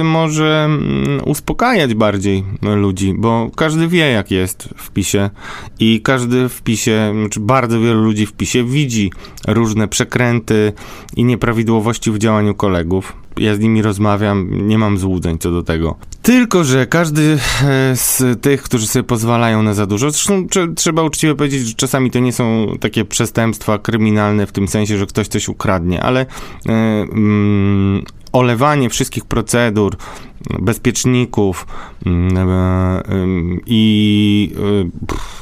y, 0.00 0.04
może 0.04 0.64
mm, 0.64 1.20
uspokajać 1.24 1.94
bardziej 1.94 2.44
ludzi, 2.62 3.14
bo 3.18 3.50
każdy 3.56 3.88
wie, 3.88 4.10
jak 4.10 4.30
jest 4.30 4.68
w 4.76 4.90
PiSie 4.90 5.30
i 5.80 6.00
każdy 6.00 6.48
w 6.48 6.62
PiSie, 6.62 7.12
znaczy 7.20 7.40
bardzo 7.40 7.80
wielu 7.80 8.02
ludzi 8.02 8.26
w 8.26 8.32
PiSie 8.32 8.64
widzi 8.64 9.12
różne 9.46 9.88
przekręty 9.88 10.72
i 11.16 11.24
nieprawidłowości 11.24 12.10
w 12.10 12.18
działaniu 12.18 12.54
kolegów 12.54 13.27
ja 13.38 13.54
z 13.54 13.58
nimi 13.60 13.82
rozmawiam, 13.82 14.68
nie 14.68 14.78
mam 14.78 14.98
złudzeń 14.98 15.38
co 15.38 15.50
do 15.50 15.62
tego. 15.62 15.96
Tylko, 16.22 16.64
że 16.64 16.86
każdy 16.86 17.38
e, 17.64 17.96
z 17.96 18.40
tych, 18.40 18.62
którzy 18.62 18.86
sobie 18.86 19.02
pozwalają 19.02 19.62
na 19.62 19.74
za 19.74 19.86
dużo, 19.86 20.10
zresztą 20.10 20.46
trzeba 20.76 21.02
uczciwie 21.02 21.34
powiedzieć, 21.34 21.68
że 21.68 21.74
czasami 21.74 22.10
to 22.10 22.18
nie 22.18 22.32
są 22.32 22.66
takie 22.80 23.04
przestępstwa 23.04 23.78
kryminalne 23.78 24.46
w 24.46 24.52
tym 24.52 24.68
sensie, 24.68 24.98
że 24.98 25.06
ktoś 25.06 25.28
coś 25.28 25.48
ukradnie, 25.48 26.02
ale 26.02 26.26
mm, 26.66 28.04
olewanie 28.32 28.90
wszystkich 28.90 29.24
procedur, 29.24 29.96
bezpieczników 30.58 31.66
mm, 32.06 32.48
e, 32.48 33.02
i 33.66 34.52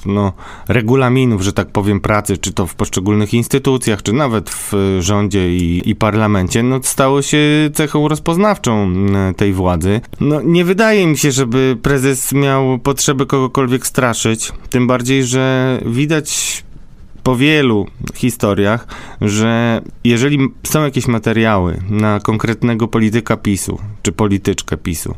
no, 0.07 0.33
regulaminów, 0.69 1.43
że 1.43 1.53
tak 1.53 1.71
powiem, 1.71 2.01
pracy, 2.01 2.39
czy 2.39 2.53
to 2.53 2.67
w 2.67 2.75
poszczególnych 2.75 3.35
instytucjach, 3.35 4.03
czy 4.03 4.13
nawet 4.13 4.51
w 4.51 4.73
rządzie 5.01 5.57
i, 5.57 5.91
i 5.91 5.95
parlamencie, 5.95 6.63
no, 6.63 6.81
stało 6.83 7.23
się 7.23 7.39
cechą 7.75 8.09
rozpoznawczą 8.09 8.95
tej 9.37 9.53
władzy. 9.53 10.01
No, 10.21 10.41
nie 10.43 10.65
wydaje 10.65 11.07
mi 11.07 11.19
się, 11.19 11.33
żeby 11.33 11.79
prezes 11.83 12.33
miał 12.33 12.79
potrzeby 12.79 13.27
kogokolwiek 13.27 13.87
straszyć, 13.87 14.53
tym 14.71 14.87
bardziej, 14.87 15.25
że 15.25 15.79
widać 15.87 16.65
po 17.27 17.37
wielu 17.37 17.87
historiach, 18.15 18.87
że 19.21 19.83
jeżeli 20.05 20.39
są 20.63 20.85
jakieś 20.85 21.09
materiały 21.09 21.81
na 21.91 22.21
konkretnego 22.21 22.89
polityka 22.89 23.37
PiSu, 23.37 23.79
czy 24.03 24.13
polityczkę 24.13 24.77
PiSu, 24.77 25.15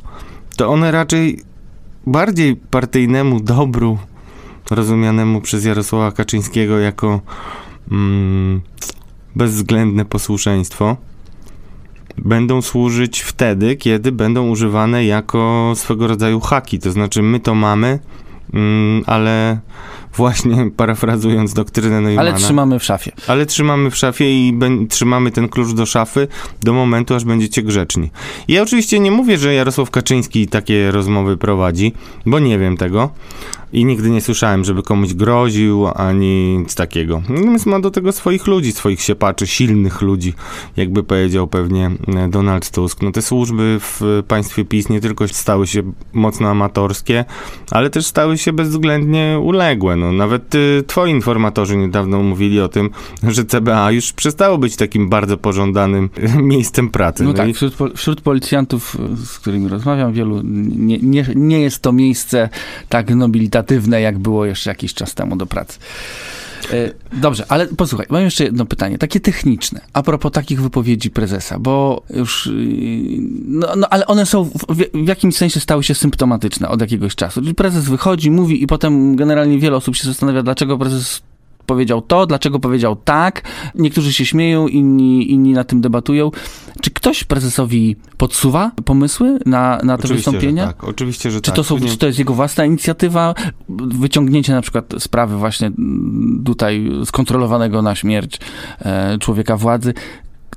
to 0.57 0.69
one 0.69 0.91
raczej 0.91 1.41
bardziej 2.07 2.57
partyjnemu 2.57 3.41
dobru, 3.41 3.99
rozumianemu 4.71 5.41
przez 5.41 5.65
Jarosława 5.65 6.13
Kaczyńskiego 6.13 6.79
jako 6.79 7.21
mm, 7.91 8.61
bezwzględne 9.37 10.05
posłuszeństwo, 10.05 10.97
będą 12.19 12.63
służyć 12.63 13.21
wtedy, 13.21 13.77
kiedy 13.77 14.13
będą 14.13 14.49
używane 14.49 15.05
jako 15.05 15.73
swego 15.77 16.07
rodzaju 16.07 16.41
haki. 16.41 16.79
To 16.79 16.93
znaczy, 16.93 17.23
my 17.23 17.41
to 17.41 17.55
mamy, 17.55 17.99
mm, 18.55 19.03
ale 19.07 19.59
właśnie 20.19 20.71
parafrazując 20.77 21.55
doktrynę 21.55 22.01
Neumana. 22.01 22.21
Ale 22.21 22.35
trzymamy 22.35 22.79
w 22.79 22.85
szafie. 22.85 23.13
Ale 23.27 23.47
trzymamy 23.47 23.91
w 23.91 23.97
szafie 23.97 24.25
i 24.31 24.59
trzymamy 24.89 25.31
ten 25.31 25.49
klucz 25.49 25.73
do 25.73 25.87
szafy 25.87 26.29
do 26.63 26.73
momentu, 26.73 27.15
aż 27.15 27.25
będziecie 27.25 27.63
grzeczni. 27.63 28.11
Ja 28.49 28.63
oczywiście 28.63 29.01
nie 29.01 29.11
mówię, 29.11 29.39
że 29.39 29.55
Jarosław 29.55 29.91
Kaczyński 29.91 30.49
takie 30.49 30.91
rozmowy 30.91 31.37
prowadzi, 31.37 31.93
bo 32.27 32.39
nie 32.39 32.59
wiem 32.59 32.77
tego 32.77 33.11
i 33.73 33.85
nigdy 33.85 34.11
nie 34.11 34.21
słyszałem, 34.21 34.65
żeby 34.65 34.83
komuś 34.83 35.15
groził, 35.15 35.87
ani 35.95 36.59
nic 36.59 36.75
takiego. 36.75 37.23
Natomiast 37.29 37.67
ma 37.67 37.81
do 37.81 37.91
tego 37.91 38.13
swoich 38.13 38.47
ludzi, 38.47 38.73
swoich 38.73 39.03
siepaczy, 39.03 39.47
silnych 39.47 40.03
ludzi, 40.03 40.35
jakby 40.77 41.03
powiedział 41.03 41.47
pewnie 41.47 41.91
e, 42.17 42.29
Donald 42.29 42.71
Tusk. 42.71 43.03
No 43.03 43.13
te 43.13 43.23
służby 43.23 43.77
w 43.81 44.23
państwie 44.29 44.65
PiS 44.65 44.89
nie 44.89 45.01
tylko 45.01 45.29
stały 45.29 45.67
się 45.67 45.83
mocno 46.13 46.49
amatorskie, 46.49 47.25
ale 47.71 47.91
też 47.91 48.07
stały 48.07 48.39
się 48.39 48.53
bezwzględnie 48.53 49.39
uległe. 49.43 49.97
No, 49.97 50.13
nawet 50.13 50.55
y, 50.55 50.85
twoi 50.87 51.11
informatorzy 51.11 51.77
niedawno 51.77 52.23
mówili 52.23 52.61
o 52.61 52.69
tym, 52.69 52.91
że 53.23 53.45
CBA 53.45 53.91
już 53.91 54.13
przestało 54.13 54.59
być 54.59 54.77
takim 54.77 55.09
bardzo 55.09 55.37
pożądanym 55.37 56.11
miejscem 56.43 56.89
pracy. 56.89 57.23
No, 57.23 57.29
no 57.29 57.37
tak, 57.37 57.49
i... 57.49 57.55
wśród, 57.55 57.75
wśród, 57.97 58.21
policjantów, 58.21 58.97
z 59.25 59.39
którymi 59.39 59.69
rozmawiam, 59.69 60.13
wielu 60.13 60.41
nie, 60.45 60.99
nie, 60.99 61.27
nie 61.35 61.61
jest 61.61 61.83
to 61.83 61.93
miejsce 61.93 62.49
tak 62.89 63.11
nobilitatywne, 63.59 64.01
jak 64.01 64.19
było 64.19 64.47
jeszcze 64.47 64.71
jakiś 64.71 64.95
czas 64.95 65.15
temu 65.15 65.37
do 65.37 65.47
pracy. 65.47 65.79
E, 66.73 66.91
dobrze, 67.13 67.45
ale 67.49 67.67
posłuchaj, 67.67 68.07
mam 68.11 68.23
jeszcze 68.23 68.45
jedno 68.45 68.67
pytanie, 68.67 68.99
takie 68.99 69.21
techniczne, 69.21 69.81
a 69.93 70.03
propos 70.03 70.33
takich 70.33 70.63
wypowiedzi 70.63 71.11
prezesa, 71.11 71.59
bo 71.59 72.03
już, 72.11 72.47
y, 72.47 72.51
no, 73.45 73.77
no 73.77 73.89
ale 73.89 74.07
one 74.07 74.27
są 74.27 74.45
w, 74.45 74.51
w, 74.95 75.07
jakimś 75.07 75.37
sensie 75.37 75.61
stały 75.61 75.85
się 75.85 75.95
symptomatyczne 75.95 76.69
od 76.69 76.81
jakiegoś 76.81 77.15
czasu. 77.15 77.41
Czyli 77.41 77.55
prezes 77.55 77.85
wychodzi, 77.85 78.31
mówi 78.31 78.63
i 78.63 78.67
potem 78.67 79.17
generalnie 79.17 79.59
wiele 79.59 79.77
osób 79.77 79.97
się 79.97 80.05
zastanawia, 80.05 80.43
dlaczego 80.43 80.79
prezes 80.79 81.23
powiedział 81.69 82.03
to, 82.03 82.27
dlaczego 82.27 82.59
powiedział 82.59 82.97
tak. 82.97 83.43
Niektórzy 83.75 84.13
się 84.13 84.27
śmieją, 84.27 84.69
inni, 84.69 85.33
inni 85.33 85.53
na 85.53 85.65
tym 85.65 85.81
debatują. 85.81 86.31
Czy 86.81 86.91
ktoś 86.91 87.25
prezesowi 87.25 87.97
podsuwa 88.17 88.73
pomysły 88.85 89.39
na, 89.47 89.81
na 89.83 89.97
te 89.99 90.05
oczywiście, 90.05 90.31
wystąpienia? 90.31 90.67
tak, 90.67 90.85
oczywiście, 90.85 91.31
że 91.31 91.41
czy 91.41 91.51
tak. 91.51 91.57
To 91.57 91.65
są, 91.65 91.81
czy 91.81 91.99
to 91.99 92.07
jest 92.07 92.19
jego 92.19 92.35
własna 92.35 92.65
inicjatywa? 92.65 93.35
Wyciągnięcie 93.69 94.53
na 94.53 94.63
przykład 94.63 94.95
sprawy 94.99 95.37
właśnie 95.37 95.71
tutaj 96.45 96.91
skontrolowanego 97.05 97.83
na 97.83 97.95
śmierć 97.95 98.41
e, 98.81 99.19
człowieka 99.19 99.57
władzy 99.57 99.95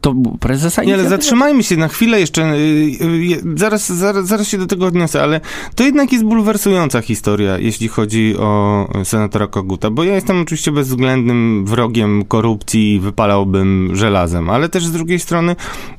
to 0.02 0.16
prezesa 0.40 0.84
Nie, 0.84 0.94
ale 0.94 1.10
zatrzymajmy 1.10 1.64
się 1.64 1.78
na 1.78 1.88
chwilę 1.88 2.20
jeszcze, 2.20 2.54
y, 2.54 2.56
y, 2.56 3.42
zaraz, 3.56 3.92
zaraz, 3.92 4.28
zaraz 4.28 4.48
się 4.48 4.58
do 4.58 4.68
tego 4.68 4.86
odniosę, 4.86 5.24
ale 5.24 5.42
to 5.76 5.84
jednak 5.84 6.12
jest 6.12 6.26
bulwersująca 6.26 7.02
historia, 7.02 7.58
jeśli 7.58 7.88
chodzi 7.88 8.36
o 8.38 8.88
senatora 9.04 9.48
Koguta, 9.48 9.90
bo 9.90 10.04
ja 10.04 10.16
jestem 10.16 10.42
oczywiście 10.42 10.72
bezwzględnym 10.72 11.66
wrogiem 11.66 12.26
korupcji 12.26 12.94
i 12.94 13.00
wypalałbym 13.00 13.90
żelazem, 13.94 14.50
ale 14.50 14.70
też 14.70 14.86
z 14.86 14.92
drugiej 14.92 15.20
strony 15.20 15.56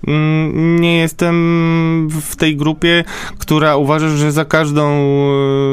mm, 0.07 0.80
nie 0.80 0.96
jestem 0.96 2.09
w 2.11 2.36
tej 2.36 2.57
grupie, 2.57 3.05
która 3.38 3.76
uważa, 3.76 4.09
że 4.09 4.32
za 4.32 4.44
każdą, 4.44 5.09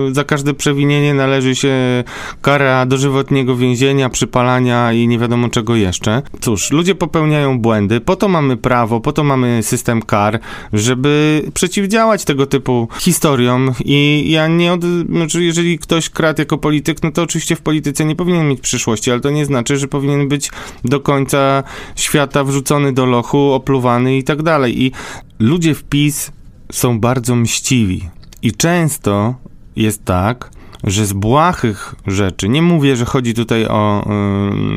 y, 0.09 0.13
za 0.13 0.23
każde 0.23 0.53
przewinienie 0.53 1.13
należy 1.13 1.55
się 1.55 2.03
kara 2.41 2.85
dożywotniego 2.85 3.55
więzienia, 3.55 4.09
przypalania 4.09 4.93
i 4.93 5.07
nie 5.07 5.19
wiadomo 5.19 5.49
czego 5.49 5.75
jeszcze. 5.75 6.21
Cóż, 6.41 6.71
ludzie 6.71 6.95
popełniają 6.95 7.59
błędy, 7.59 8.01
po 8.01 8.18
to 8.19 8.27
mamy 8.27 8.57
prawo, 8.57 8.99
po 8.99 9.11
to 9.11 9.23
mamy 9.23 9.63
system 9.63 10.01
kar, 10.01 10.39
żeby 10.73 11.43
przeciwdziałać 11.53 12.25
tego 12.25 12.45
typu 12.45 12.87
historiom 12.99 13.73
i 13.85 14.25
ja 14.31 14.47
nie 14.47 14.73
od... 14.73 14.81
Znaczy 15.09 15.43
jeżeli 15.43 15.79
ktoś 15.79 16.09
kradł 16.09 16.41
jako 16.41 16.57
polityk, 16.57 17.03
no 17.03 17.11
to 17.11 17.21
oczywiście 17.21 17.55
w 17.55 17.61
polityce 17.61 18.05
nie 18.05 18.15
powinien 18.15 18.47
mieć 18.47 18.61
przyszłości, 18.61 19.11
ale 19.11 19.19
to 19.19 19.29
nie 19.29 19.45
znaczy, 19.45 19.77
że 19.77 19.87
powinien 19.87 20.27
być 20.27 20.51
do 20.85 20.99
końca 20.99 21.63
świata 21.95 22.43
wrzucony 22.43 22.93
do 22.93 23.05
lochu, 23.05 23.51
opluwany 23.51 24.17
i 24.17 24.23
tak 24.23 24.43
dalej. 24.43 24.83
I 24.83 24.91
ludzie 25.39 25.75
w 25.75 25.83
PiS 25.83 26.31
są 26.71 26.99
bardzo 26.99 27.35
mściwi. 27.35 28.09
I 28.41 28.51
często 28.51 29.35
jest 29.75 30.05
tak, 30.05 30.51
że 30.83 31.05
z 31.05 31.13
błahych 31.13 31.95
rzeczy, 32.07 32.49
nie 32.49 32.61
mówię, 32.61 32.95
że 32.95 33.05
chodzi 33.05 33.33
tutaj 33.33 33.65
o 33.67 34.05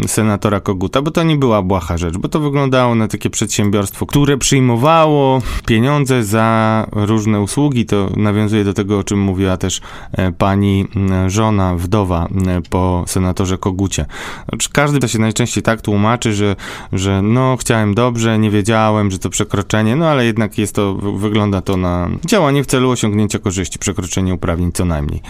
y, 0.05 0.09
senatora 0.09 0.61
Koguta, 0.61 1.03
bo 1.03 1.11
to 1.11 1.23
nie 1.23 1.37
była 1.37 1.63
błaha 1.63 1.99
rzecz, 1.99 2.17
bo 2.17 2.29
to 2.29 2.41
wyglądało 2.41 2.95
na 2.95 3.09
takie 3.09 3.31
przedsiębiorstwo, 3.31 4.07
które 4.07 4.39
przyjmowało 4.39 5.43
pieniądze 5.67 6.25
za 6.25 6.87
różne 6.93 7.41
usługi. 7.41 7.87
To 7.87 8.11
nawiązuje 8.17 8.65
do 8.65 8.75
tego, 8.75 8.99
o 8.99 9.05
czym 9.05 9.21
mówiła 9.21 9.57
też 9.57 9.81
e, 10.13 10.33
pani 10.33 10.87
e, 11.11 11.31
żona, 11.31 11.75
wdowa 11.77 12.29
e, 12.47 12.63
po 12.71 13.05
senatorze 13.07 13.59
Kogucie. 13.59 14.07
Znaczy, 14.49 14.69
każdy 14.73 14.99
to 14.99 15.09
się 15.09 15.19
najczęściej 15.19 15.63
tak 15.63 15.81
tłumaczy, 15.81 16.33
że, 16.33 16.57
że 16.93 17.23
no 17.23 17.57
chciałem 17.61 17.95
dobrze, 17.95 18.39
nie 18.39 18.51
wiedziałem, 18.51 19.11
że 19.11 19.19
to 19.19 19.31
przekroczenie, 19.31 19.97
no 19.97 20.09
ale 20.09 20.25
jednak 20.25 20.59
jest 20.59 20.75
to, 20.75 20.95
wygląda 20.95 21.61
to 21.61 21.77
na 21.77 22.09
działanie 22.27 22.65
w 22.65 22.67
celu 22.67 22.91
osiągnięcia 22.91 23.39
korzyści, 23.39 23.79
przekroczenie 23.79 24.35
uprawnień 24.35 24.73
co 24.73 24.85
najmniej. 24.85 25.23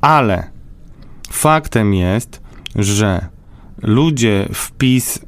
Ale 0.00 0.50
faktem 1.30 1.94
jest, 1.94 2.40
że 2.76 3.26
ludzie 3.82 4.48
w 4.52 4.72
PiS 4.72 5.18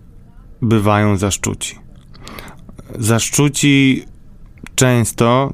bywają 0.63 1.17
zaszczuci. 1.17 1.79
Zaszczuci 2.99 4.05
często 4.75 5.53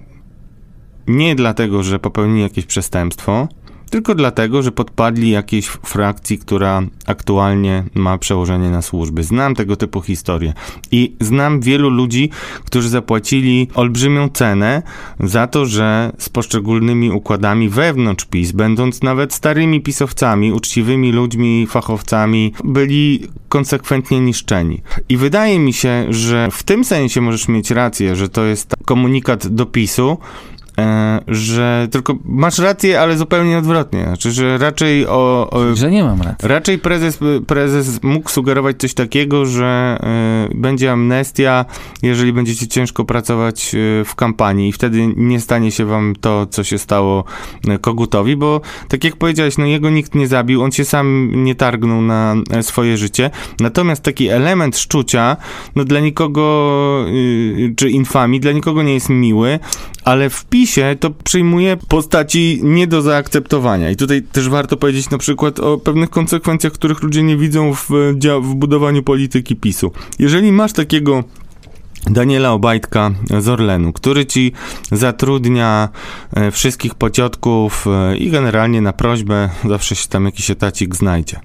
nie 1.06 1.34
dlatego, 1.34 1.82
że 1.82 1.98
popełnili 1.98 2.42
jakieś 2.42 2.66
przestępstwo, 2.66 3.48
tylko 3.90 4.14
dlatego, 4.14 4.62
że 4.62 4.72
podpadli 4.72 5.30
jakiejś 5.30 5.66
frakcji, 5.66 6.38
która 6.38 6.82
aktualnie 7.06 7.84
ma 7.94 8.18
przełożenie 8.18 8.70
na 8.70 8.82
służby. 8.82 9.24
Znam 9.24 9.54
tego 9.54 9.76
typu 9.76 10.00
historie 10.00 10.52
i 10.90 11.16
znam 11.20 11.60
wielu 11.60 11.90
ludzi, 11.90 12.30
którzy 12.64 12.88
zapłacili 12.88 13.68
olbrzymią 13.74 14.28
cenę 14.28 14.82
za 15.20 15.46
to, 15.46 15.66
że 15.66 16.12
z 16.18 16.28
poszczególnymi 16.28 17.10
układami 17.10 17.68
wewnątrz 17.68 18.24
PiS, 18.24 18.52
będąc 18.52 19.02
nawet 19.02 19.34
starymi 19.34 19.80
pisowcami, 19.80 20.52
uczciwymi 20.52 21.12
ludźmi, 21.12 21.66
fachowcami, 21.66 22.52
byli 22.64 23.22
konsekwentnie 23.48 24.20
niszczeni. 24.20 24.82
I 25.08 25.16
wydaje 25.16 25.58
mi 25.58 25.72
się, 25.72 26.06
że 26.10 26.48
w 26.50 26.62
tym 26.62 26.84
sensie 26.84 27.20
możesz 27.20 27.48
mieć 27.48 27.70
rację, 27.70 28.16
że 28.16 28.28
to 28.28 28.44
jest 28.44 28.74
komunikat 28.84 29.46
do 29.46 29.66
PiSu, 29.66 30.18
że 31.28 31.88
tylko 31.90 32.14
masz 32.24 32.58
rację, 32.58 33.00
ale 33.00 33.16
zupełnie 33.16 33.58
odwrotnie. 33.58 34.04
Znaczy, 34.04 34.32
że 34.32 34.58
raczej 34.58 35.06
o, 35.06 35.50
o 35.50 35.76
że 35.76 35.90
nie 35.90 36.04
mam 36.04 36.22
racji. 36.22 36.48
Raczej 36.48 36.78
prezes, 36.78 37.18
prezes 37.46 38.02
mógł 38.02 38.30
sugerować 38.30 38.76
coś 38.76 38.94
takiego, 38.94 39.46
że 39.46 39.98
y, 40.52 40.54
będzie 40.54 40.92
amnestia, 40.92 41.64
jeżeli 42.02 42.32
będziecie 42.32 42.68
ciężko 42.68 43.04
pracować 43.04 43.74
y, 43.74 44.04
w 44.04 44.14
kampanii 44.14 44.68
i 44.68 44.72
wtedy 44.72 45.14
nie 45.16 45.40
stanie 45.40 45.70
się 45.70 45.84
wam 45.84 46.14
to, 46.20 46.46
co 46.46 46.64
się 46.64 46.78
stało 46.78 47.24
Kogutowi, 47.80 48.36
bo 48.36 48.60
tak 48.88 49.04
jak 49.04 49.16
powiedziałeś, 49.16 49.58
no 49.58 49.66
jego 49.66 49.90
nikt 49.90 50.14
nie 50.14 50.28
zabił, 50.28 50.62
on 50.62 50.72
się 50.72 50.84
sam 50.84 51.30
nie 51.44 51.54
targnął 51.54 52.02
na 52.02 52.34
swoje 52.62 52.96
życie. 52.96 53.30
Natomiast 53.60 54.02
taki 54.02 54.28
element 54.28 54.78
szczucia, 54.78 55.36
no 55.76 55.84
dla 55.84 56.00
nikogo, 56.00 57.04
y, 57.08 57.74
czy 57.76 57.90
infamii, 57.90 58.40
dla 58.40 58.52
nikogo 58.52 58.82
nie 58.82 58.94
jest 58.94 59.08
miły, 59.08 59.58
ale 60.04 60.30
w 60.30 60.44
To 61.00 61.10
przyjmuje 61.10 61.76
postaci 61.88 62.60
nie 62.62 62.86
do 62.86 63.02
zaakceptowania. 63.02 63.90
I 63.90 63.96
tutaj 63.96 64.22
też 64.22 64.48
warto 64.48 64.76
powiedzieć 64.76 65.10
na 65.10 65.18
przykład 65.18 65.60
o 65.60 65.78
pewnych 65.78 66.10
konsekwencjach, 66.10 66.72
których 66.72 67.02
ludzie 67.02 67.22
nie 67.22 67.36
widzą 67.36 67.74
w, 67.74 67.88
w 68.42 68.54
budowaniu 68.54 69.02
polityki 69.02 69.56
PiSu. 69.56 69.92
Jeżeli 70.18 70.52
masz 70.52 70.72
takiego 70.72 71.24
Daniela 72.06 72.52
Obajtka 72.52 73.10
z 73.38 73.48
Orlenu, 73.48 73.92
który 73.92 74.26
ci 74.26 74.52
zatrudnia 74.92 75.88
e, 76.36 76.50
wszystkich 76.50 76.94
pociotków 76.94 77.86
e, 77.86 78.16
i 78.16 78.30
generalnie 78.30 78.80
na 78.80 78.92
prośbę 78.92 79.48
zawsze 79.68 79.96
się 79.96 80.08
tam 80.08 80.24
jakiś 80.24 80.50
etacik 80.50 80.96
znajdzie. 80.96 81.40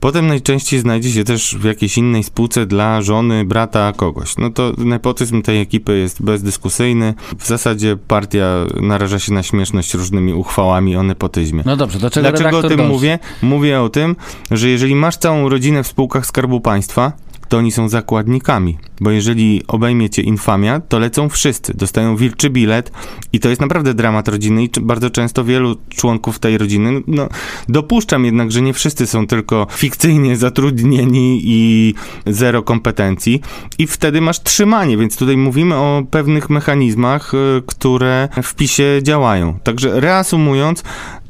Potem 0.00 0.26
najczęściej 0.26 0.80
znajdzie 0.80 1.10
się 1.10 1.24
też 1.24 1.56
w 1.60 1.64
jakiejś 1.64 1.98
innej 1.98 2.22
spółce 2.22 2.66
dla 2.66 3.02
żony, 3.02 3.44
brata, 3.44 3.92
kogoś. 3.96 4.36
No 4.38 4.50
to 4.50 4.72
nepotyzm 4.78 5.42
tej 5.42 5.60
ekipy 5.60 5.98
jest 5.98 6.22
bezdyskusyjny. 6.22 7.14
W 7.38 7.46
zasadzie 7.46 7.96
partia 8.08 8.46
naraża 8.80 9.18
się 9.18 9.32
na 9.32 9.42
śmieszność 9.42 9.94
różnymi 9.94 10.32
uchwałami 10.34 10.96
o 10.96 11.02
nepotyzmie. 11.02 11.62
No 11.66 11.76
dobrze, 11.76 11.98
do 11.98 12.10
czego 12.10 12.30
Dlaczego 12.30 12.58
o 12.58 12.62
tym 12.62 12.76
dąży? 12.76 12.92
mówię? 12.92 13.18
Mówię 13.42 13.80
o 13.80 13.88
tym, 13.88 14.16
że 14.50 14.68
jeżeli 14.68 14.94
masz 14.94 15.16
całą 15.16 15.48
rodzinę 15.48 15.82
w 15.82 15.86
spółkach 15.86 16.26
Skarbu 16.26 16.60
Państwa, 16.60 17.12
to 17.48 17.58
oni 17.58 17.72
są 17.72 17.88
zakładnikami, 17.88 18.78
bo 19.00 19.10
jeżeli 19.10 19.62
obejmie 19.68 20.10
cię 20.10 20.22
infamia, 20.22 20.80
to 20.80 20.98
lecą 20.98 21.28
wszyscy, 21.28 21.74
dostają 21.74 22.16
wilczy 22.16 22.50
bilet 22.50 22.92
i 23.32 23.40
to 23.40 23.48
jest 23.48 23.60
naprawdę 23.60 23.94
dramat 23.94 24.28
rodziny 24.28 24.64
i 24.64 24.70
bardzo 24.80 25.10
często 25.10 25.44
wielu 25.44 25.76
członków 25.88 26.38
tej 26.38 26.58
rodziny, 26.58 27.02
no 27.06 27.28
dopuszczam 27.68 28.24
jednak, 28.24 28.52
że 28.52 28.62
nie 28.62 28.72
wszyscy 28.72 29.06
są 29.06 29.26
tylko 29.26 29.66
fikcyjnie 29.70 30.36
zatrudnieni 30.36 31.40
i 31.44 31.94
zero 32.26 32.62
kompetencji 32.62 33.40
i 33.78 33.86
wtedy 33.86 34.20
masz 34.20 34.42
trzymanie, 34.42 34.96
więc 34.96 35.16
tutaj 35.16 35.36
mówimy 35.36 35.74
o 35.74 36.02
pewnych 36.10 36.50
mechanizmach, 36.50 37.34
y, 37.34 37.62
które 37.66 38.28
w 38.42 38.54
PiSie 38.54 39.00
działają. 39.02 39.58
Także 39.62 40.00
reasumując, 40.00 40.82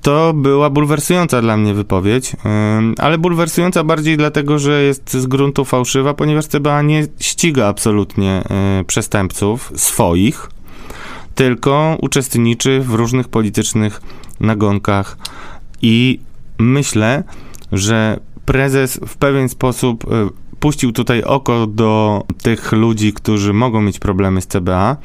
to 0.07 0.33
była 0.35 0.71
bulwersująca 0.71 1.43
dla 1.43 1.57
mnie 1.57 1.75
wypowiedź, 1.75 2.37
ale 2.99 3.19
bulwersująca 3.19 3.85
bardziej 3.85 4.17
dlatego, 4.17 4.59
że 4.59 4.83
jest 4.83 5.13
z 5.13 5.27
gruntu 5.27 5.65
fałszywa, 5.65 6.15
ponieważ 6.15 6.47
CBA 6.47 6.83
nie 6.83 7.07
ściga 7.21 7.67
absolutnie 7.67 8.43
y, 8.81 8.85
przestępców 8.85 9.73
swoich, 9.77 10.51
tylko 11.35 11.97
uczestniczy 12.03 12.81
w 12.81 12.95
różnych 12.95 13.29
politycznych 13.29 14.01
nagonkach. 14.41 15.19
I 15.83 16.21
myślę, 16.59 17.25
że 17.73 18.21
prezes 18.45 19.01
w 19.07 19.17
pewien 19.17 19.49
sposób 19.49 20.05
y, 20.05 20.09
puścił 20.61 20.93
tutaj 20.93 21.23
oko 21.23 21.67
do 21.67 22.23
tych 22.43 22.73
ludzi, 22.73 23.13
którzy 23.13 23.53
mogą 23.53 23.81
mieć 23.81 23.99
problemy 23.99 24.41
z 24.41 24.47
CBA, 24.47 24.97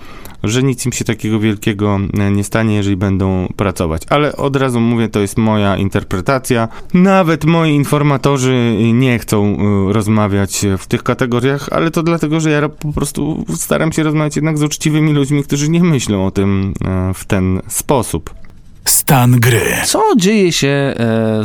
że 0.43 0.63
nic 0.63 0.85
im 0.85 0.91
się 0.91 1.05
takiego 1.05 1.39
wielkiego 1.39 1.99
e, 2.19 2.31
nie 2.31 2.43
stanie, 2.43 2.75
jeżeli 2.75 2.95
będą 2.95 3.47
pracować. 3.55 4.01
Ale 4.09 4.35
od 4.35 4.55
razu 4.55 4.79
mówię, 4.79 5.09
to 5.09 5.19
jest 5.19 5.37
moja 5.37 5.77
interpretacja. 5.77 6.67
Nawet 6.93 7.45
moi 7.45 7.75
informatorzy 7.75 8.77
nie 8.93 9.19
chcą 9.19 9.57
e, 9.57 9.93
rozmawiać 9.93 10.65
w 10.77 10.87
tych 10.87 11.03
kategoriach, 11.03 11.69
ale 11.71 11.91
to 11.91 12.03
dlatego, 12.03 12.39
że 12.39 12.49
ja 12.51 12.69
po 12.69 12.93
prostu 12.93 13.45
staram 13.55 13.91
się 13.91 14.03
rozmawiać 14.03 14.35
jednak 14.35 14.57
z 14.57 14.63
uczciwymi 14.63 15.13
ludźmi, 15.13 15.43
którzy 15.43 15.69
nie 15.69 15.83
myślą 15.83 16.25
o 16.25 16.31
tym 16.31 16.73
e, 16.85 17.13
w 17.13 17.25
ten 17.25 17.61
sposób. 17.67 18.40
Stan 18.85 19.39
gry. 19.39 19.61
Co 19.85 20.03
dzieje 20.17 20.51
się 20.51 20.67
e, 20.67 20.93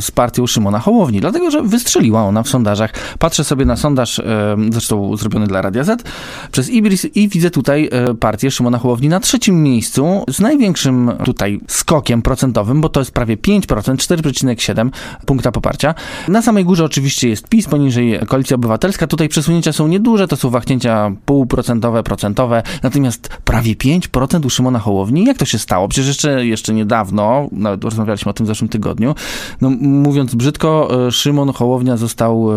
z 0.01 0.11
partią 0.11 0.47
Szymona 0.47 0.79
Hołowni? 0.79 1.21
Dlatego, 1.21 1.51
że 1.51 1.63
wystrzeliła 1.63 2.23
ona 2.25 2.43
w 2.43 2.49
sondażach. 2.49 2.93
Patrzę 3.19 3.45
sobie 3.45 3.65
na 3.65 3.77
sondaż, 3.77 4.19
e, 4.19 4.57
zresztą 4.71 5.17
zrobiony 5.17 5.47
dla 5.47 5.63
Radia 5.63 5.85
Z, 5.85 6.03
przez 6.53 6.71
Ibris 6.71 7.05
i 7.15 7.29
widzę 7.29 7.51
tutaj 7.51 7.89
e, 7.93 8.15
partię 8.15 8.51
Szymona 8.51 8.79
Hołowni 8.79 9.09
na 9.09 9.21
trzecim 9.21 9.63
miejscu 9.63 10.25
z 10.29 10.41
największym 10.41 11.13
tutaj 11.25 11.61
skokiem 11.69 12.23
procentowym, 12.23 12.81
bo 12.81 12.89
to 12.89 13.01
jest 13.01 13.11
prawie 13.11 13.37
5%, 13.37 13.61
4,7 13.61 14.91
punkta 15.27 15.53
poparcia. 15.53 15.95
Na 16.29 16.43
samej 16.43 16.65
górze 16.65 16.85
oczywiście 16.85 17.29
jest 17.29 17.49
PiS, 17.49 17.67
poniżej 17.67 18.19
Koalicja 18.27 18.55
Obywatelska. 18.55 19.07
Tutaj 19.07 19.29
przesunięcia 19.29 19.73
są 19.73 19.89
nieduże, 19.89 20.29
to 20.29 20.37
są 20.37 20.51
wahnięcia 20.51 21.13
półprocentowe, 21.25 22.03
procentowe, 22.03 22.63
natomiast 22.83 23.29
prawie 23.45 23.75
5% 23.75 24.47
u 24.47 24.51
Szymona 24.51 24.79
Hołowni. 24.79 25.25
Jak 25.25 25.39
to 25.39 25.45
się 25.45 25.59
stało? 25.59 25.89
Przecież 25.89 26.09
jeszcze, 26.09 26.47
jeszcze 26.47 26.75
niedawno, 26.75 27.26
nawet 27.53 27.85
rozmawialiśmy 27.85 28.31
o 28.31 28.33
tym 28.33 28.47
w 28.47 28.49
zeszłym 28.49 28.69
tygodniu, 28.69 29.15
no, 29.61 29.71
mówiąc 29.81 30.35
brzydko, 30.35 30.89
e, 31.07 31.13
Szymon 31.13 31.53
Hołownia 31.53 31.97
został 31.97 32.49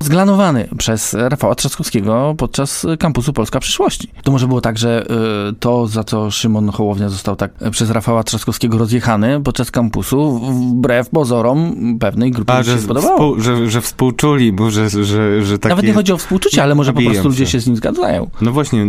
zglanowany 0.00 0.68
przez 0.78 1.14
Rafała 1.14 1.54
Trzaskowskiego 1.54 2.34
podczas 2.38 2.86
kampusu 2.98 3.32
Polska 3.32 3.60
Przyszłości. 3.60 4.08
To 4.22 4.32
może 4.32 4.48
było 4.48 4.60
tak, 4.60 4.78
że 4.78 5.06
e, 5.50 5.52
to, 5.60 5.86
za 5.86 6.04
co 6.04 6.30
Szymon 6.30 6.70
Hołownia 6.70 7.08
został 7.08 7.36
tak 7.36 7.50
e, 7.60 7.70
przez 7.70 7.90
Rafała 7.90 8.22
Trzaskowskiego 8.22 8.78
rozjechany 8.78 9.40
podczas 9.40 9.70
kampusu, 9.70 10.38
wbrew 10.38 11.08
pozorom 11.08 11.74
pewnej 12.00 12.30
grupy 12.30 12.52
A, 12.52 12.62
że, 12.62 12.74
się 12.74 12.80
spodobało. 12.80 13.40
że, 13.40 13.70
że 13.70 13.80
współczuli, 13.80 14.52
bo 14.52 14.70
że, 14.70 14.90
że, 14.90 15.44
że 15.44 15.58
takie... 15.58 15.68
Nawet 15.68 15.86
nie 15.86 15.92
chodzi 15.92 16.12
o 16.12 16.18
współczucie, 16.18 16.62
ale 16.62 16.74
może 16.74 16.92
po 16.92 17.00
prostu 17.00 17.28
ludzie 17.28 17.46
się. 17.46 17.60
z 17.60 17.66
nim 17.66 17.76
zgadzają. 17.76 18.30
No 18.40 18.52
właśnie, 18.52 18.86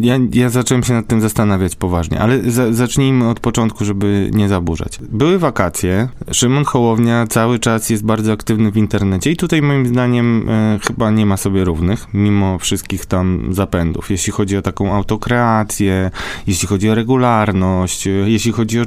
ja, 0.00 0.18
ja 0.32 0.50
zacząłem 0.50 0.82
się 0.84 0.92
nad 0.92 1.06
tym 1.06 1.20
zastanawiać 1.20 1.76
poważnie, 1.76 2.20
ale 2.20 2.50
za, 2.50 2.72
zacznijmy 2.72 3.28
od 3.28 3.40
początku, 3.40 3.84
żeby 3.84 4.30
nie 4.34 4.48
Były 5.10 5.38
wakacje, 5.38 6.08
Szymon 6.32 6.64
Hołownia 6.64 7.26
cały 7.26 7.58
czas 7.58 7.90
jest 7.90 8.04
bardzo 8.04 8.32
aktywny 8.32 8.70
w 8.70 8.76
internecie 8.76 9.30
i 9.30 9.36
tutaj 9.36 9.62
moim 9.62 9.86
zdaniem 9.86 10.48
e, 10.48 10.78
chyba 10.86 11.10
nie 11.10 11.26
ma 11.26 11.36
sobie 11.36 11.64
równych, 11.64 12.06
mimo 12.14 12.58
wszystkich 12.58 13.06
tam 13.06 13.48
zapędów. 13.50 14.10
Jeśli 14.10 14.32
chodzi 14.32 14.56
o 14.56 14.62
taką 14.62 14.94
autokreację, 14.94 16.10
jeśli 16.46 16.68
chodzi 16.68 16.90
o 16.90 16.94
regularność, 16.94 18.06
e, 18.06 18.10
jeśli 18.10 18.52
chodzi 18.52 18.80
o, 18.80 18.84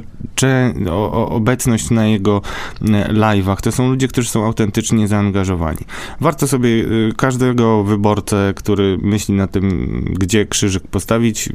o, 0.90 1.12
o 1.12 1.28
obecność 1.28 1.90
na 1.90 2.06
jego 2.06 2.42
e, 2.82 3.12
live'ach, 3.12 3.60
to 3.60 3.72
są 3.72 3.90
ludzie, 3.90 4.08
którzy 4.08 4.28
są 4.28 4.44
autentycznie 4.44 5.08
zaangażowani. 5.08 5.78
Warto 6.20 6.46
sobie 6.46 6.68
y, 6.68 7.12
każdego 7.16 7.84
wyborcę, 7.84 8.52
który 8.56 8.98
myśli 9.02 9.34
na 9.34 9.46
tym, 9.46 10.04
gdzie 10.18 10.46
krzyżyk 10.46 10.88
postawić, 10.88 11.48
y, 11.48 11.52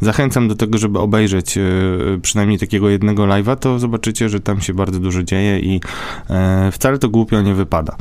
zachęcam 0.00 0.48
do 0.48 0.54
tego, 0.54 0.78
żeby 0.78 0.98
obejrzeć 0.98 1.58
y, 1.58 2.20
przynajmniej 2.22 2.58
takiego 2.58 2.88
jednego 2.88 3.22
live'a, 3.22 3.56
to 3.56 3.73
zobaczycie, 3.78 4.28
że 4.28 4.40
tam 4.40 4.60
się 4.60 4.74
bardzo 4.74 5.00
dużo 5.00 5.22
dzieje 5.22 5.58
i 5.58 5.80
e, 6.30 6.70
wcale 6.72 6.98
to 6.98 7.08
głupio 7.08 7.42
nie 7.42 7.54
wypada. 7.54 7.96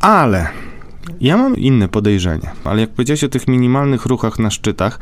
Ale 0.00 0.48
ja 1.20 1.36
mam 1.36 1.56
inne 1.56 1.88
podejrzenie, 1.88 2.50
ale 2.64 2.80
jak 2.80 2.90
powiedziałeś 2.90 3.24
o 3.24 3.28
tych 3.28 3.48
minimalnych 3.48 4.06
ruchach 4.06 4.38
na 4.38 4.50
szczytach, 4.50 4.98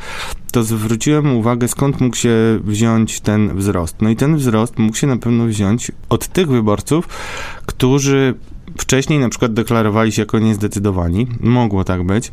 to 0.52 0.62
zwróciłem 0.62 1.36
uwagę, 1.36 1.68
skąd 1.68 2.00
mógł 2.00 2.16
się 2.16 2.60
wziąć 2.64 3.20
ten 3.20 3.56
wzrost. 3.56 3.96
No 4.02 4.10
i 4.10 4.16
ten 4.16 4.36
wzrost 4.36 4.78
mógł 4.78 4.96
się 4.96 5.06
na 5.06 5.16
pewno 5.16 5.46
wziąć 5.46 5.92
od 6.08 6.28
tych 6.28 6.48
wyborców, 6.48 7.08
którzy 7.66 8.34
wcześniej 8.78 9.18
na 9.18 9.28
przykład 9.28 9.52
deklarowali 9.54 10.12
się 10.12 10.22
jako 10.22 10.38
niezdecydowani. 10.38 11.26
Mogło 11.40 11.84
tak 11.84 12.02
być. 12.02 12.32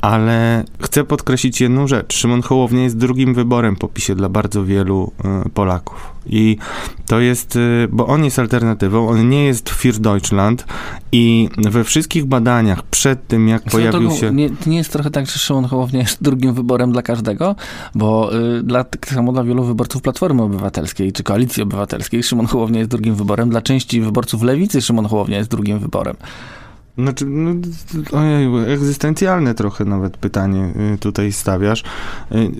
Ale 0.00 0.64
chcę 0.82 1.04
podkreślić 1.04 1.60
jedną 1.60 1.86
rzecz. 1.86 2.16
Szymon 2.16 2.42
Hołownia 2.42 2.82
jest 2.82 2.98
drugim 2.98 3.34
wyborem 3.34 3.76
po 3.76 3.88
PiSie 3.88 4.14
dla 4.14 4.28
bardzo 4.28 4.64
wielu 4.64 5.12
y, 5.46 5.50
Polaków. 5.50 6.18
I 6.26 6.56
to 7.06 7.20
jest, 7.20 7.56
y, 7.56 7.88
bo 7.92 8.06
on 8.06 8.24
jest 8.24 8.38
alternatywą, 8.38 9.08
on 9.08 9.28
nie 9.28 9.44
jest 9.44 9.70
Für 9.70 9.98
Deutschland 9.98 10.64
i 11.12 11.48
we 11.58 11.84
wszystkich 11.84 12.24
badaniach 12.24 12.82
przed 12.82 13.26
tym, 13.26 13.48
jak 13.48 13.62
Swoją 13.62 13.72
pojawił 13.72 14.00
drogą, 14.00 14.16
się... 14.20 14.32
Nie, 14.32 14.50
to 14.50 14.70
nie 14.70 14.76
jest 14.76 14.92
trochę 14.92 15.10
tak, 15.10 15.26
że 15.26 15.38
Szymon 15.38 15.64
Hołownia 15.64 16.00
jest 16.00 16.22
drugim 16.22 16.54
wyborem 16.54 16.92
dla 16.92 17.02
każdego, 17.02 17.56
bo 17.94 18.36
y, 18.58 18.62
dla, 18.62 18.84
tak 18.84 19.08
samo 19.08 19.32
dla 19.32 19.44
wielu 19.44 19.64
wyborców 19.64 20.02
Platformy 20.02 20.42
Obywatelskiej 20.42 21.12
czy 21.12 21.22
Koalicji 21.22 21.62
Obywatelskiej 21.62 22.22
Szymon 22.22 22.46
Hołownia 22.46 22.78
jest 22.78 22.90
drugim 22.90 23.14
wyborem, 23.14 23.50
dla 23.50 23.62
części 23.62 24.00
wyborców 24.00 24.42
Lewicy 24.42 24.82
Szymon 24.82 25.06
Hołownia 25.06 25.38
jest 25.38 25.50
drugim 25.50 25.78
wyborem. 25.78 26.16
Znaczy, 26.98 27.24
no, 27.26 27.50
ojej, 28.12 28.72
egzystencjalne 28.72 29.54
trochę 29.54 29.84
nawet 29.84 30.16
pytanie 30.16 30.72
y, 30.94 30.98
tutaj 30.98 31.32
stawiasz. 31.32 31.84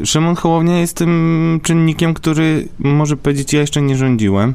Y, 0.03 0.07
Szymon 0.07 0.37
Hołownia 0.37 0.79
jest 0.81 0.97
tym 0.97 1.61
czynnikiem, 1.63 2.15
który 2.15 2.69
może 2.79 3.17
powiedzieć, 3.17 3.53
ja 3.53 3.61
jeszcze 3.61 3.83
nie 3.83 3.97
rządziłem, 3.97 4.55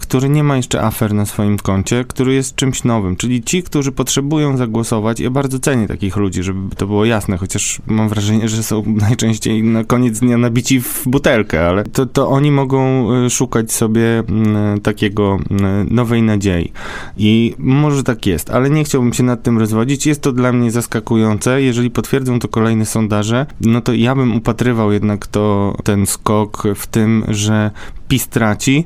który 0.00 0.28
nie 0.28 0.44
ma 0.44 0.56
jeszcze 0.56 0.82
afer 0.82 1.14
na 1.14 1.26
swoim 1.26 1.58
koncie, 1.58 2.04
który 2.04 2.34
jest 2.34 2.56
czymś 2.56 2.84
nowym. 2.84 3.16
Czyli 3.16 3.42
ci, 3.42 3.62
którzy 3.62 3.92
potrzebują 3.92 4.56
zagłosować, 4.56 5.20
ja 5.20 5.30
bardzo 5.30 5.58
cenię 5.58 5.88
takich 5.88 6.16
ludzi, 6.16 6.42
żeby 6.42 6.76
to 6.76 6.86
było 6.86 7.04
jasne, 7.04 7.36
chociaż 7.36 7.82
mam 7.86 8.08
wrażenie, 8.08 8.48
że 8.48 8.62
są 8.62 8.82
najczęściej 9.08 9.62
na 9.62 9.84
koniec 9.84 10.20
dnia 10.20 10.38
nabici 10.38 10.80
w 10.80 11.02
butelkę, 11.06 11.68
ale 11.68 11.84
to, 11.84 12.06
to 12.06 12.28
oni 12.28 12.50
mogą 12.50 13.12
y, 13.24 13.30
szukać 13.30 13.72
sobie 13.72 14.18
mm, 14.18 14.80
takiego 14.80 15.38
mm, 15.50 15.88
nowej 15.90 16.22
nadziei. 16.22 16.72
I 17.16 17.54
może 17.58 18.02
tak 18.02 18.26
jest, 18.26 18.50
ale 18.50 18.70
nie 18.70 18.84
chciałbym 18.84 19.12
się 19.12 19.22
nad 19.22 19.42
tym 19.42 19.58
rozwodzić. 19.58 20.06
Jest 20.06 20.22
to 20.22 20.32
dla 20.32 20.52
mnie 20.52 20.70
zaskakujące. 20.70 21.62
Jeżeli 21.62 21.90
potwierdzą 21.90 22.38
to 22.38 22.48
kolejne 22.48 22.86
sondaże, 22.86 23.46
no 23.60 23.80
to 23.80 23.92
ja 23.92 24.14
bym 24.14 24.36
upatrywał 24.36 24.92
jednak 24.92 25.26
to, 25.26 25.76
ten 25.84 26.06
skok 26.06 26.62
w 26.74 26.86
tym, 26.86 27.24
że 27.28 27.70
PiS 28.12 28.28
traci 28.28 28.84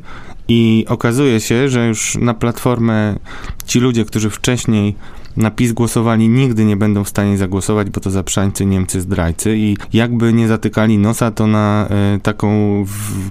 i 0.49 0.85
okazuje 0.89 1.41
się, 1.41 1.68
że 1.68 1.87
już 1.87 2.16
na 2.20 2.35
platformę 2.35 3.18
ci 3.64 3.81
ludzie, 3.81 4.05
którzy 4.05 4.31
wcześniej 4.31 4.97
na 5.37 5.51
PiS 5.51 5.72
głosowali, 5.72 6.29
nigdy 6.29 6.64
nie 6.64 6.77
będą 6.77 7.05
w 7.05 7.09
stanie 7.09 7.39
zagłosować, 7.39 7.91
bo 7.91 8.01
to 8.01 8.11
zaprzańcy, 8.11 8.66
Niemcy, 8.66 9.01
zdrajcy 9.01 9.57
i 9.57 9.77
jakby 9.93 10.33
nie 10.33 10.49
zatykali 10.49 10.99
nosa, 10.99 11.31
to 11.31 11.47
na 11.47 11.89
y, 12.16 12.20
taką 12.20 12.49
w, 12.85 13.31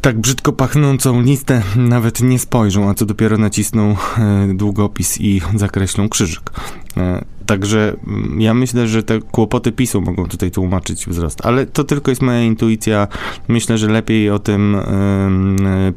tak 0.00 0.20
brzydko 0.20 0.52
pachnącą 0.52 1.22
listę 1.22 1.62
nawet 1.76 2.20
nie 2.20 2.38
spojrzą, 2.38 2.90
a 2.90 2.94
co 2.94 3.06
dopiero 3.06 3.38
nacisną 3.38 3.96
e, 4.18 4.54
długopis 4.54 5.20
i 5.20 5.40
zakreślą 5.54 6.08
krzyżyk. 6.08 6.50
Także 7.52 7.96
mm, 8.06 8.40
ja 8.40 8.54
myślę, 8.54 8.88
że 8.88 9.02
te 9.02 9.20
kłopoty 9.20 9.72
PiSu 9.72 10.00
mogą 10.00 10.26
tutaj 10.26 10.50
tłumaczyć 10.50 11.06
wzrost, 11.06 11.46
ale 11.46 11.66
to 11.66 11.84
tylko 11.84 12.10
jest 12.10 12.22
moja 12.22 12.42
intuicja. 12.42 13.08
Myślę, 13.48 13.78
że 13.78 13.88
lepiej 13.88 14.30
o 14.30 14.38
tym 14.38 14.76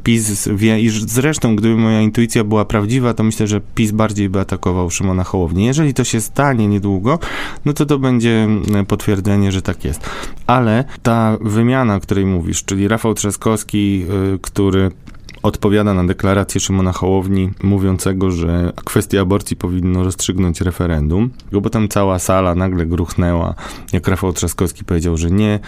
PiS 0.04 0.48
wie 0.54 0.80
i 0.80 0.88
zresztą, 0.88 1.56
gdyby 1.56 1.76
moja 1.76 2.00
intuicja 2.00 2.44
była 2.44 2.64
prawdziwa, 2.64 3.14
to 3.14 3.22
myślę, 3.22 3.46
że 3.46 3.60
PiS 3.74 3.90
bardziej 3.90 4.28
by 4.28 4.40
atakował 4.40 4.90
Szymona 4.90 5.24
Hołownię. 5.24 5.66
Jeżeli 5.66 5.94
to 5.94 6.04
się 6.04 6.20
stanie 6.20 6.68
niedługo, 6.68 7.18
no 7.64 7.72
to 7.72 7.86
to 7.86 7.98
będzie 7.98 8.48
potwierdzenie, 8.88 9.52
że 9.52 9.62
tak 9.62 9.84
jest. 9.84 10.10
Ale 10.46 10.84
ta 11.02 11.36
wymiana, 11.40 11.96
o 11.96 12.00
której 12.00 12.26
mówisz, 12.26 12.64
czyli 12.64 12.88
Rafał 12.88 13.14
Trzaskowski, 13.14 14.04
y, 14.34 14.38
który 14.38 14.90
odpowiada 15.46 15.94
na 15.94 16.04
deklarację 16.04 16.60
Szymona 16.60 16.92
Hołowni 16.92 17.50
mówiącego, 17.62 18.30
że 18.30 18.72
kwestia 18.84 19.20
aborcji 19.20 19.56
powinno 19.56 20.04
rozstrzygnąć 20.04 20.60
referendum, 20.60 21.30
bo 21.52 21.70
tam 21.70 21.88
cała 21.88 22.18
sala 22.18 22.54
nagle 22.54 22.86
gruchnęła, 22.86 23.54
jak 23.92 24.08
Rafał 24.08 24.32
Trzaskowski 24.32 24.84
powiedział, 24.84 25.16
że 25.16 25.30
nie, 25.30 25.60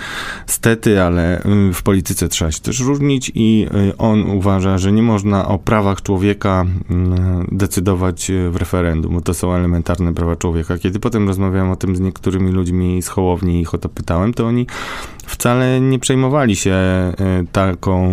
stety, 0.46 1.02
ale 1.02 1.44
y, 1.70 1.72
w 1.72 1.82
polityce 1.82 2.28
trzeba 2.28 2.52
się 2.52 2.60
też 2.60 2.80
różnić 2.80 3.32
i 3.34 3.66
y, 3.90 3.96
on 3.96 4.30
uważa, 4.30 4.78
że 4.78 4.92
nie 4.92 5.02
można 5.02 5.48
o 5.48 5.58
prawach 5.58 6.02
człowieka 6.02 6.64
y, 6.90 7.56
decydować 7.56 8.32
w 8.50 8.56
referendum, 8.56 9.14
bo 9.14 9.20
to 9.20 9.34
są 9.34 9.54
elementarne 9.54 10.14
prawa 10.14 10.36
człowieka. 10.36 10.78
Kiedy 10.78 11.00
potem 11.00 11.28
rozmawiałem 11.28 11.70
o 11.70 11.76
tym 11.76 11.96
z 11.96 12.00
niektórymi 12.00 12.52
ludźmi 12.52 13.02
z 13.02 13.08
Hołowni 13.08 13.54
i 13.54 13.60
ich 13.60 13.74
o 13.74 13.78
to 13.78 13.88
pytałem, 13.88 14.34
to 14.34 14.46
oni 14.46 14.66
wcale 15.28 15.80
nie 15.80 15.98
przejmowali 15.98 16.56
się 16.56 16.76
taką, 17.52 18.12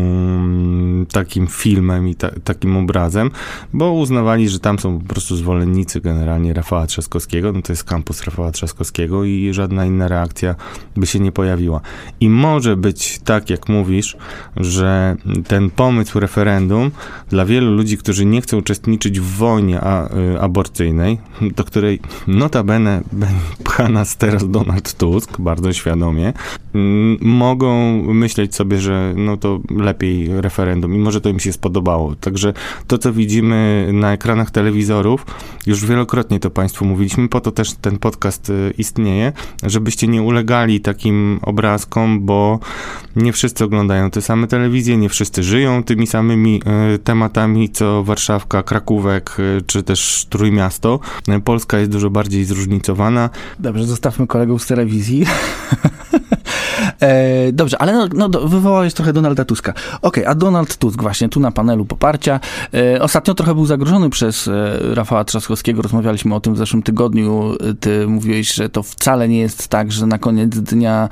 takim 1.12 1.48
filmem 1.48 2.08
i 2.08 2.16
ta, 2.16 2.30
takim 2.44 2.78
obrazem, 2.78 3.32
bo 3.74 3.92
uznawali, 3.92 4.50
że 4.50 4.60
tam 4.60 4.80
są 4.80 5.00
po 5.00 5.08
prostu 5.08 5.36
zwolennicy 5.36 6.02
generalnie 6.02 6.54
Rafała 6.54 6.88
Trzaskowskiego, 6.88 7.52
no 7.52 7.62
to 7.62 7.74
jest 7.74 7.84
kampus 7.84 8.24
Rafała 8.24 8.52
Trzaskowskiego 8.52 9.24
i 9.24 9.54
żadna 9.54 9.86
inna 9.86 10.08
reakcja 10.08 10.56
by 10.98 11.06
się 11.08 11.20
nie 11.20 11.32
pojawiła. 11.32 11.82
I 12.20 12.30
może 12.30 12.78
być 12.78 13.20
tak, 13.20 13.50
jak 13.50 13.70
mówisz, 13.70 14.18
że 14.58 15.16
ten 15.48 15.70
pomysł 15.70 16.20
referendum 16.20 16.92
dla 17.30 17.46
wielu 17.46 17.76
ludzi, 17.76 17.98
którzy 17.98 18.26
nie 18.26 18.42
chcą 18.42 18.58
uczestniczyć 18.58 19.20
w 19.20 19.38
wojnie 19.38 19.82
a, 19.82 20.10
y, 20.36 20.42
aborcyjnej, 20.42 21.18
do 21.42 21.64
której 21.64 22.00
notabene 22.28 23.02
pcha 23.66 23.90
nas 23.90 24.18
teraz 24.18 24.50
Donald 24.50 24.94
Tusk, 24.94 25.40
bardzo 25.40 25.74
świadomie, 25.74 26.34
mogą 27.22 28.02
myśleć 28.14 28.56
sobie, 28.56 28.80
że 28.80 29.14
no 29.18 29.38
to 29.38 29.60
lepiej 29.70 30.42
referendum 30.42 30.96
i 30.96 30.98
może 30.98 31.22
to 31.22 31.30
im 31.30 31.40
się 31.40 31.54
spodobało. 31.54 32.16
Także 32.16 32.54
to, 32.88 32.98
co 32.98 33.14
widzimy 33.14 33.90
na 33.94 34.14
ekranach 34.14 34.52
telewizorów, 34.52 35.26
już 35.66 35.86
wielokrotnie 35.86 36.40
to 36.40 36.50
Państwu 36.50 36.86
mówiliśmy, 36.86 37.30
po 37.30 37.42
to 37.42 37.52
też 37.52 37.74
ten 37.74 37.98
podcast 37.98 38.50
y, 38.50 38.74
istnieje, 38.78 39.34
żebyście 39.64 40.08
nie 40.08 40.22
ulegali 40.22 40.82
takim 40.82 41.40
obrazkom, 41.42 42.26
bo 42.26 42.60
nie 43.16 43.34
wszyscy 43.34 43.64
oglądają 43.64 44.12
te 44.12 44.22
same 44.22 44.48
telewizje, 44.48 44.98
nie 44.98 45.10
wszyscy 45.10 45.44
żyją 45.44 45.84
tymi 45.84 46.08
samymi 46.08 46.62
y, 46.96 47.00
tematami, 47.00 47.70
co 47.70 48.04
Warszawka, 48.04 48.64
Krakówek, 48.64 49.38
y, 49.40 49.62
czy 49.68 49.84
też 49.84 50.26
Trójmiasto. 50.30 51.00
Polska 51.44 51.80
jest 51.80 51.92
dużo 51.92 52.10
bardziej 52.10 52.46
zróżnicowana. 52.46 53.30
Dobrze, 53.60 53.86
zostawmy 53.86 54.28
kolegów 54.28 54.64
z 54.64 54.68
telewizji. 54.68 55.26
E, 57.02 57.52
dobrze, 57.52 57.82
ale 57.82 57.94
no, 57.94 58.28
no, 58.28 58.40
wywołałeś 58.40 58.94
trochę 58.94 59.14
Donalda 59.14 59.46
Tuska. 59.46 59.72
Okej, 59.72 59.98
okay, 60.02 60.28
a 60.28 60.36
Donald 60.36 60.78
Tusk 60.78 61.02
właśnie 61.02 61.30
tu 61.30 61.40
na 61.40 61.52
panelu 61.52 61.86
poparcia. 61.86 62.40
E, 62.74 63.02
ostatnio 63.02 63.34
trochę 63.34 63.56
był 63.56 63.66
zagrożony 63.66 64.10
przez 64.10 64.48
e, 64.48 64.80
Rafała 64.96 65.24
Trzaskowskiego. 65.24 65.82
Rozmawialiśmy 65.82 66.36
o 66.36 66.40
tym 66.40 66.54
w 66.54 66.58
zeszłym 66.58 66.84
tygodniu. 66.84 67.56
Ty 67.80 68.08
mówiłeś, 68.08 68.54
że 68.54 68.70
to 68.70 68.84
wcale 68.84 69.28
nie 69.28 69.40
jest 69.40 69.68
tak, 69.68 69.92
że 69.92 70.08
na 70.08 70.18
koniec 70.18 70.60
dnia 70.60 71.10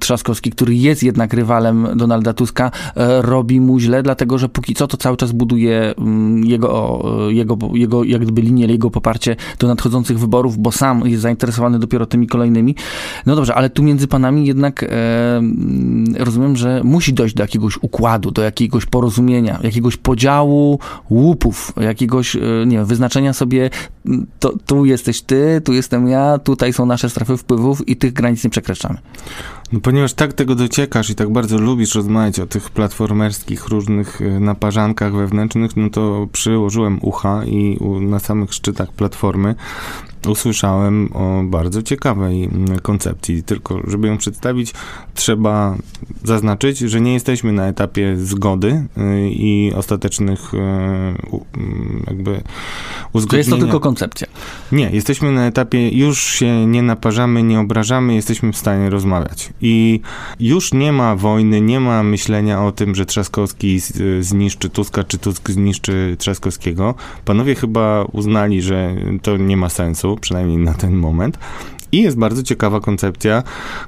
Trzaskowski, 0.00 0.50
który 0.50 0.74
jest 0.74 1.02
jednak 1.02 1.34
rywalem 1.34 1.88
Donalda 1.96 2.32
Tuska, 2.32 2.70
e, 2.96 3.22
robi 3.22 3.60
mu 3.60 3.78
źle, 3.78 4.02
dlatego 4.02 4.38
że 4.38 4.48
póki 4.48 4.74
co 4.74 4.86
to 4.86 4.96
cały 4.96 5.16
czas 5.16 5.32
buduje 5.32 5.94
mm, 5.98 6.44
jego, 6.44 7.02
jego, 7.28 7.58
jego 7.72 8.04
jak 8.04 8.22
gdyby 8.22 8.42
linię, 8.42 8.66
jego 8.66 8.90
poparcie 8.90 9.36
do 9.58 9.66
nadchodzących 9.66 10.18
wyborów, 10.18 10.58
bo 10.58 10.72
sam 10.72 11.08
jest 11.08 11.22
zainteresowany 11.22 11.78
dopiero 11.78 12.06
tymi 12.06 12.26
kolejnymi. 12.26 12.74
No 13.26 13.36
dobrze, 13.36 13.54
ale 13.54 13.70
tu 13.70 13.82
między 13.82 14.08
panami 14.16 14.46
jednak 14.46 14.82
e, 14.82 14.88
rozumiem, 16.18 16.56
że 16.56 16.80
musi 16.84 17.12
dojść 17.12 17.34
do 17.34 17.42
jakiegoś 17.42 17.78
układu, 17.82 18.30
do 18.30 18.42
jakiegoś 18.42 18.86
porozumienia, 18.86 19.58
jakiegoś 19.62 19.96
podziału 19.96 20.78
łupów, 21.10 21.72
jakiegoś, 21.80 22.36
e, 22.36 22.40
nie 22.66 22.76
wiem, 22.76 22.86
wyznaczenia 22.86 23.32
sobie 23.32 23.70
to, 24.38 24.52
tu 24.66 24.84
jesteś 24.84 25.22
ty, 25.22 25.60
tu 25.64 25.72
jestem 25.72 26.08
ja, 26.08 26.38
tutaj 26.38 26.72
są 26.72 26.86
nasze 26.86 27.10
strefy 27.10 27.36
wpływów 27.36 27.88
i 27.88 27.96
tych 27.96 28.12
granic 28.12 28.44
nie 28.44 28.50
przekraczamy. 28.50 28.98
No, 29.72 29.80
ponieważ 29.80 30.14
tak 30.14 30.32
tego 30.32 30.54
dociekasz 30.54 31.10
i 31.10 31.14
tak 31.14 31.32
bardzo 31.32 31.58
lubisz 31.58 31.94
rozmawiać 31.94 32.40
o 32.40 32.46
tych 32.46 32.70
platformerskich 32.70 33.68
różnych 33.68 34.20
e, 34.20 34.40
naparzankach 34.40 35.14
wewnętrznych, 35.14 35.76
no 35.76 35.90
to 35.90 36.28
przyłożyłem 36.32 36.98
ucha 37.02 37.44
i 37.44 37.78
na 38.00 38.18
samych 38.18 38.54
szczytach 38.54 38.92
platformy 38.92 39.54
usłyszałem 40.26 41.08
o 41.12 41.42
bardzo 41.44 41.82
ciekawej 41.82 42.44
mm, 42.44 42.78
koncepcji. 42.78 43.42
Tylko, 43.42 43.80
żeby 43.86 44.08
ją 44.08 44.18
przedstawić, 44.18 44.72
trzeba 45.14 45.76
zaznaczyć, 46.24 46.78
że 46.78 47.00
nie 47.00 47.14
jesteśmy 47.14 47.52
na 47.52 47.66
etapie 47.66 48.16
zgody 48.16 48.68
y, 48.68 49.30
i 49.30 49.72
ostatecznych 49.74 50.54
y, 50.54 50.56
mm, 50.58 52.04
jakby 52.06 52.42
uzgodnienia. 53.12 53.30
To 53.30 53.36
jest 53.36 53.50
to 53.50 53.56
tylko 53.56 53.80
koncepcja. 53.80 54.26
Nie, 54.72 54.90
jesteśmy 54.90 55.32
na 55.32 55.46
etapie, 55.46 55.88
już 55.88 56.22
się 56.22 56.66
nie 56.66 56.82
naparzamy, 56.82 57.42
nie 57.42 57.60
obrażamy, 57.60 58.14
jesteśmy 58.14 58.52
w 58.52 58.56
stanie 58.56 58.90
rozmawiać. 58.90 59.52
I 59.60 60.00
już 60.40 60.72
nie 60.72 60.92
ma 60.92 61.16
wojny, 61.16 61.60
nie 61.60 61.80
ma 61.80 62.02
myślenia 62.02 62.64
o 62.64 62.72
tym, 62.72 62.94
że 62.94 63.06
Trzaskowski 63.06 63.80
zniszczy 64.20 64.68
Tuska, 64.68 65.04
czy 65.04 65.18
Tusk 65.18 65.50
zniszczy 65.50 66.16
Trzaskowskiego. 66.18 66.94
Panowie 67.24 67.54
chyba 67.54 68.04
uznali, 68.12 68.62
że 68.62 68.94
to 69.22 69.36
nie 69.36 69.56
ma 69.56 69.68
sensu 69.68 70.15
przynajmniej 70.16 70.58
na 70.58 70.74
ten 70.74 70.94
moment. 70.94 71.38
I 71.92 72.02
jest 72.02 72.18
bardzo 72.18 72.42
ciekawa 72.42 72.80
koncepcja, 72.80 73.42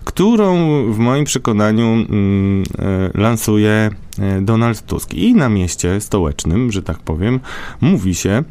którą 0.04 0.56
w 0.92 0.98
moim 0.98 1.24
przekonaniu 1.24 1.86
mm, 1.86 2.62
e, 2.78 3.20
lansuje 3.20 3.90
e, 4.18 4.40
Donald 4.40 4.86
Tusk. 4.86 5.14
I 5.14 5.34
na 5.34 5.48
mieście 5.48 6.00
stołecznym, 6.00 6.72
że 6.72 6.82
tak 6.82 6.98
powiem, 6.98 7.40
mówi 7.80 8.14
się, 8.14 8.44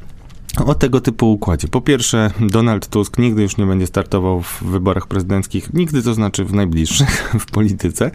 o 0.65 0.75
tego 0.75 1.01
typu 1.01 1.32
układzie. 1.32 1.67
Po 1.67 1.82
pierwsze, 1.82 2.32
Donald 2.39 2.88
Tusk 2.88 3.17
nigdy 3.17 3.41
już 3.41 3.57
nie 3.57 3.65
będzie 3.65 3.88
startował 3.88 4.41
w 4.41 4.63
wyborach 4.63 5.07
prezydenckich, 5.07 5.73
nigdy 5.73 6.03
to 6.03 6.13
znaczy 6.13 6.45
w 6.45 6.53
najbliższych 6.53 7.30
w 7.39 7.51
polityce 7.51 8.11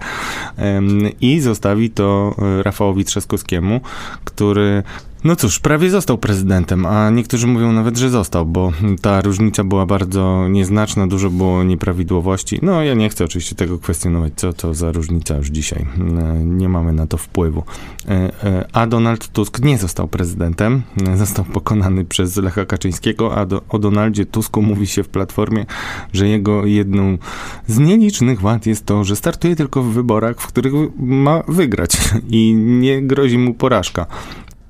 i 1.20 1.40
zostawi 1.40 1.90
to 1.90 2.34
e, 2.38 2.62
Rafałowi 2.62 3.04
Trzaskowskiemu, 3.04 3.80
który 4.24 4.82
no 5.25 5.37
cóż, 5.37 5.59
prawie 5.59 5.91
został 5.91 6.18
prezydentem, 6.18 6.87
a 6.87 7.11
niektórzy 7.11 7.47
mówią 7.47 7.73
nawet, 7.73 7.99
że 7.99 8.11
został, 8.11 8.47
bo 8.47 8.73
ta 9.01 9.20
różnica 9.20 9.64
była 9.64 9.87
bardzo 9.87 10.49
nieznaczna, 10.49 11.07
dużo 11.07 11.31
było 11.31 11.64
nieprawidłowości. 11.64 12.59
No 12.62 12.83
ja 12.83 12.95
nie 12.95 13.09
chcę 13.09 13.25
oczywiście 13.25 13.55
tego 13.55 13.79
kwestionować, 13.79 14.33
co 14.37 14.53
to 14.53 14.75
za 14.75 14.93
różnica 14.93 15.37
już 15.37 15.49
dzisiaj. 15.49 15.87
E, 16.18 16.45
nie 16.45 16.68
mamy 16.68 16.93
na 16.93 17.07
to 17.07 17.16
wpływu. 17.16 17.62
E, 18.09 18.11
e, 18.45 18.68
a 18.73 18.87
Donald 18.87 19.29
Tusk 19.29 19.61
nie 19.61 19.79
został 19.79 20.09
prezydentem, 20.09 20.83
został 21.14 21.45
pokonany 21.45 22.05
przez 22.05 22.37
Lecha 22.37 22.64
Kaczyńskiego, 22.64 23.35
a 23.37 23.47
do, 23.47 23.62
o 23.68 23.79
Donaldzie 23.79 24.27
Tusku 24.27 24.62
mówi 24.62 24.87
się 24.87 25.03
w 25.03 25.09
Platformie, 25.09 25.66
że 26.12 26.29
jego 26.29 26.66
jedną 26.66 27.18
z 27.66 27.79
nielicznych 27.79 28.41
wad 28.41 28.66
jest 28.66 28.87
to, 28.87 29.05
że 29.05 29.16
startuje 29.16 29.57
tylko 29.57 29.83
w 29.83 29.93
wyborach, 29.93 30.41
w 30.41 30.47
których 30.47 30.73
ma 30.99 31.43
wygrać 31.49 31.99
i 32.31 32.55
nie 32.55 33.03
grozi 33.03 33.39
mu 33.39 33.55
porażka. 33.55 34.07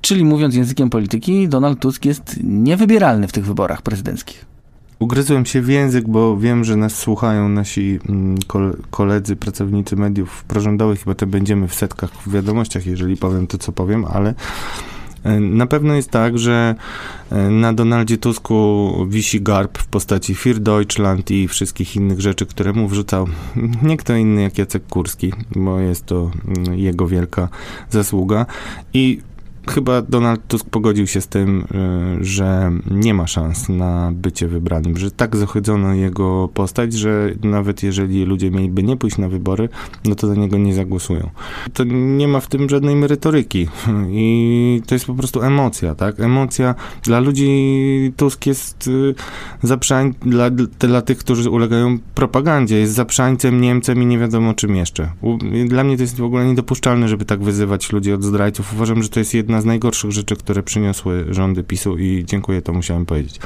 Czyli 0.03 0.25
mówiąc 0.25 0.55
językiem 0.55 0.89
polityki, 0.89 1.47
Donald 1.47 1.79
Tusk 1.79 2.05
jest 2.05 2.39
niewybieralny 2.43 3.27
w 3.27 3.31
tych 3.31 3.45
wyborach 3.45 3.81
prezydenckich. 3.81 4.45
Ugryzłem 4.99 5.45
się 5.45 5.61
w 5.61 5.69
język, 5.69 6.07
bo 6.07 6.37
wiem, 6.37 6.63
że 6.63 6.75
nas 6.75 6.95
słuchają 6.95 7.49
nasi 7.49 7.99
mm, 8.09 8.37
koledzy, 8.91 9.35
pracownicy 9.35 9.95
mediów 9.95 10.43
prorządowych, 10.43 10.99
chyba 10.99 11.15
to 11.15 11.27
będziemy 11.27 11.67
w 11.67 11.73
setkach 11.73 12.11
w 12.11 12.31
wiadomościach, 12.31 12.85
jeżeli 12.85 13.17
powiem 13.17 13.47
to, 13.47 13.57
co 13.57 13.71
powiem, 13.71 14.05
ale 14.05 14.33
e, 15.23 15.39
na 15.39 15.67
pewno 15.67 15.93
jest 15.93 16.11
tak, 16.11 16.37
że 16.37 16.75
e, 17.31 17.49
na 17.49 17.73
Donaldzie 17.73 18.17
Tusku 18.17 18.91
wisi 19.09 19.41
garb 19.41 19.77
w 19.77 19.87
postaci 19.87 20.35
Fir 20.35 20.59
Deutschland 20.59 21.31
i 21.31 21.47
wszystkich 21.47 21.95
innych 21.95 22.21
rzeczy, 22.21 22.45
które 22.45 22.73
mu 22.73 22.87
wrzucał 22.87 23.27
nie 23.83 23.97
kto 23.97 24.15
inny 24.15 24.41
jak 24.41 24.57
Jacek 24.57 24.87
Kurski, 24.87 25.33
bo 25.55 25.79
jest 25.79 26.05
to 26.05 26.31
mm, 26.47 26.79
jego 26.79 27.07
wielka 27.07 27.49
zasługa. 27.89 28.45
I 28.93 29.21
chyba 29.69 30.01
Donald 30.01 30.47
Tusk 30.47 30.69
pogodził 30.69 31.07
się 31.07 31.21
z 31.21 31.27
tym, 31.27 31.65
y, 32.21 32.25
że 32.25 32.71
nie 32.91 33.13
ma 33.13 33.27
szans 33.27 33.69
na 33.69 34.11
bycie 34.13 34.47
wybranym, 34.47 34.97
że 34.97 35.11
tak 35.11 35.35
zachydzono 35.35 35.93
jego 35.93 36.49
postać, 36.53 36.93
że 36.93 37.29
nawet 37.43 37.83
jeżeli 37.83 38.25
ludzie 38.25 38.51
mieliby 38.51 38.83
nie 38.83 38.97
pójść 38.97 39.17
na 39.17 39.29
wybory, 39.29 39.69
no 40.05 40.15
to 40.15 40.27
za 40.27 40.35
niego 40.35 40.57
nie 40.57 40.73
zagłosują. 40.73 41.29
To 41.73 41.83
nie 41.93 42.27
ma 42.27 42.39
w 42.39 42.47
tym 42.47 42.69
żadnej 42.69 42.95
merytoryki 42.95 43.67
i 44.11 44.81
to 44.85 44.95
jest 44.95 45.05
po 45.05 45.13
prostu 45.13 45.41
emocja, 45.41 45.95
tak? 45.95 46.19
Emocja 46.19 46.75
dla 47.03 47.19
ludzi 47.19 48.13
Tusk 48.17 48.45
jest 48.45 48.87
y, 48.87 49.15
zaprzań, 49.63 50.13
dla, 50.21 50.49
dla 50.79 51.01
tych, 51.01 51.17
którzy 51.17 51.49
ulegają 51.49 51.99
propagandzie, 52.15 52.79
jest 52.79 52.93
zaprzańcem, 52.93 53.61
Niemcem 53.61 54.01
i 54.01 54.05
nie 54.05 54.19
wiadomo 54.19 54.53
czym 54.53 54.75
jeszcze. 54.75 55.09
Dla 55.67 55.83
mnie 55.83 55.97
to 55.97 56.03
jest 56.03 56.17
w 56.17 56.23
ogóle 56.23 56.45
niedopuszczalne, 56.45 57.07
żeby 57.07 57.25
tak 57.25 57.43
wyzywać 57.43 57.91
ludzi 57.91 58.13
od 58.13 58.23
zdrajców. 58.23 58.73
Uważam, 58.73 59.03
że 59.03 59.09
to 59.09 59.19
jest 59.19 59.33
jedna 59.53 59.61
z 59.61 59.65
najgorszych 59.65 60.11
rzeczy, 60.11 60.35
które 60.35 60.63
przyniosły 60.63 61.25
rządy 61.29 61.63
PiSu 61.63 61.97
i 61.97 62.23
dziękuję, 62.25 62.61
to 62.61 62.73
musiałem 62.73 63.05
powiedzieć. 63.05 63.39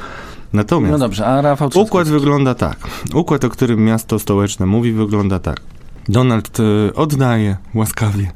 Natomiast 0.52 0.92
No 0.92 0.98
dobrze, 0.98 1.26
a 1.26 1.42
Rafał 1.42 1.70
układ 1.74 2.08
wygląda 2.08 2.54
tak. 2.54 2.78
Układ, 3.14 3.44
o 3.44 3.50
którym 3.50 3.84
miasto 3.84 4.18
stołeczne 4.18 4.66
mówi, 4.66 4.92
wygląda 4.92 5.38
tak. 5.38 5.60
Donald 6.08 6.58
e, 6.60 6.94
oddaje 6.94 7.56
łaskawie 7.74 8.30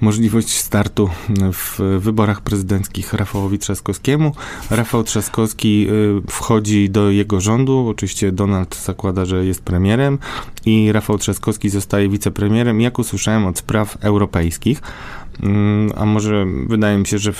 możliwość 0.00 0.48
startu 0.48 1.10
w 1.52 1.80
wyborach 1.98 2.40
prezydenckich 2.40 3.12
Rafałowi 3.12 3.58
Trzaskowskiemu. 3.58 4.32
Rafał 4.70 5.04
Trzaskowski 5.04 5.86
e, 5.88 6.30
wchodzi 6.30 6.90
do 6.90 7.10
jego 7.10 7.40
rządu. 7.40 7.86
Oczywiście 7.88 8.32
Donald 8.32 8.76
zakłada, 8.84 9.24
że 9.24 9.44
jest 9.44 9.62
premierem 9.62 10.18
i 10.66 10.92
Rafał 10.92 11.18
Trzaskowski 11.18 11.68
zostaje 11.68 12.08
wicepremierem, 12.08 12.80
jak 12.80 12.98
usłyszałem, 12.98 13.46
od 13.46 13.58
spraw 13.58 13.96
europejskich. 14.00 14.82
Mm, 15.42 15.92
a 15.96 16.06
może 16.06 16.46
wydaje 16.66 16.98
mi 16.98 17.06
się, 17.06 17.18
że 17.18 17.32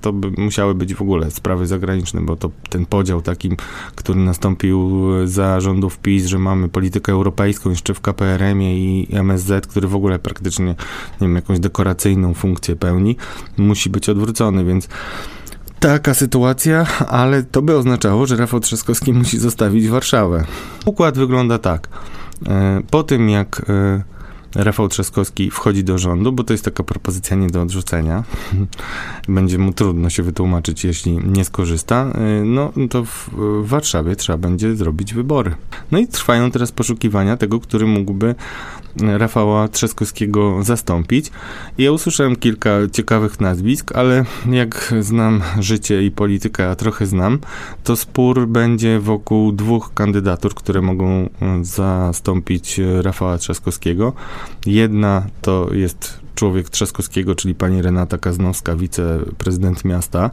to 0.00 0.12
by 0.12 0.30
musiały 0.42 0.74
być 0.74 0.94
w 0.94 1.02
ogóle 1.02 1.30
sprawy 1.30 1.66
zagraniczne, 1.66 2.20
bo 2.20 2.36
to 2.36 2.50
ten 2.70 2.86
podział 2.86 3.22
takim, 3.22 3.56
który 3.94 4.20
nastąpił 4.20 5.08
za 5.24 5.60
rządów 5.60 5.98
PiS, 5.98 6.26
że 6.26 6.38
mamy 6.38 6.68
politykę 6.68 7.12
europejską 7.12 7.70
jeszcze 7.70 7.94
w 7.94 8.00
KPRM-ie 8.00 8.78
i 8.78 9.16
MSZ, 9.16 9.66
który 9.66 9.88
w 9.88 9.94
ogóle 9.94 10.18
praktycznie, 10.18 10.66
nie 10.66 10.76
wiem, 11.20 11.34
jakąś 11.34 11.60
dekoracyjną 11.60 12.34
funkcję 12.34 12.76
pełni, 12.76 13.16
musi 13.56 13.90
być 13.90 14.08
odwrócony, 14.08 14.64
więc 14.64 14.88
taka 15.80 16.14
sytuacja, 16.14 16.86
ale 17.08 17.42
to 17.42 17.62
by 17.62 17.76
oznaczało, 17.76 18.26
że 18.26 18.36
Rafał 18.36 18.60
Trzaskowski 18.60 19.12
musi 19.12 19.38
zostawić 19.38 19.88
Warszawę. 19.88 20.44
Układ 20.84 21.18
wygląda 21.18 21.58
tak. 21.58 21.88
E, 22.46 22.80
po 22.90 23.02
tym, 23.02 23.28
jak 23.28 23.62
e, 23.68 24.17
Rafał 24.54 24.88
Trzaskowski 24.88 25.50
wchodzi 25.50 25.84
do 25.84 25.98
rządu, 25.98 26.32
bo 26.32 26.44
to 26.44 26.54
jest 26.54 26.64
taka 26.64 26.82
propozycja 26.82 27.36
nie 27.36 27.46
do 27.46 27.62
odrzucenia. 27.62 28.24
będzie 29.28 29.58
mu 29.58 29.72
trudno 29.72 30.10
się 30.10 30.22
wytłumaczyć, 30.22 30.84
jeśli 30.84 31.18
nie 31.18 31.44
skorzysta. 31.44 32.12
Y, 32.40 32.44
no 32.44 32.72
to 32.90 33.04
w 33.04 33.30
Warszawie 33.62 34.16
trzeba 34.16 34.38
będzie 34.38 34.76
zrobić 34.76 35.14
wybory. 35.14 35.54
No 35.90 35.98
i 35.98 36.06
trwają 36.06 36.50
teraz 36.50 36.72
poszukiwania 36.72 37.36
tego, 37.36 37.60
który 37.60 37.86
mógłby 37.86 38.34
Rafała 39.00 39.68
Trzaskowskiego 39.68 40.62
zastąpić. 40.62 41.30
Ja 41.78 41.92
usłyszałem 41.92 42.36
kilka 42.36 42.70
ciekawych 42.92 43.40
nazwisk, 43.40 43.96
ale 43.96 44.24
jak 44.50 44.94
znam 45.00 45.42
życie 45.58 46.02
i 46.02 46.10
politykę, 46.10 46.70
a 46.70 46.76
trochę 46.76 47.06
znam, 47.06 47.38
to 47.84 47.96
spór 47.96 48.46
będzie 48.46 49.00
wokół 49.00 49.52
dwóch 49.52 49.94
kandydatur, 49.94 50.54
które 50.54 50.82
mogą 50.82 51.28
zastąpić 51.62 52.80
Rafała 53.02 53.38
Trzaskowskiego. 53.38 54.12
Jedna 54.66 55.26
to 55.42 55.68
jest 55.72 56.20
człowiek 56.34 56.70
Trzaskowskiego, 56.70 57.34
czyli 57.34 57.54
pani 57.54 57.82
Renata 57.82 58.18
Kaznowska, 58.18 58.76
wiceprezydent 58.76 59.84
miasta 59.84 60.30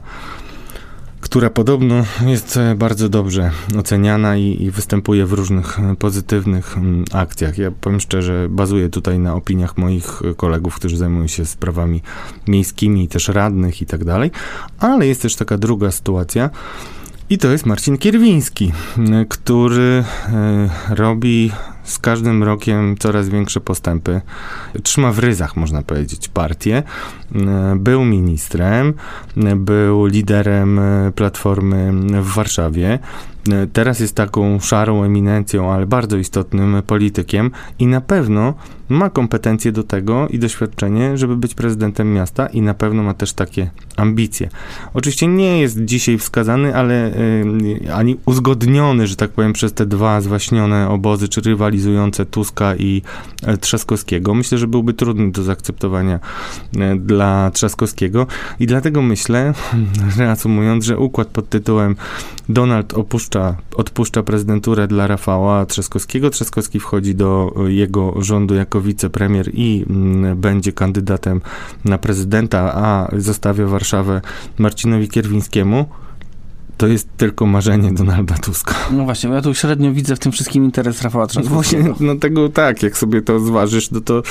która 1.25 1.49
podobno 1.49 2.05
jest 2.25 2.59
bardzo 2.75 3.09
dobrze 3.09 3.51
oceniana 3.79 4.37
i, 4.37 4.63
i, 4.63 4.71
występuje 4.71 5.25
w 5.25 5.33
różnych 5.33 5.77
pozytywnych 5.99 6.77
mm, 6.77 7.05
akcjach. 7.11 7.57
Ja 7.57 7.71
powiem 7.71 7.99
szczerze, 7.99 8.47
bazuję 8.49 8.89
tutaj 8.89 9.19
na 9.19 9.35
opiniach 9.35 9.77
moich 9.77 10.21
kolegów, 10.37 10.75
którzy 10.75 10.97
zajmują 10.97 11.27
się 11.27 11.45
sprawami 11.45 12.01
miejskimi, 12.47 13.07
też 13.07 13.27
radnych 13.27 13.81
i 13.81 13.85
tak 13.85 14.03
dalej, 14.03 14.31
ale 14.79 15.07
jest 15.07 15.21
też 15.21 15.35
taka 15.35 15.57
druga 15.57 15.91
sytuacja, 15.91 16.49
i 17.29 17.37
to 17.37 17.47
jest 17.47 17.65
Marcin 17.65 17.97
Kierwiński, 17.97 18.71
który 19.29 20.03
e, 20.27 20.69
robi 20.89 21.51
z 21.85 21.99
każdym 21.99 22.43
rokiem 22.43 22.95
coraz 22.99 23.29
większe 23.29 23.59
postępy. 23.59 24.21
Trzyma 24.83 25.11
w 25.11 25.19
ryzach, 25.19 25.55
można 25.55 25.81
powiedzieć, 25.81 26.27
partię. 26.27 26.83
E, 27.35 27.75
był 27.75 28.05
ministrem, 28.05 28.93
był 29.55 30.05
liderem 30.05 30.79
e, 30.79 31.11
Platformy 31.15 31.91
w 32.21 32.33
Warszawie. 32.33 32.99
Teraz 33.73 33.99
jest 33.99 34.15
taką 34.15 34.59
szarą 34.59 35.03
eminencją, 35.03 35.73
ale 35.73 35.85
bardzo 35.85 36.17
istotnym 36.17 36.81
politykiem 36.87 37.51
i 37.79 37.87
na 37.87 38.01
pewno 38.01 38.53
ma 38.89 39.09
kompetencje 39.09 39.71
do 39.71 39.83
tego 39.83 40.27
i 40.27 40.39
doświadczenie, 40.39 41.17
żeby 41.17 41.37
być 41.37 41.55
prezydentem 41.55 42.13
miasta 42.13 42.47
i 42.47 42.61
na 42.61 42.73
pewno 42.73 43.03
ma 43.03 43.13
też 43.13 43.33
takie 43.33 43.69
ambicje. 43.97 44.49
Oczywiście 44.93 45.27
nie 45.27 45.61
jest 45.61 45.85
dzisiaj 45.85 46.17
wskazany, 46.17 46.75
ale 46.75 47.11
ani 47.93 48.17
uzgodniony, 48.25 49.07
że 49.07 49.15
tak 49.15 49.31
powiem, 49.31 49.53
przez 49.53 49.73
te 49.73 49.85
dwa 49.85 50.21
zwaśnione 50.21 50.89
obozy, 50.89 51.29
czy 51.29 51.41
rywalizujące 51.75 52.25
Tuska 52.25 52.75
i 52.75 53.01
y, 53.47 53.57
Trzaskowskiego. 53.57 54.33
Myślę, 54.33 54.57
że 54.57 54.67
byłby 54.67 54.93
trudny 54.93 55.31
do 55.31 55.43
zaakceptowania 55.43 56.19
y, 56.75 56.99
dla 56.99 57.51
Trzaskowskiego. 57.51 58.27
I 58.59 58.67
dlatego 58.67 59.01
myślę, 59.01 59.53
reasumując, 60.17 60.85
że 60.85 60.97
układ 60.97 61.27
pod 61.27 61.49
tytułem 61.49 61.95
Donald 62.49 62.93
opuszcza, 62.93 63.55
odpuszcza 63.75 64.23
prezydenturę 64.23 64.87
dla 64.87 65.07
Rafała 65.07 65.65
Trzaskowskiego, 65.65 66.29
Trzaskowski 66.29 66.79
wchodzi 66.79 67.15
do 67.15 67.53
jego 67.67 68.21
rządu 68.21 68.55
jako 68.55 68.65
jako 68.65 68.81
wicepremier 68.81 69.49
i 69.53 69.85
mm, 69.89 70.41
będzie 70.41 70.71
kandydatem 70.71 71.41
na 71.85 71.97
prezydenta, 71.97 72.73
a 72.73 73.07
zostawia 73.17 73.67
Warszawę 73.67 74.21
Marcinowi 74.57 75.07
Kierwińskiemu, 75.07 75.85
to 76.77 76.87
jest 76.87 77.17
tylko 77.17 77.45
marzenie 77.45 77.93
Donalda 77.93 78.35
Tuska. 78.37 78.75
No 78.91 79.03
właśnie, 79.03 79.29
ja 79.29 79.41
tu 79.41 79.53
średnio 79.53 79.91
widzę 79.91 80.15
w 80.15 80.19
tym 80.19 80.31
wszystkim 80.31 80.65
interes 80.65 81.01
Rafała 81.01 81.27
Trzaskowskiego. 81.27 81.83
Właśnie, 81.83 82.07
no 82.07 82.15
tego 82.15 82.49
tak, 82.49 82.83
jak 82.83 82.97
sobie 82.97 83.21
to 83.21 83.39
zważysz, 83.39 83.91
no 83.91 84.01
to, 84.01 84.21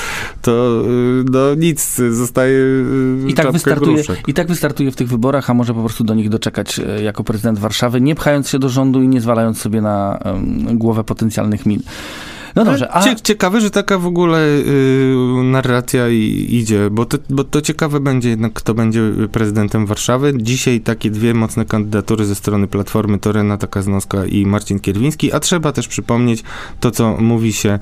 to 0.41 0.81
y, 0.87 1.23
no 1.31 1.55
nic, 1.55 2.01
zostaje 2.11 2.57
y, 2.57 3.27
I 3.27 3.33
tak, 3.33 3.51
wystartuje, 3.51 4.03
I 4.27 4.33
tak 4.33 4.47
wystartuje 4.47 4.91
w 4.91 4.95
tych 4.95 5.07
wyborach, 5.07 5.49
a 5.49 5.53
może 5.53 5.73
po 5.73 5.79
prostu 5.79 6.03
do 6.03 6.13
nich 6.13 6.29
doczekać 6.29 6.79
y, 6.79 7.03
jako 7.03 7.23
prezydent 7.23 7.59
Warszawy, 7.59 8.01
nie 8.01 8.15
pchając 8.15 8.49
się 8.49 8.59
do 8.59 8.69
rządu 8.69 9.01
i 9.01 9.07
nie 9.07 9.21
zwalając 9.21 9.61
sobie 9.61 9.81
na 9.81 10.19
um, 10.25 10.77
głowę 10.77 11.03
potencjalnych 11.03 11.65
min. 11.65 11.81
No 12.55 12.65
dobrze, 12.65 12.91
a... 12.91 13.15
Ciekawe, 13.15 13.61
że 13.61 13.71
taka 13.71 13.97
w 13.97 14.05
ogóle 14.05 14.39
y, 14.39 15.43
narracja 15.43 16.09
i, 16.09 16.47
idzie, 16.49 16.89
bo 16.91 17.05
to, 17.05 17.17
bo 17.29 17.43
to 17.43 17.61
ciekawe 17.61 17.99
będzie 17.99 18.29
jednak, 18.29 18.53
kto 18.53 18.73
będzie 18.73 19.01
prezydentem 19.31 19.85
Warszawy. 19.85 20.33
Dzisiaj 20.37 20.81
takie 20.81 21.11
dwie 21.11 21.33
mocne 21.33 21.65
kandydatury 21.65 22.25
ze 22.25 22.35
strony 22.35 22.67
Platformy 22.67 23.19
to 23.19 23.31
Renata 23.31 23.67
Kaznowska 23.67 24.25
i 24.25 24.45
Marcin 24.45 24.79
Kierwiński, 24.79 25.33
a 25.33 25.39
trzeba 25.39 25.71
też 25.71 25.87
przypomnieć 25.87 26.43
to, 26.79 26.91
co 26.91 27.17
mówi 27.17 27.53
się 27.53 27.69
y, 27.73 27.79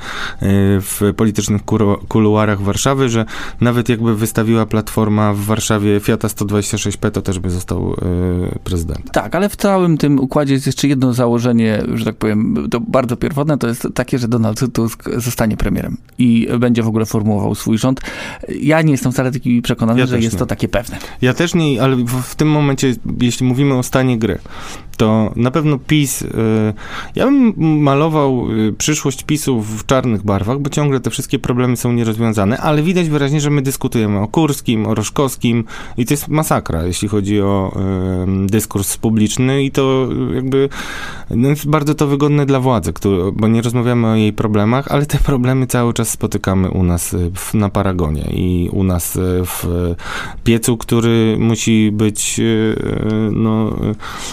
w 0.81 1.01
politycznych 1.17 1.61
kuluarach 2.07 2.61
Warszawy, 2.61 3.09
że 3.09 3.25
nawet 3.61 3.89
jakby 3.89 4.15
wystawiła 4.15 4.65
Platforma 4.65 5.33
w 5.33 5.39
Warszawie 5.39 5.99
Fiata 5.99 6.27
126P, 6.27 7.11
to 7.11 7.21
też 7.21 7.39
by 7.39 7.49
został 7.49 7.93
y, 7.93 8.59
prezydentem. 8.63 9.11
Tak, 9.11 9.35
ale 9.35 9.49
w 9.49 9.55
całym 9.55 9.97
tym 9.97 10.19
układzie 10.19 10.53
jest 10.53 10.65
jeszcze 10.65 10.87
jedno 10.87 11.13
założenie, 11.13 11.83
że 11.93 12.05
tak 12.05 12.15
powiem, 12.15 12.67
to 12.71 12.79
bardzo 12.79 13.17
pierwotne, 13.17 13.57
to 13.57 13.67
jest 13.67 13.87
takie, 13.93 14.19
że 14.19 14.27
Donald 14.27 14.62
Tusk 14.67 15.09
zostanie 15.17 15.57
premierem 15.57 15.97
i 16.17 16.47
będzie 16.59 16.83
w 16.83 16.87
ogóle 16.87 17.05
formułował 17.05 17.55
swój 17.55 17.77
rząd. 17.77 18.01
Ja 18.61 18.81
nie 18.81 18.91
jestem 18.91 19.11
wcale 19.11 19.31
taki 19.31 19.61
przekonany, 19.61 19.99
ja 19.99 20.05
że 20.05 20.19
jest 20.19 20.33
nie. 20.33 20.39
to 20.39 20.45
takie 20.45 20.67
pewne. 20.67 20.97
Ja 21.21 21.33
też 21.33 21.53
nie, 21.53 21.81
ale 21.83 21.95
w, 21.95 22.35
tym 22.35 22.47
momencie, 22.47 22.95
jeśli 23.21 23.45
mówimy 23.45 23.77
o 23.77 23.83
stanie 23.83 24.17
gry, 24.17 24.39
to 24.97 25.31
na 25.35 25.51
pewno 25.51 25.77
PiS, 25.77 26.21
y, 26.21 26.27
ja 27.15 27.25
bym 27.25 27.53
malował 27.81 28.51
y, 28.51 28.73
przyszłość 28.73 29.23
PiSu 29.23 29.61
w 29.61 29.85
czarnych 29.85 30.23
barwach, 30.23 30.59
bo 30.59 30.69
ciągle 30.69 30.99
te 30.99 31.09
wszystkie 31.09 31.39
problemy 31.39 31.77
są 31.77 31.93
nierozwiązane, 31.93 32.57
ale 32.57 32.83
widać 32.83 33.09
wyraźnie, 33.09 33.41
że 33.41 33.49
my 33.49 33.61
dyskutujemy 33.61 34.19
o 34.19 34.27
Kurskim, 34.27 34.87
o 34.87 34.95
Roszkowskim 34.95 35.63
i 35.97 36.05
to 36.05 36.13
jest 36.13 36.27
masakra, 36.27 36.83
jeśli 36.83 37.07
chodzi 37.07 37.41
o 37.41 37.77
y, 38.45 38.47
dyskurs 38.47 38.97
publiczny 38.97 39.63
i 39.63 39.71
to 39.71 40.09
jakby 40.35 40.69
no 41.29 41.49
jest 41.49 41.69
bardzo 41.69 41.95
to 41.95 42.07
wygodne 42.07 42.45
dla 42.45 42.59
władzy, 42.59 42.93
który, 42.93 43.31
bo 43.31 43.47
nie 43.47 43.61
rozmawiamy 43.61 44.07
o 44.07 44.15
jej 44.15 44.33
problemach, 44.33 44.52
ale 44.89 45.05
te 45.05 45.17
problemy 45.17 45.67
cały 45.67 45.93
czas 45.93 46.09
spotykamy 46.09 46.69
u 46.69 46.83
nas 46.83 47.15
w, 47.35 47.53
na 47.53 47.69
Paragonie 47.69 48.23
i 48.31 48.69
u 48.71 48.83
nas 48.83 49.17
w 49.45 49.95
piecu, 50.43 50.77
który 50.77 51.35
musi 51.39 51.91
być 51.91 52.41
no, 53.31 53.75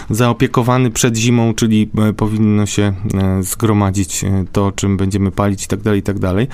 zaopiekowany 0.09 0.91
przed 0.91 1.17
zimą, 1.17 1.53
czyli 1.53 1.89
powinno 2.17 2.65
się 2.65 2.93
zgromadzić 3.41 4.25
to, 4.51 4.71
czym 4.71 4.97
będziemy 4.97 5.31
palić 5.31 5.65
i 5.65 5.67
tak 5.67 5.81
dalej, 5.81 5.99
i 5.99 6.03
tak 6.03 6.19
dalej. 6.19 6.47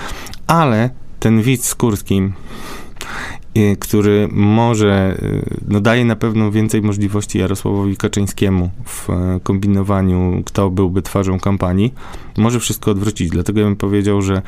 Ale 0.46 0.90
ten 1.20 1.42
widz 1.42 1.66
z 1.66 1.74
Kurskim 1.74 2.26
y, 2.26 3.37
który 3.80 4.28
może, 4.32 5.18
y, 5.22 5.60
no 5.68 5.80
daje 5.80 6.04
na 6.04 6.16
pewno 6.16 6.50
więcej 6.50 6.82
możliwości 6.82 7.38
Jarosławowi 7.38 7.96
Kaczyńskiemu 7.96 8.70
w 8.84 9.10
e, 9.10 9.40
kombinowaniu, 9.42 10.42
kto 10.44 10.70
byłby 10.70 11.02
twarzą 11.02 11.40
kampanii, 11.40 11.94
może 12.36 12.60
wszystko 12.60 12.90
odwrócić. 12.90 13.30
Dlatego 13.30 13.60
ja 13.60 13.66
bym 13.66 13.76
powiedział, 13.76 14.22
że 14.22 14.42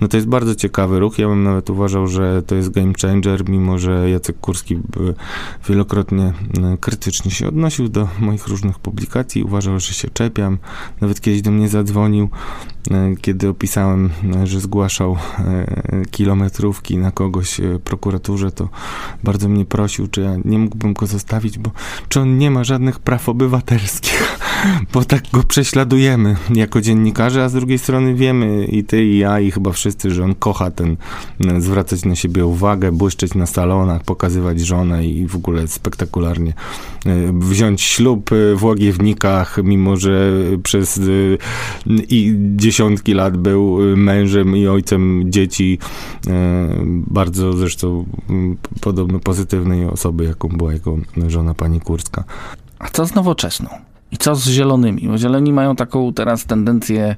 no 0.00 0.08
to 0.08 0.16
jest 0.16 0.28
bardzo 0.28 0.54
ciekawy 0.54 0.98
ruch. 0.98 1.18
Ja 1.18 1.28
bym 1.28 1.44
nawet 1.44 1.70
uważał, 1.70 2.06
że 2.06 2.42
to 2.42 2.54
jest 2.54 2.70
game 2.70 2.92
changer, 3.02 3.48
mimo 3.48 3.78
że 3.78 4.10
Jacek 4.10 4.40
Kurski 4.40 4.78
wielokrotnie 5.68 6.32
e, 6.62 6.76
krytycznie 6.80 7.30
się 7.30 7.48
odnosił 7.48 7.88
do 7.88 8.08
moich 8.20 8.46
różnych 8.46 8.78
publikacji. 8.78 9.42
Uważał, 9.42 9.80
że 9.80 9.94
się 9.94 10.08
czepiam. 10.10 10.58
Nawet 11.00 11.20
kiedyś 11.20 11.42
do 11.42 11.50
mnie 11.50 11.68
zadzwonił, 11.68 12.28
e, 12.90 13.14
kiedy 13.20 13.48
opisałem, 13.48 14.10
że 14.44 14.60
zgłaszał 14.60 15.16
kilometrówki 16.10 16.98
na 16.98 17.10
kogoś 17.10 17.60
prokuraturze, 17.84 18.45
to 18.50 18.68
bardzo 19.22 19.48
mnie 19.48 19.64
prosił, 19.64 20.08
czy 20.08 20.20
ja 20.20 20.36
nie 20.44 20.58
mógłbym 20.58 20.94
go 20.94 21.06
zostawić, 21.06 21.58
bo 21.58 21.70
czy 22.08 22.20
on 22.20 22.38
nie 22.38 22.50
ma 22.50 22.64
żadnych 22.64 22.98
praw 22.98 23.28
obywatelskich, 23.28 24.38
bo 24.92 25.04
tak 25.04 25.22
go 25.32 25.42
prześladujemy 25.42 26.36
jako 26.54 26.80
dziennikarze, 26.80 27.44
a 27.44 27.48
z 27.48 27.52
drugiej 27.52 27.78
strony 27.78 28.14
wiemy 28.14 28.64
i 28.64 28.84
ty, 28.84 29.04
i 29.04 29.18
ja, 29.18 29.40
i 29.40 29.50
chyba 29.50 29.72
wszyscy, 29.72 30.10
że 30.10 30.24
on 30.24 30.34
kocha 30.34 30.70
ten, 30.70 30.96
zwracać 31.58 32.04
na 32.04 32.16
siebie 32.16 32.46
uwagę, 32.46 32.92
błyszczeć 32.92 33.34
na 33.34 33.46
salonach, 33.46 34.02
pokazywać 34.02 34.60
żonę 34.60 35.06
i 35.06 35.26
w 35.26 35.36
ogóle 35.36 35.68
spektakularnie 35.68 36.52
e, 37.06 37.32
wziąć 37.32 37.82
ślub 37.82 38.30
w 38.56 38.64
Łagiewnikach, 38.64 39.58
mimo 39.64 39.96
że 39.96 40.32
przez 40.62 40.98
e, 40.98 41.02
i 42.08 42.34
dziesiątki 42.56 43.14
lat 43.14 43.36
był 43.36 43.78
mężem 43.96 44.56
i 44.56 44.66
ojcem 44.66 45.22
dzieci, 45.26 45.78
e, 46.26 46.68
bardzo 46.86 47.52
zresztą 47.52 48.06
podobno 48.80 49.18
pozytywnej 49.18 49.86
osoby, 49.86 50.24
jaką 50.24 50.48
była 50.48 50.72
jego 50.72 50.96
żona 51.28 51.54
pani 51.54 51.80
Kurska. 51.80 52.24
A 52.78 52.88
co 52.88 53.06
z 53.06 53.14
nowoczesną? 53.14 53.68
I 54.16 54.18
co 54.18 54.34
z 54.34 54.48
zielonymi? 54.48 55.08
Bo 55.08 55.18
zieloni 55.18 55.52
mają 55.52 55.76
taką 55.76 56.12
teraz 56.12 56.44
tendencję, 56.44 57.16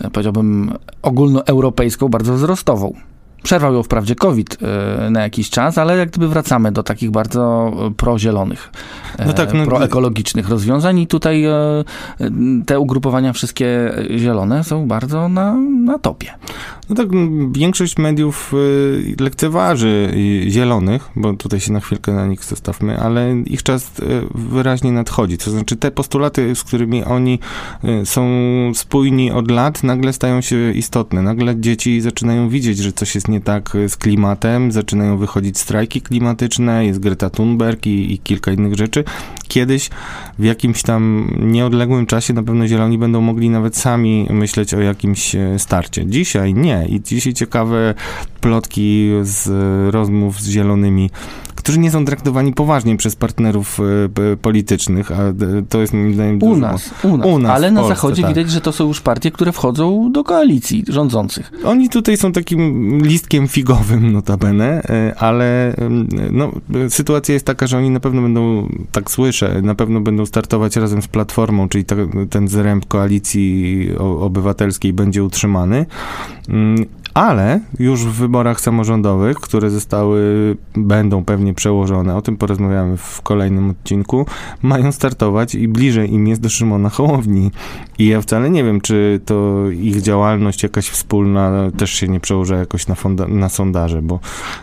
e, 0.00 0.10
powiedziałbym, 0.10 0.72
ogólnoeuropejską, 1.02 2.08
bardzo 2.08 2.34
wzrostową. 2.34 2.94
Przerwał 3.42 3.74
ją 3.74 3.82
wprawdzie 3.82 4.14
COVID 4.14 4.58
e, 4.62 5.10
na 5.10 5.22
jakiś 5.22 5.50
czas, 5.50 5.78
ale 5.78 5.96
jak 5.96 6.10
gdyby 6.10 6.28
wracamy 6.28 6.72
do 6.72 6.82
takich 6.82 7.10
bardzo 7.10 7.72
e, 7.86 7.90
prozielonych, 7.90 8.72
no 9.26 9.32
tak, 9.32 9.54
no, 9.54 9.64
proekologicznych 9.64 10.48
rozwiązań 10.48 10.98
i 10.98 11.06
tutaj 11.06 11.44
te 12.66 12.80
ugrupowania 12.80 13.32
wszystkie 13.32 13.92
zielone 14.16 14.64
są 14.64 14.88
bardzo 14.88 15.28
na, 15.28 15.54
na 15.84 15.98
topie. 15.98 16.34
No 16.88 16.96
tak, 16.96 17.08
większość 17.52 17.98
mediów 17.98 18.52
lekceważy 19.20 20.14
zielonych, 20.48 21.10
bo 21.16 21.32
tutaj 21.32 21.60
się 21.60 21.72
na 21.72 21.80
chwilkę 21.80 22.12
na 22.12 22.26
nich 22.26 22.44
zostawmy, 22.44 23.00
ale 23.00 23.36
ich 23.46 23.62
czas 23.62 23.90
wyraźnie 24.34 24.92
nadchodzi. 24.92 25.38
To 25.38 25.50
znaczy 25.50 25.76
te 25.76 25.90
postulaty, 25.90 26.54
z 26.54 26.64
którymi 26.64 27.04
oni 27.04 27.38
są 28.04 28.28
spójni 28.74 29.32
od 29.32 29.50
lat, 29.50 29.82
nagle 29.82 30.12
stają 30.12 30.40
się 30.40 30.72
istotne. 30.72 31.22
Nagle 31.22 31.60
dzieci 31.60 32.00
zaczynają 32.00 32.48
widzieć, 32.48 32.78
że 32.78 32.92
coś 32.92 33.14
jest 33.14 33.27
nie 33.28 33.40
tak 33.40 33.72
z 33.88 33.96
klimatem, 33.96 34.72
zaczynają 34.72 35.16
wychodzić 35.16 35.58
strajki 35.58 36.02
klimatyczne, 36.02 36.86
jest 36.86 37.00
Greta 37.00 37.30
Thunberg 37.30 37.86
i, 37.86 38.12
i 38.12 38.18
kilka 38.18 38.52
innych 38.52 38.74
rzeczy. 38.74 39.04
Kiedyś 39.48 39.90
w 40.38 40.44
jakimś 40.44 40.82
tam 40.82 41.30
nieodległym 41.40 42.06
czasie 42.06 42.34
na 42.34 42.42
pewno 42.42 42.66
zieloni 42.66 42.98
będą 42.98 43.20
mogli 43.20 43.50
nawet 43.50 43.76
sami 43.76 44.26
myśleć 44.30 44.74
o 44.74 44.80
jakimś 44.80 45.36
starcie. 45.58 46.06
Dzisiaj 46.06 46.54
nie 46.54 46.86
i 46.88 47.00
dzisiaj 47.00 47.34
ciekawe 47.34 47.94
plotki 48.40 49.10
z 49.22 49.48
rozmów 49.94 50.40
z 50.40 50.48
zielonymi 50.48 51.10
którzy 51.68 51.78
nie 51.78 51.90
są 51.90 52.04
traktowani 52.04 52.52
poważnie 52.52 52.96
przez 52.96 53.16
partnerów 53.16 53.78
e, 53.80 54.36
politycznych, 54.36 55.12
a 55.12 55.16
to 55.68 55.80
jest 55.80 55.92
moim 55.92 56.14
zdaniem 56.14 56.42
u 56.42 56.56
nas, 56.56 56.90
u 57.02 57.16
nas, 57.16 57.26
u 57.26 57.38
nas 57.38 57.52
ale 57.52 57.70
na 57.70 57.80
Polsce, 57.80 57.94
Zachodzie 57.94 58.22
tak. 58.22 58.30
widać, 58.30 58.50
że 58.50 58.60
to 58.60 58.72
są 58.72 58.88
już 58.88 59.00
partie, 59.00 59.30
które 59.30 59.52
wchodzą 59.52 60.12
do 60.12 60.24
koalicji 60.24 60.84
rządzących. 60.88 61.52
Oni 61.64 61.88
tutaj 61.88 62.16
są 62.16 62.32
takim 62.32 62.98
listkiem 63.02 63.48
figowym 63.48 64.12
notabene, 64.12 64.82
e, 64.82 65.14
ale 65.18 65.74
no, 66.30 66.52
sytuacja 66.88 67.32
jest 67.32 67.46
taka, 67.46 67.66
że 67.66 67.78
oni 67.78 67.90
na 67.90 68.00
pewno 68.00 68.22
będą, 68.22 68.68
tak 68.92 69.10
słyszę, 69.38 69.62
na 69.62 69.74
pewno 69.74 70.00
będą 70.00 70.26
startować 70.26 70.76
razem 70.76 71.02
z 71.02 71.08
Platformą, 71.08 71.68
czyli 71.68 71.84
ten 72.30 72.48
zręb 72.48 72.86
koalicji 72.86 73.88
obywatelskiej 73.98 74.92
będzie 74.92 75.24
utrzymany. 75.24 75.86
Ale 77.18 77.60
już 77.78 78.04
w 78.04 78.12
wyborach 78.12 78.60
samorządowych, 78.60 79.36
które 79.36 79.70
zostały, 79.70 80.56
będą 80.76 81.24
pewnie 81.24 81.54
przełożone, 81.54 82.16
o 82.16 82.22
tym 82.22 82.36
porozmawiamy 82.36 82.96
w 82.96 83.22
kolejnym 83.22 83.70
odcinku, 83.70 84.26
mają 84.62 84.92
startować 84.92 85.54
i 85.54 85.68
bliżej 85.68 86.12
im 86.12 86.26
jest 86.26 86.40
do 86.40 86.48
Szymona 86.48 86.88
Hołowni. 86.88 87.50
I 87.98 88.06
ja 88.06 88.20
wcale 88.20 88.50
nie 88.50 88.64
wiem, 88.64 88.80
czy 88.80 89.20
to 89.24 89.64
ich 89.70 90.02
działalność 90.02 90.62
jakaś 90.62 90.88
wspólna 90.88 91.70
też 91.78 91.90
się 91.90 92.08
nie 92.08 92.20
przełoży 92.20 92.54
jakoś 92.54 92.86
na, 92.86 92.94
fonda- 92.94 93.28
na 93.28 93.48
sondaże, 93.48 94.02
bo 94.02 94.20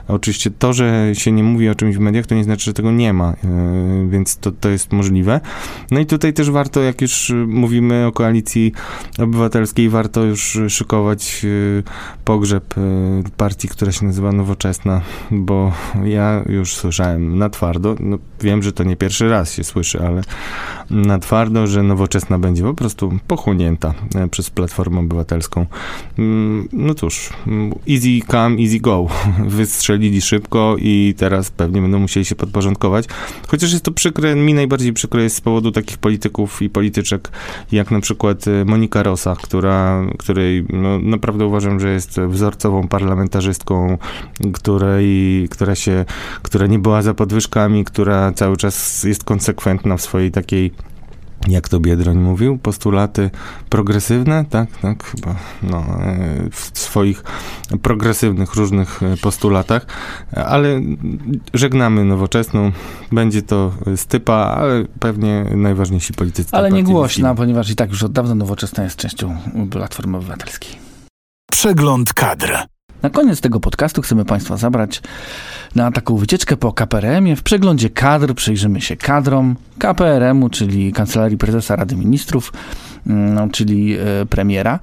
oczywiście 0.08 0.52
to, 0.52 0.74
że 0.74 1.10
się 1.14 1.32
nie 1.32 1.44
mówi 1.44 1.70
o 1.70 1.76
czymś 1.76 1.96
w 1.96 2.00
mediach, 2.00 2.26
to 2.26 2.36
nie 2.36 2.44
znaczy, 2.44 2.66
że 2.66 2.74
tego 2.74 2.92
nie 2.92 3.14
ma, 3.14 3.34
yy, 3.44 4.10
więc 4.10 4.38
to, 4.38 4.52
to 4.52 4.70
jest 4.70 4.94
możliwe. 4.94 5.42
No 5.92 6.00
i 6.00 6.06
tutaj 6.06 6.34
też 6.34 6.52
warto, 6.52 6.82
jak 6.82 7.02
już 7.02 7.34
mówimy 7.48 8.06
o 8.06 8.12
koalicji 8.12 8.72
obywatelskiej, 9.20 9.90
warto 9.90 10.24
już 10.24 10.60
szykować 10.68 11.44
yy, 11.44 11.84
pogrzeb 12.26 12.45
y, 12.54 12.60
partii, 13.38 13.68
która 13.68 13.92
się 13.92 14.06
nazywa 14.06 14.32
Nowoczesna, 14.32 15.02
bo 15.32 15.74
ja 16.04 16.44
już 16.50 16.76
słyszałem 16.76 17.38
na 17.38 17.50
twardo, 17.50 17.96
no 18.00 18.18
wiem, 18.42 18.64
że 18.64 18.72
to 18.72 18.84
nie 18.84 18.98
pierwszy 18.98 19.30
raz 19.30 19.54
się 19.54 19.64
słyszy, 19.64 20.00
ale 20.02 20.22
na 20.90 21.20
twardo, 21.20 21.68
że 21.68 21.84
Nowoczesna 21.84 22.40
będzie 22.40 22.64
po 22.64 22.74
prostu 22.74 23.12
pochłonięta 23.28 23.94
e, 24.16 24.28
przez 24.28 24.50
Platformę 24.50 25.00
Obywatelską. 25.00 25.66
Mm, 26.20 26.68
no 26.74 26.94
cóż, 26.94 27.30
easy 27.90 28.28
come, 28.28 28.62
easy 28.62 28.80
go. 28.80 29.08
Wystrzelili 29.48 30.22
szybko 30.22 30.76
i 30.80 31.14
teraz 31.18 31.52
pewnie 31.52 31.82
będą 31.82 32.00
musieli 32.00 32.26
się 32.26 32.36
podporządkować. 32.36 33.06
Chociaż 33.48 33.72
jest 33.72 33.86
to 33.86 33.92
przykre, 33.92 34.36
mi 34.36 34.54
najbardziej 34.54 34.94
przykre 34.94 35.24
jest 35.24 35.36
z 35.36 35.42
powodu 35.42 35.72
takich 35.72 35.98
polityków 35.98 36.62
i 36.62 36.70
polityczek, 36.70 37.32
jak 37.72 37.92
na 37.92 38.00
przykład 38.00 38.48
e, 38.48 38.66
Monika 38.66 39.04
Rosa, 39.04 39.36
która, 39.44 40.06
której 40.18 40.66
no, 40.70 41.00
naprawdę 41.00 41.46
uważam, 41.46 41.80
że 41.80 41.90
jest 41.90 42.20
wzorcową 42.20 42.88
parlamentarzystką, 42.88 43.98
której, 44.54 45.48
która 45.52 45.76
się, 45.76 46.06
która 46.42 46.68
nie 46.68 46.80
była 46.80 47.02
za 47.02 47.14
podwyżkami, 47.14 47.86
która 47.86 48.32
cały 48.32 48.58
czas 48.58 49.04
jest 49.04 49.24
konsekwentna 49.24 49.98
w 49.98 50.02
swojej 50.02 50.32
takiej 50.32 50.72
jak 51.48 51.70
to 51.70 51.80
Biedroń 51.80 52.18
mówił, 52.18 52.58
postulaty 52.58 53.30
progresywne, 53.70 54.46
tak, 54.50 54.70
tak, 54.82 55.04
chyba, 55.04 55.36
no, 55.64 55.78
e, 55.78 56.50
w 56.52 56.80
swoich 56.80 57.24
progresywnych 57.82 58.56
różnych 58.56 59.04
e, 59.04 59.18
postulatach, 59.18 59.86
ale 60.36 60.82
żegnamy 61.54 62.04
nowoczesną, 62.04 62.72
będzie 63.12 63.42
to 63.42 63.72
stypa, 63.96 64.34
ale 64.34 64.86
pewnie 65.00 65.46
najważniejsi 65.56 66.14
politycy. 66.14 66.56
Ale 66.56 66.72
nie 66.72 66.84
głośna, 66.84 67.36
ponieważ 67.36 67.70
i 67.70 67.76
tak 67.76 67.90
już 67.90 68.04
od 68.04 68.12
dawna 68.12 68.36
nowoczesna 68.36 68.84
jest 68.84 68.96
częścią 68.96 69.38
Platformy 69.72 70.18
Obywatelskiej. 70.18 70.76
Przegląd 71.52 72.14
kadr. 72.14 72.75
Na 73.06 73.10
koniec 73.10 73.42
tego 73.42 73.60
podcastu 73.60 74.02
chcemy 74.02 74.26
Państwa 74.26 74.58
zabrać 74.58 75.02
na 75.76 75.92
taką 75.92 76.18
wycieczkę 76.18 76.58
po 76.58 76.74
KPRM-ie. 76.74 77.36
W 77.36 77.44
przeglądzie 77.44 77.90
kadr 77.90 78.34
przyjrzymy 78.34 78.82
się 78.82 78.98
kadrom 78.98 79.56
KPRM-u, 79.80 80.50
czyli 80.50 80.94
Kancelarii 80.94 81.38
Prezesa 81.38 81.76
Rady 81.76 81.96
Ministrów, 81.96 82.54
no, 83.06 83.48
czyli 83.50 83.98
e, 83.98 84.26
premiera 84.26 84.80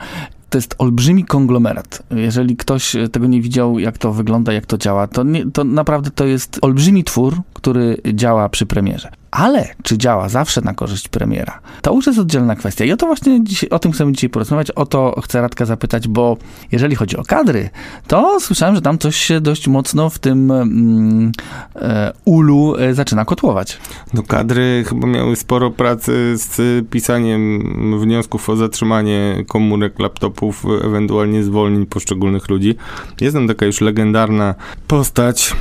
to 0.51 0.59
jest 0.59 0.75
olbrzymi 0.79 1.25
konglomerat. 1.25 2.03
Jeżeli 2.11 2.57
ktoś 2.57 2.97
tego 3.12 3.27
nie 3.27 3.43
widział, 3.43 3.79
jak 3.79 3.99
to 3.99 4.12
wygląda, 4.12 4.53
jak 4.53 4.66
to 4.66 4.79
działa, 4.79 5.07
to, 5.07 5.23
nie, 5.23 5.51
to 5.51 5.64
naprawdę 5.64 6.11
to 6.11 6.27
jest 6.27 6.59
olbrzymi 6.62 7.05
twór, 7.05 7.37
który 7.55 7.97
działa 8.12 8.49
przy 8.49 8.66
premierze. 8.66 9.22
Ale 9.33 9.74
czy 9.83 9.99
działa 9.99 10.28
zawsze 10.28 10.61
na 10.61 10.74
korzyść 10.74 11.09
premiera? 11.09 11.61
To 11.83 11.95
już 11.95 12.07
jest 12.07 12.18
oddzielna 12.18 12.57
kwestia. 12.57 12.85
I 12.85 12.93
o 12.93 12.97
to 12.97 13.07
właśnie 13.07 13.45
dzisiaj, 13.45 13.70
o 13.70 13.78
tym 13.78 13.93
chcemy 13.93 14.12
dzisiaj 14.12 14.30
porozmawiać. 14.30 14.70
O 14.70 14.87
to 14.87 15.20
chcę 15.24 15.41
Radka 15.41 15.64
zapytać, 15.64 16.09
bo 16.09 16.37
jeżeli 16.72 16.97
chodzi 16.97 17.16
o 17.16 17.22
kadry, 17.22 17.70
to 18.07 18.41
słyszałem, 18.41 18.74
że 18.74 18.83
tam 18.83 18.99
coś 18.99 19.16
się 19.16 19.41
dość 19.41 19.68
mocno 19.68 20.11
w 20.11 20.18
tym 20.18 20.51
mm, 20.51 21.33
e, 21.76 22.12
ulu 22.24 22.76
e, 22.76 22.95
zaczyna 22.95 23.24
kotłować. 23.24 23.78
No 24.14 24.22
kadry 24.22 24.85
chyba 24.89 25.07
miały 25.07 25.37
sporo 25.37 25.70
pracy 25.70 26.35
z 26.37 26.89
pisaniem 26.89 27.62
wniosków 28.01 28.51
o 28.51 28.57
zatrzymanie 28.57 29.45
komórek, 29.49 29.99
laptopów, 29.99 30.64
ewentualnie 30.85 31.45
zwolnień 31.45 31.87
poszczególnych 31.87 32.49
ludzi. 32.49 32.74
Jest 33.20 33.37
tam 33.37 33.49
taka 33.49 33.66
już 33.66 33.80
legendarna 33.80 34.55
postać, 34.89 35.57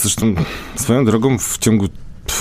zresztą 0.00 0.34
swoją 0.76 1.04
drogą 1.04 1.38
w 1.38 1.58
ciągu 1.58 1.88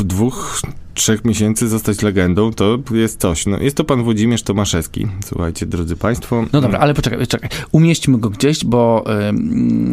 dwóch, 0.04 0.62
trzech 0.94 1.26
miesięcy 1.26 1.68
zostać 1.68 2.02
legendą, 2.02 2.54
to 2.54 2.78
jest 2.92 3.20
coś. 3.20 3.46
No, 3.46 3.58
jest 3.58 3.78
to 3.78 3.84
pan 3.84 4.04
Włodzimierz 4.04 4.44
Tomaszewski. 4.44 5.08
Słuchajcie, 5.26 5.66
drodzy 5.66 5.96
państwo. 5.96 6.46
No 6.54 6.62
dobra, 6.62 6.80
ale 6.80 6.94
poczekaj, 6.94 7.28
czekaj. 7.28 7.50
Umieśćmy 7.72 8.18
go 8.18 8.30
gdzieś, 8.30 8.66
bo 8.66 9.04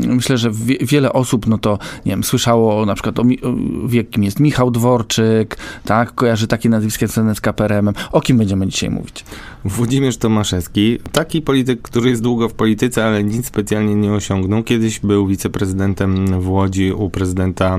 myślę, 0.06 0.38
że 0.38 0.50
wie, 0.50 0.76
wiele 0.82 1.12
osób, 1.12 1.46
no 1.46 1.58
to, 1.58 1.78
nie 2.06 2.12
wiem, 2.12 2.24
słyszało 2.24 2.86
na 2.86 2.94
przykład 2.94 3.18
o, 3.18 3.22
o 3.22 3.54
wie, 3.86 4.04
kim 4.04 4.24
jest 4.24 4.40
Michał 4.40 4.70
Dworczyk, 4.70 5.56
tak, 5.84 6.14
kojarzy 6.14 6.46
takie 6.46 6.68
nazwiska 6.68 7.06
z 7.06 7.40
KPRM-em. 7.40 7.94
O 8.12 8.20
kim 8.20 8.38
będziemy 8.38 8.66
dzisiaj 8.66 8.90
mówić? 8.90 9.24
Włodzimierz 9.64 10.16
Tomaszewski, 10.16 10.98
taki 11.12 11.42
polityk, 11.42 11.82
który 11.82 12.10
jest 12.10 12.22
długo 12.22 12.48
w 12.48 12.54
polityce, 12.54 13.04
ale 13.04 13.24
nic 13.24 13.46
specjalnie 13.46 13.94
nie 13.94 14.12
osiągnął. 14.12 14.62
Kiedyś 14.62 15.00
był 15.00 15.26
wiceprezydentem 15.26 16.40
w 16.40 16.48
Łodzi 16.48 16.92
u 16.92 17.10
prezydenta 17.10 17.78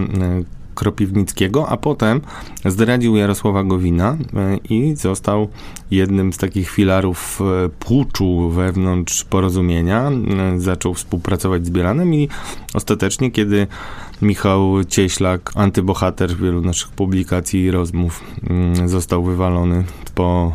Kropiwnickiego, 0.76 1.69
a 1.69 1.78
potem 1.78 2.22
zdradził 2.65 3.15
Jarosława 3.15 3.63
Gowina 3.63 4.17
e, 4.34 4.57
i 4.57 4.95
został 4.95 5.47
jednym 5.91 6.34
z 6.34 6.38
takich 6.38 6.69
filarów 6.69 7.39
e, 7.41 7.69
puczu 7.69 8.49
wewnątrz 8.49 9.24
porozumienia. 9.24 10.11
E, 10.11 10.59
zaczął 10.59 10.93
współpracować 10.93 11.65
z 11.65 11.69
Bielanem 11.69 12.13
i 12.13 12.30
ostatecznie, 12.74 13.32
kiedy 13.32 13.67
Michał 14.22 14.84
Cieślak, 14.84 15.51
antybohater 15.55 16.36
wielu 16.36 16.61
naszych 16.61 16.89
publikacji 16.89 17.63
i 17.63 17.72
rozmów, 17.72 18.24
mm, 18.49 18.89
został 18.89 19.24
wywalony 19.24 19.84
po 20.16 20.53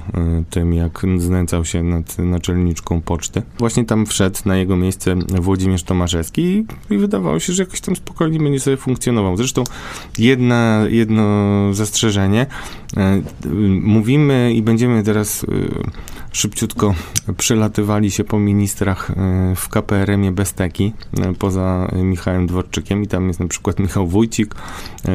tym, 0.51 0.75
jak 0.75 1.03
znęcał 1.19 1.65
się 1.65 1.83
nad 1.83 2.19
naczelniczką 2.19 3.01
poczty. 3.01 3.43
Właśnie 3.59 3.85
tam 3.85 4.07
wszedł 4.07 4.39
na 4.45 4.57
jego 4.57 4.77
miejsce 4.77 5.15
Włodzimierz 5.41 5.83
Tomaszewski 5.83 6.67
i 6.91 6.99
wydawało 6.99 7.41
się, 7.41 7.53
że 7.53 7.63
jakoś 7.63 7.81
tam 7.81 7.97
spokojnie 7.97 8.39
będzie 8.39 8.61
sobie 8.61 8.77
funkcjonował. 8.77 9.37
Zresztą 9.37 9.65
jedna, 10.19 10.85
jedno 10.89 11.25
zastrzeżenie. 11.75 12.47
E, 12.97 13.23
mówimy 13.81 14.53
i 14.55 14.63
będziemy 14.63 15.03
teraz 15.03 15.45
e, 15.45 15.47
szybciutko 16.33 16.95
przelatywali 17.37 18.11
się 18.11 18.25
po 18.25 18.39
ministrach 18.39 19.11
e, 19.11 19.15
w 19.57 19.69
KPRM-ie 19.69 20.33
bez 20.33 20.53
teki, 20.53 20.93
poza 21.39 21.91
Michałem 21.95 22.47
Dworczykiem 22.47 23.03
i 23.03 23.07
tam 23.07 23.29
jest 23.29 23.41
na 23.41 23.47
przykład 23.47 23.79
Michał 23.79 24.07
Wójcik, 24.07 24.55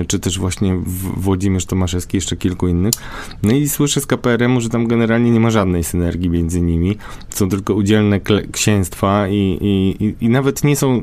czy 0.07 0.19
też 0.19 0.39
właśnie 0.39 0.79
Włodzimierz 1.17 1.65
Tomaszewski, 1.65 2.17
jeszcze 2.17 2.37
kilku 2.37 2.67
innych. 2.67 2.93
No 3.43 3.51
i 3.51 3.69
słyszę 3.69 4.01
z 4.01 4.05
KPRM-u, 4.31 4.61
że 4.61 4.69
tam 4.69 4.87
generalnie 4.87 5.31
nie 5.31 5.39
ma 5.39 5.51
żadnej 5.51 5.83
synergii 5.83 6.29
między 6.29 6.61
nimi. 6.61 6.97
Są 7.29 7.49
tylko 7.49 7.73
udzielne 7.73 8.19
księstwa 8.51 9.27
i, 9.27 9.57
i, 9.61 10.15
i 10.25 10.29
nawet 10.29 10.63
nie 10.63 10.75
są, 10.75 11.01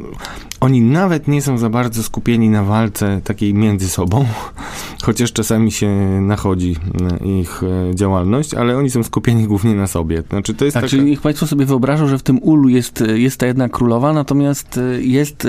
oni 0.61 0.81
nawet 0.81 1.29
nie 1.29 1.43
są 1.43 1.59
za 1.59 1.71
bardzo 1.71 2.03
skupieni 2.03 2.51
na 2.51 2.65
walce 2.65 3.21
takiej 3.25 3.55
między 3.55 3.89
sobą, 3.89 4.27
chociaż 5.07 5.33
czasami 5.33 5.73
się 5.73 5.89
nachodzi 6.21 6.77
e, 7.23 7.27
ich 7.41 7.63
e, 7.63 7.95
działalność, 7.95 8.55
ale 8.55 8.77
oni 8.79 8.91
są 8.91 9.03
skupieni 9.03 9.45
głównie 9.45 9.75
na 9.75 9.87
sobie. 9.87 10.23
Znaczy, 10.31 10.55
to 10.55 10.65
jest 10.65 10.75
tak, 10.75 10.83
taka... 10.83 10.91
czyli 10.91 11.05
niech 11.05 11.21
Państwo 11.21 11.47
sobie 11.47 11.67
wyobrażą, 11.67 12.09
że 12.09 12.19
w 12.19 12.23
tym 12.23 12.39
ulu 12.43 12.69
jest, 12.69 13.05
jest 13.15 13.41
ta 13.41 13.47
jedna 13.47 13.69
królowa, 13.69 14.13
natomiast 14.13 14.79
e, 14.79 15.03
jest, 15.03 15.49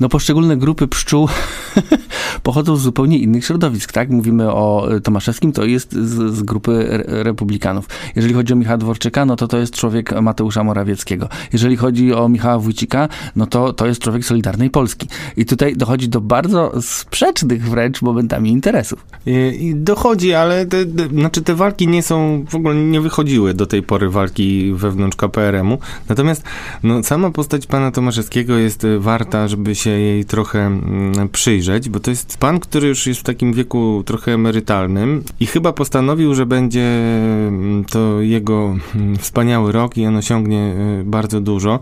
no 0.00 0.08
poszczególne 0.08 0.56
grupy 0.56 0.88
pszczół 0.88 1.28
pochodzą 2.42 2.76
z 2.76 2.80
zupełnie 2.80 3.18
innych 3.18 3.44
środowisk, 3.44 3.92
tak? 3.92 4.10
Mówimy 4.10 4.52
o 4.52 4.88
Tomaszewskim, 5.02 5.52
to 5.52 5.64
jest 5.64 5.92
z, 5.92 6.34
z 6.34 6.42
grupy 6.42 7.04
republikanów. 7.08 7.86
Jeżeli 8.16 8.34
chodzi 8.34 8.52
o 8.52 8.56
Michała 8.56 8.78
Dworczyka, 8.78 9.24
no 9.24 9.36
to 9.36 9.48
to 9.48 9.58
jest 9.58 9.74
człowiek 9.74 10.22
Mateusza 10.22 10.64
Morawieckiego. 10.64 11.28
Jeżeli 11.52 11.76
chodzi 11.76 12.14
o 12.14 12.28
Michała 12.28 12.58
Wójcika, 12.58 13.08
no 13.36 13.46
to 13.46 13.72
to 13.72 13.86
jest 13.86 14.00
człowiek 14.00 14.24
Solidarnej 14.24 14.70
Polski. 14.70 15.08
I 15.36 15.44
tutaj 15.44 15.76
dochodzi 15.76 16.08
do 16.08 16.20
bardzo 16.20 16.72
sprzecznych 16.82 17.68
wręcz 17.68 18.02
momentami 18.02 18.50
interesów. 18.50 19.06
I, 19.26 19.72
dochodzi, 19.76 20.34
ale 20.34 20.66
te, 20.66 20.86
te, 20.86 21.08
znaczy 21.08 21.42
te 21.42 21.54
walki 21.54 21.88
nie 21.88 22.02
są, 22.02 22.44
w 22.48 22.54
ogóle 22.54 22.74
nie 22.74 23.00
wychodziły 23.00 23.54
do 23.54 23.66
tej 23.66 23.82
pory 23.82 24.10
walki 24.10 24.72
wewnątrz 24.74 25.16
KPRM-u. 25.16 25.78
Natomiast 26.08 26.42
no, 26.82 27.02
sama 27.02 27.30
postać 27.30 27.66
pana 27.66 27.90
Tomaszewskiego 27.90 28.56
jest 28.58 28.86
warta, 28.98 29.48
żeby 29.48 29.74
się 29.74 29.90
jej 29.90 30.24
trochę 30.24 30.66
mm, 30.66 31.28
przyjrzeć, 31.28 31.88
bo 31.88 32.00
to 32.00 32.10
jest 32.10 32.38
pan, 32.38 32.60
który 32.60 32.88
już 32.88 33.06
jest 33.06 33.20
w 33.20 33.22
takim 33.22 33.52
wieku 33.52 34.02
trochę 34.06 34.32
emerytalnym 34.32 35.22
i 35.40 35.46
chyba 35.46 35.72
postanowił, 35.72 36.34
że 36.34 36.46
będzie 36.46 36.97
to 37.90 38.20
jego 38.20 38.76
mm, 38.94 39.16
wspaniały 39.16 39.72
rok 39.72 39.96
i 39.96 40.06
on 40.06 40.16
osiągnie 40.16 40.74
y, 41.00 41.04
bardzo 41.04 41.40
dużo. 41.40 41.80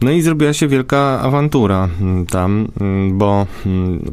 No 0.00 0.10
i 0.10 0.22
zrobiła 0.22 0.52
się 0.52 0.68
wielka 0.68 1.20
awantura 1.20 1.88
tam, 2.30 2.68
bo 3.12 3.46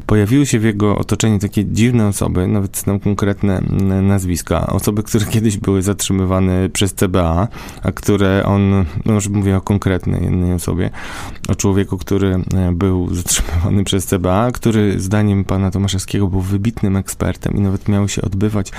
pojawiły 0.05 0.45
się 0.45 0.59
w 0.59 0.63
jego 0.63 0.97
otoczeniu 0.97 1.39
takie 1.39 1.65
dziwne 1.65 2.07
osoby, 2.07 2.47
nawet 2.47 2.77
znam 2.77 2.99
konkretne 2.99 3.61
nazwiska, 4.01 4.67
osoby, 4.67 5.03
które 5.03 5.25
kiedyś 5.33 5.57
były 5.57 5.81
zatrzymywane 5.81 6.69
przez 6.69 6.93
CBA, 6.93 7.47
a 7.83 7.91
które 7.91 8.43
on, 8.45 8.85
no 9.05 9.13
już 9.13 9.29
mówię 9.29 9.57
o 9.57 9.61
konkretnej 9.61 10.23
jednej 10.23 10.53
osobie, 10.53 10.89
o 11.49 11.55
człowieku, 11.55 11.97
który 11.97 12.27
e, 12.53 12.71
był 12.71 13.09
zatrzymywany 13.15 13.83
przez 13.83 14.05
CBA, 14.05 14.51
który 14.51 14.99
zdaniem 14.99 15.45
pana 15.45 15.71
Tomaszewskiego 15.71 16.27
był 16.27 16.41
wybitnym 16.41 16.97
ekspertem 16.97 17.53
i 17.53 17.59
nawet 17.59 17.87
miały 17.87 18.09
się 18.09 18.21
odbywać 18.21 18.71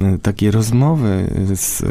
e, 0.00 0.18
takie 0.18 0.50
rozmowy 0.50 1.17
z 1.54 1.82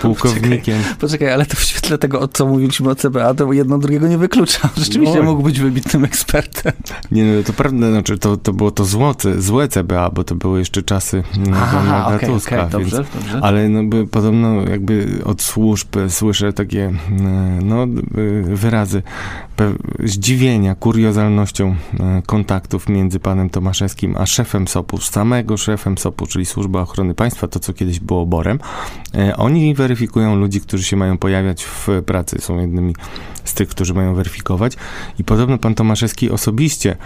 pułkownikiem. 0.00 0.78
Poczekaj, 0.78 0.98
poczekaj 1.00 1.32
ale 1.32 1.46
to 1.46 1.56
w 1.56 1.60
świetle 1.60 1.98
tego, 1.98 2.20
o 2.20 2.28
co 2.28 2.46
mówiliśmy 2.46 2.90
o 2.90 2.94
CBA, 2.94 3.34
to 3.34 3.52
jedno 3.52 3.78
drugiego 3.78 4.08
nie 4.08 4.18
wyklucza. 4.18 4.68
Rzeczywiście 4.76 5.18
no. 5.18 5.22
mógł 5.22 5.42
być 5.42 5.60
wybitnym 5.60 6.04
ekspertem. 6.04 6.72
Nie, 7.10 7.24
no 7.24 7.42
to 7.42 7.52
prawda, 7.52 7.90
znaczy 7.90 8.18
to, 8.18 8.36
to 8.36 8.52
było 8.52 8.70
to 8.70 8.84
złote, 8.84 9.42
złe 9.42 9.68
CBA, 9.68 10.10
bo 10.10 10.24
to 10.24 10.34
były 10.34 10.58
jeszcze 10.58 10.82
czasy 10.82 11.22
Donalda 11.72 12.16
okay, 12.16 12.28
Tuska, 12.28 12.56
okay, 12.56 12.70
dobrze, 12.70 12.96
więc, 12.96 13.08
dobrze. 13.14 13.40
ale 13.42 13.68
no, 13.68 13.84
by, 13.84 14.06
podobno 14.06 14.62
jakby 14.62 15.18
od 15.24 15.42
służb 15.42 15.88
słyszę 16.08 16.52
takie 16.52 16.84
e, 16.84 16.92
no, 17.62 17.86
wyrazy 18.42 19.02
zdziwienia, 20.04 20.74
kuriozalnością 20.74 21.76
e, 22.00 22.22
kontaktów 22.26 22.88
między 22.88 23.20
panem 23.20 23.50
Tomaszewskim 23.50 24.16
a 24.18 24.26
szefem 24.26 24.68
SOP-u, 24.68 24.98
samego 24.98 25.56
szefem 25.56 25.98
SOP-u, 25.98 26.26
czyli 26.26 26.46
Służba 26.46 26.80
Ochrony 26.80 27.14
Państwa, 27.14 27.48
to 27.48 27.60
co 27.60 27.72
kiedyś 27.72 28.00
było 28.00 28.26
BOR-em. 28.26 28.57
E, 29.14 29.36
oni 29.36 29.74
weryfikują 29.74 30.36
ludzi, 30.36 30.60
którzy 30.60 30.84
się 30.84 30.96
mają 30.96 31.18
pojawiać 31.18 31.64
w 31.64 31.88
pracy, 32.06 32.38
są 32.40 32.60
jednymi 32.60 32.94
z 33.44 33.54
tych, 33.54 33.68
którzy 33.68 33.94
mają 33.94 34.14
weryfikować. 34.14 34.76
I 35.18 35.24
podobno 35.24 35.58
pan 35.58 35.74
Tomaszewski 35.74 36.30
osobiście 36.30 36.96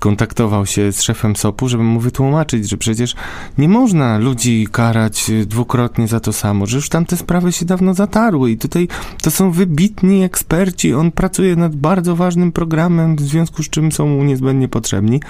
kontaktował 0.00 0.66
się 0.66 0.92
z 0.92 1.02
szefem 1.02 1.36
SOP-u, 1.36 1.68
żeby 1.68 1.82
mu 1.84 2.00
wytłumaczyć, 2.00 2.68
że 2.68 2.76
przecież 2.76 3.14
nie 3.58 3.68
można 3.68 4.18
ludzi 4.18 4.68
karać 4.72 5.30
dwukrotnie 5.46 6.08
za 6.08 6.20
to 6.20 6.32
samo, 6.32 6.66
że 6.66 6.76
już 6.76 6.88
tamte 6.88 7.16
sprawy 7.16 7.52
się 7.52 7.64
dawno 7.64 7.94
zatarły 7.94 8.50
i 8.50 8.56
tutaj 8.56 8.88
to 9.22 9.30
są 9.30 9.50
wybitni 9.50 10.24
eksperci. 10.24 10.94
On 10.94 11.12
pracuje 11.12 11.56
nad 11.56 11.76
bardzo 11.76 12.16
ważnym 12.16 12.52
programem, 12.52 13.16
w 13.16 13.20
związku 13.20 13.62
z 13.62 13.70
czym 13.70 13.92
są 13.92 14.06
mu 14.06 14.24
niezbędnie 14.24 14.68
potrzebni. 14.68 15.20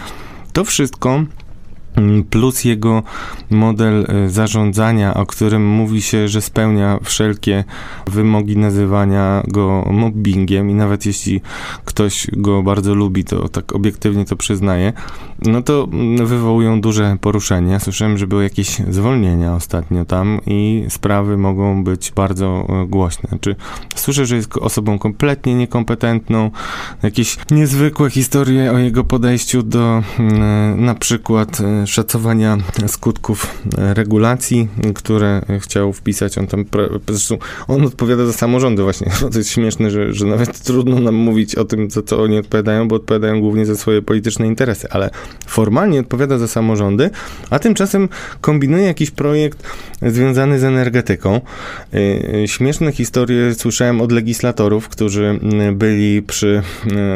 To 0.52 0.64
wszystko 0.64 1.24
plus 2.30 2.64
jego 2.64 3.02
model 3.50 4.06
e, 4.08 4.28
zarządzania, 4.28 5.14
o 5.14 5.26
którym 5.26 5.66
mówi 5.66 6.02
się, 6.02 6.28
że 6.28 6.40
spełnia 6.40 6.98
wszelkie 7.02 7.64
wymogi 8.06 8.56
nazywania 8.56 9.42
go 9.48 9.84
mobbingiem 9.90 10.70
i 10.70 10.74
nawet 10.74 11.06
jeśli 11.06 11.40
ktoś 11.84 12.26
go 12.32 12.62
bardzo 12.62 12.94
lubi, 12.94 13.24
to 13.24 13.48
tak 13.48 13.72
obiektywnie 13.72 14.24
to 14.24 14.36
przyznaje, 14.36 14.92
no 15.42 15.62
to 15.62 15.88
mm, 15.92 16.26
wywołują 16.26 16.80
duże 16.80 17.16
poruszenia. 17.20 17.80
Słyszałem, 17.80 18.18
że 18.18 18.26
były 18.26 18.42
jakieś 18.42 18.76
zwolnienia 18.90 19.54
ostatnio 19.54 20.04
tam 20.04 20.40
i 20.46 20.86
sprawy 20.88 21.36
mogą 21.36 21.84
być 21.84 22.12
bardzo 22.12 22.66
e, 22.68 22.86
głośne. 22.86 23.28
Znaczy, 23.28 23.56
słyszę, 23.94 24.26
że 24.26 24.36
jest 24.36 24.56
osobą 24.56 24.98
kompletnie 24.98 25.54
niekompetentną, 25.54 26.50
jakieś 27.02 27.36
niezwykłe 27.50 28.10
historie 28.10 28.72
o 28.72 28.78
jego 28.78 29.04
podejściu 29.04 29.62
do 29.62 30.02
mm, 30.18 30.84
na 30.84 30.94
przykład 30.94 31.60
e, 31.60 31.77
szacowania 31.86 32.58
skutków 32.86 33.62
regulacji, 33.78 34.68
które 34.94 35.42
chciał 35.60 35.92
wpisać. 35.92 36.38
On 36.38 36.46
tam, 36.46 36.64
zresztą 37.08 37.38
on 37.68 37.86
odpowiada 37.86 38.26
za 38.26 38.32
samorządy 38.32 38.82
właśnie. 38.82 39.10
To 39.32 39.38
jest 39.38 39.50
śmieszne, 39.50 39.90
że, 39.90 40.12
że 40.12 40.26
nawet 40.26 40.60
trudno 40.60 41.00
nam 41.00 41.14
mówić 41.14 41.54
o 41.54 41.64
tym, 41.64 41.90
za 41.90 42.02
co 42.02 42.22
oni 42.22 42.38
odpowiadają, 42.38 42.88
bo 42.88 42.96
odpowiadają 42.96 43.40
głównie 43.40 43.66
za 43.66 43.76
swoje 43.76 44.02
polityczne 44.02 44.46
interesy, 44.46 44.88
ale 44.90 45.10
formalnie 45.46 46.00
odpowiada 46.00 46.38
za 46.38 46.48
samorządy, 46.48 47.10
a 47.50 47.58
tymczasem 47.58 48.08
kombinuje 48.40 48.84
jakiś 48.84 49.10
projekt 49.10 49.62
związany 50.02 50.58
z 50.58 50.64
energetyką. 50.64 51.40
E, 51.92 51.98
e, 52.34 52.48
śmieszne 52.48 52.92
historie 52.92 53.54
słyszałem 53.54 54.00
od 54.00 54.12
legislatorów, 54.12 54.88
którzy 54.88 55.40
byli 55.72 56.22
przy 56.22 56.62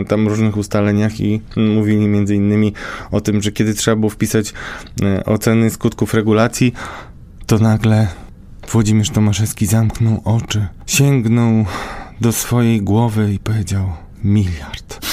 tam 0.08 0.28
różnych 0.28 0.56
ustaleniach 0.56 1.20
i 1.20 1.40
mówili 1.56 2.06
między 2.06 2.34
innymi 2.34 2.72
o 3.10 3.20
tym, 3.20 3.42
że 3.42 3.52
kiedy 3.52 3.74
trzeba 3.74 3.96
było 3.96 4.10
wpisać 4.10 4.51
E, 5.02 5.24
oceny 5.24 5.70
skutków 5.70 6.14
regulacji, 6.14 6.72
to 7.46 7.58
nagle 7.58 8.08
Włodzimierz 8.68 9.10
Tomaszewski 9.10 9.66
zamknął 9.66 10.20
oczy, 10.24 10.66
sięgnął 10.86 11.64
do 12.20 12.32
swojej 12.32 12.82
głowy 12.82 13.32
i 13.32 13.38
powiedział 13.38 13.92
miliard. 14.24 15.06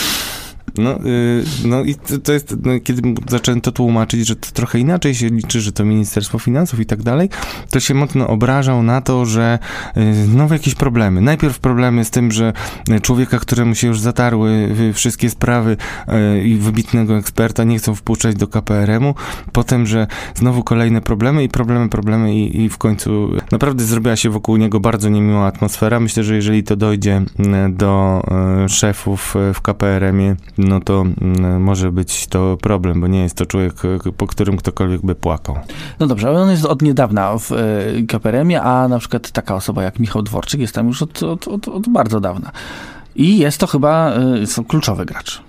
No, 0.77 1.05
y, 1.05 1.43
no 1.65 1.83
i 1.83 1.95
to, 1.95 2.17
to 2.17 2.33
jest, 2.33 2.55
no, 2.63 2.71
kiedy 2.83 3.13
zacząłem 3.29 3.61
to 3.61 3.71
tłumaczyć, 3.71 4.27
że 4.27 4.35
to 4.35 4.51
trochę 4.53 4.79
inaczej 4.79 5.15
się 5.15 5.27
liczy, 5.27 5.61
że 5.61 5.71
to 5.71 5.85
Ministerstwo 5.85 6.39
Finansów 6.39 6.79
i 6.79 6.85
tak 6.85 7.03
dalej, 7.03 7.29
to 7.69 7.79
się 7.79 7.93
mocno 7.93 8.27
obrażał 8.27 8.83
na 8.83 9.01
to, 9.01 9.25
że 9.25 9.59
y, 9.97 10.25
znowu 10.25 10.53
jakieś 10.53 10.75
problemy. 10.75 11.21
Najpierw 11.21 11.59
problemy 11.59 12.05
z 12.05 12.09
tym, 12.09 12.31
że 12.31 12.53
człowieka, 13.01 13.39
któremu 13.39 13.75
się 13.75 13.87
już 13.87 13.99
zatarły 13.99 14.49
y, 14.89 14.93
wszystkie 14.93 15.29
sprawy 15.29 15.77
y, 16.37 16.43
i 16.43 16.55
wybitnego 16.55 17.17
eksperta 17.17 17.63
nie 17.63 17.77
chcą 17.77 17.95
wpuszczać 17.95 18.35
do 18.35 18.47
KPRM-u, 18.47 19.15
potem, 19.51 19.85
że 19.85 20.07
znowu 20.35 20.63
kolejne 20.63 21.01
problemy 21.01 21.43
i 21.43 21.49
problemy, 21.49 21.89
problemy 21.89 22.35
i, 22.35 22.61
i 22.61 22.69
w 22.69 22.77
końcu 22.77 23.29
naprawdę 23.51 23.83
zrobiła 23.83 24.15
się 24.15 24.29
wokół 24.29 24.57
niego 24.57 24.79
bardzo 24.79 25.09
niemiła 25.09 25.45
atmosfera. 25.45 25.99
Myślę, 25.99 26.23
że 26.23 26.35
jeżeli 26.35 26.63
to 26.63 26.75
dojdzie 26.75 27.21
y, 27.39 27.69
do 27.69 28.21
y, 28.65 28.69
szefów 28.69 29.35
w 29.53 29.61
KPRM-ie, 29.61 30.35
no 30.69 30.79
to 30.79 31.05
mm, 31.21 31.63
może 31.63 31.91
być 31.91 32.27
to 32.27 32.57
problem, 32.61 33.01
bo 33.01 33.07
nie 33.07 33.23
jest 33.23 33.35
to 33.35 33.45
człowiek, 33.45 33.73
po 34.17 34.27
którym 34.27 34.57
ktokolwiek 34.57 35.01
by 35.01 35.15
płakał. 35.15 35.59
No 35.99 36.07
dobrze, 36.07 36.27
ale 36.27 36.41
on 36.41 36.49
jest 36.49 36.65
od 36.65 36.81
niedawna 36.81 37.37
w 37.37 37.51
e, 37.51 37.55
KPRM-ie, 38.07 38.61
a 38.61 38.87
na 38.87 38.99
przykład 38.99 39.31
taka 39.31 39.55
osoba 39.55 39.83
jak 39.83 39.99
Michał 39.99 40.21
Dworczyk 40.21 40.61
jest 40.61 40.75
tam 40.75 40.87
już 40.87 41.01
od, 41.01 41.23
od, 41.23 41.47
od, 41.47 41.67
od 41.67 41.89
bardzo 41.89 42.19
dawna. 42.19 42.51
I 43.15 43.37
jest 43.37 43.59
to 43.59 43.67
chyba 43.67 44.11
e, 44.11 44.47
są 44.47 44.65
kluczowy 44.65 45.05
gracz. 45.05 45.41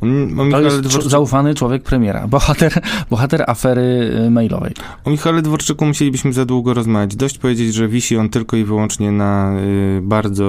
On, 0.00 0.40
on 0.40 0.50
To 0.50 0.60
jest 0.60 0.80
Dworczyk- 0.80 1.08
zaufany 1.08 1.54
człowiek 1.54 1.82
premiera, 1.82 2.28
bohater, 2.36 2.80
bohater 3.10 3.44
afery 3.46 4.12
e, 4.26 4.30
mailowej. 4.30 4.72
O 5.04 5.10
Michale 5.10 5.42
Dworczyku 5.42 5.86
musielibyśmy 5.86 6.32
za 6.32 6.44
długo 6.44 6.74
rozmawiać. 6.74 7.16
Dość 7.16 7.38
powiedzieć, 7.38 7.74
że 7.74 7.88
wisi 7.88 8.16
on 8.16 8.28
tylko 8.28 8.56
i 8.56 8.64
wyłącznie 8.64 9.12
na 9.12 9.56
y, 9.58 10.00
bardzo 10.02 10.46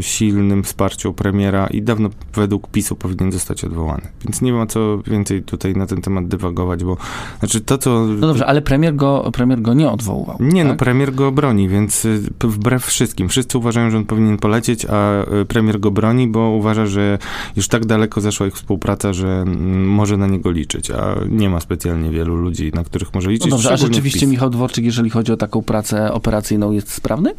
silnym 0.00 0.62
wsparciu 0.62 1.12
premiera 1.12 1.66
i 1.66 1.82
dawno 1.82 2.08
według 2.34 2.68
PiSu 2.68 2.96
powinien 2.96 3.32
zostać 3.32 3.64
odwołany. 3.64 4.02
Więc 4.24 4.42
nie 4.42 4.52
ma 4.52 4.66
co 4.66 4.98
więcej 5.06 5.42
tutaj 5.42 5.74
na 5.74 5.86
ten 5.86 6.02
temat 6.02 6.28
dywagować, 6.28 6.84
bo 6.84 6.96
znaczy 7.38 7.60
to, 7.60 7.78
co... 7.78 8.06
No 8.06 8.26
dobrze, 8.26 8.46
ale 8.46 8.62
premier 8.62 8.96
go, 8.96 9.30
premier 9.32 9.62
go 9.62 9.74
nie 9.74 9.90
odwoływał. 9.90 10.36
Nie, 10.40 10.64
no 10.64 10.70
tak? 10.70 10.78
premier 10.78 11.14
go 11.14 11.32
broni, 11.32 11.68
więc 11.68 12.04
y, 12.04 12.20
wbrew 12.40 12.84
wszystkim. 12.84 13.28
Wszyscy 13.28 13.58
uważają, 13.58 13.90
że 13.90 13.96
on 13.96 14.04
powinien 14.04 14.38
polecieć, 14.38 14.86
a 14.90 15.22
y, 15.40 15.44
premier 15.44 15.80
go 15.80 15.90
broni, 15.90 16.28
bo 16.28 16.40
uważa, 16.50 16.86
że 16.86 17.18
już 17.56 17.68
tak 17.68 17.86
daleko 17.86 18.20
zaszła 18.20 18.46
ich 18.52 18.56
współpraca, 18.56 19.12
że 19.12 19.44
może 19.86 20.16
na 20.16 20.26
niego 20.26 20.50
liczyć, 20.50 20.90
a 20.90 21.14
nie 21.28 21.50
ma 21.50 21.60
specjalnie 21.60 22.10
wielu 22.10 22.36
ludzi, 22.36 22.72
na 22.74 22.84
których 22.84 23.14
może 23.14 23.30
liczyć. 23.30 23.50
No 23.50 23.56
dobrze, 23.56 23.72
a 23.72 23.76
rzeczywiście. 23.76 24.26
Michał 24.26 24.50
Dworczyk, 24.50 24.84
jeżeli 24.84 25.10
chodzi 25.10 25.32
o 25.32 25.36
taką 25.36 25.62
pracę 25.62 26.12
operacyjną, 26.12 26.72
jest 26.72 26.92
sprawny? 26.92 27.34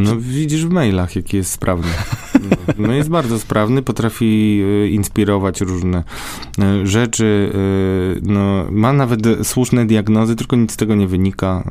No 0.00 0.16
widzisz 0.18 0.66
w 0.66 0.70
mailach, 0.70 1.16
jaki 1.16 1.36
jest 1.36 1.50
sprawny. 1.50 1.88
No, 2.78 2.92
jest 2.92 3.08
bardzo 3.08 3.38
sprawny, 3.38 3.82
potrafi 3.82 4.62
y, 4.84 4.88
inspirować 4.88 5.60
różne 5.60 6.04
y, 6.82 6.86
rzeczy, 6.86 7.52
y, 8.14 8.20
no, 8.22 8.64
ma 8.70 8.92
nawet 8.92 9.20
słuszne 9.42 9.86
diagnozy, 9.86 10.36
tylko 10.36 10.56
nic 10.56 10.72
z 10.72 10.76
tego 10.76 10.94
nie 10.94 11.06
wynika, 11.06 11.70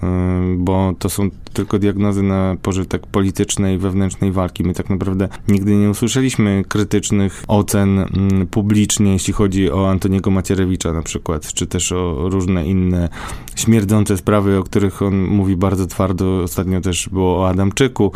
bo 0.57 0.93
to 0.99 1.09
są 1.09 1.29
tylko 1.53 1.79
diagnozy 1.79 2.23
na 2.23 2.55
pożytek 2.61 3.07
politycznej, 3.07 3.77
wewnętrznej 3.77 4.31
walki. 4.31 4.63
My 4.63 4.73
tak 4.73 4.89
naprawdę 4.89 5.29
nigdy 5.47 5.75
nie 5.75 5.89
usłyszeliśmy 5.89 6.63
krytycznych 6.67 7.43
ocen 7.47 7.99
mm, 7.99 8.47
publicznie, 8.47 9.13
jeśli 9.13 9.33
chodzi 9.33 9.71
o 9.71 9.89
Antoniego 9.89 10.31
Macierewicza 10.31 10.93
na 10.93 11.01
przykład, 11.01 11.53
czy 11.53 11.67
też 11.67 11.91
o 11.91 12.29
różne 12.29 12.65
inne 12.65 13.09
śmierdzące 13.55 14.17
sprawy, 14.17 14.57
o 14.57 14.63
których 14.63 15.01
on 15.01 15.23
mówi 15.25 15.55
bardzo 15.55 15.87
twardo. 15.87 16.43
Ostatnio 16.43 16.81
też 16.81 17.09
było 17.09 17.39
o 17.39 17.49
Adamczyku, 17.49 18.11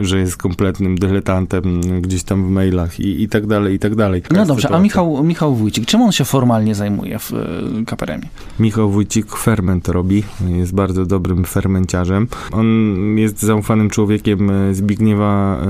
że 0.00 0.18
jest 0.18 0.36
kompletnym 0.36 0.98
dyletantem 0.98 1.75
gdzieś 1.80 2.22
tam 2.22 2.46
w 2.46 2.50
mailach 2.50 3.00
i, 3.00 3.22
i 3.22 3.28
tak 3.28 3.46
dalej, 3.46 3.74
i 3.74 3.78
tak 3.78 3.94
dalej. 3.94 4.22
Taka 4.22 4.34
No 4.34 4.46
dobrze, 4.46 4.68
a 4.68 4.68
sytuacja. 4.68 4.82
Michał, 4.82 5.24
Michał 5.24 5.54
Wójcik, 5.54 5.86
czym 5.86 6.02
on 6.02 6.12
się 6.12 6.24
formalnie 6.24 6.74
zajmuje 6.74 7.18
w 7.18 7.32
e, 7.32 7.84
KPRM-ie? 7.86 8.28
Michał 8.60 8.90
Wójcik 8.90 9.36
ferment 9.36 9.88
robi, 9.88 10.22
jest 10.48 10.74
bardzo 10.74 11.06
dobrym 11.06 11.44
fermenciarzem. 11.44 12.28
On 12.52 12.66
jest 13.18 13.42
zaufanym 13.42 13.90
człowiekiem 13.90 14.50
e, 14.50 14.74
Zbigniewa 14.74 15.60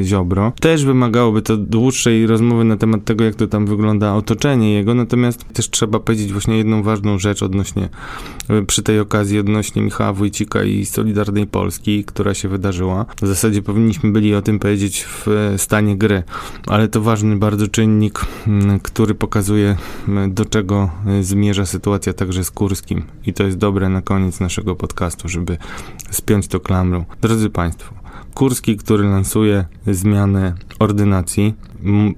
e, 0.00 0.04
Ziobro. 0.04 0.52
Też 0.60 0.84
wymagałoby 0.84 1.42
to 1.42 1.56
dłuższej 1.56 2.26
rozmowy 2.26 2.64
na 2.64 2.76
temat 2.76 3.04
tego, 3.04 3.24
jak 3.24 3.34
to 3.34 3.46
tam 3.46 3.66
wygląda 3.66 4.14
otoczenie 4.14 4.72
jego, 4.72 4.94
natomiast 4.94 5.44
też 5.52 5.70
trzeba 5.70 6.00
powiedzieć 6.00 6.32
właśnie 6.32 6.56
jedną 6.56 6.82
ważną 6.82 7.18
rzecz 7.18 7.42
odnośnie, 7.42 7.88
przy 8.66 8.82
tej 8.82 9.00
okazji 9.00 9.38
odnośnie 9.38 9.82
Michała 9.82 10.12
Wójcika 10.12 10.62
i 10.62 10.86
Solidarnej 10.86 11.46
Polski, 11.46 12.04
która 12.04 12.34
się 12.34 12.48
wydarzyła. 12.48 13.06
W 13.22 13.26
zasadzie 13.26 13.62
powinniśmy 13.62 14.12
byli 14.12 14.34
o 14.34 14.42
tym 14.42 14.58
powiedzieć 14.58 15.04
w 15.04 15.26
stanie 15.56 15.96
gry, 15.96 16.22
ale 16.66 16.88
to 16.88 17.00
ważny 17.00 17.36
bardzo 17.36 17.68
czynnik, 17.68 18.20
m, 18.46 18.80
który 18.82 19.14
pokazuje, 19.14 19.76
do 20.28 20.44
czego 20.44 20.90
e, 21.06 21.22
zmierza 21.22 21.66
sytuacja 21.66 22.12
także 22.12 22.44
z 22.44 22.50
Kurskim. 22.50 23.02
I 23.26 23.32
to 23.32 23.44
jest 23.44 23.58
dobre 23.58 23.88
na 23.88 24.02
koniec 24.02 24.40
naszego 24.40 24.76
podcastu, 24.76 25.28
żeby 25.28 25.58
spiąć 26.10 26.48
to 26.48 26.60
klamrą. 26.60 27.04
Drodzy 27.20 27.50
Państwo, 27.50 27.94
Kurski, 28.34 28.76
który 28.76 29.04
lansuje 29.04 29.64
zmianę 29.86 30.54
ordynacji, 30.78 31.54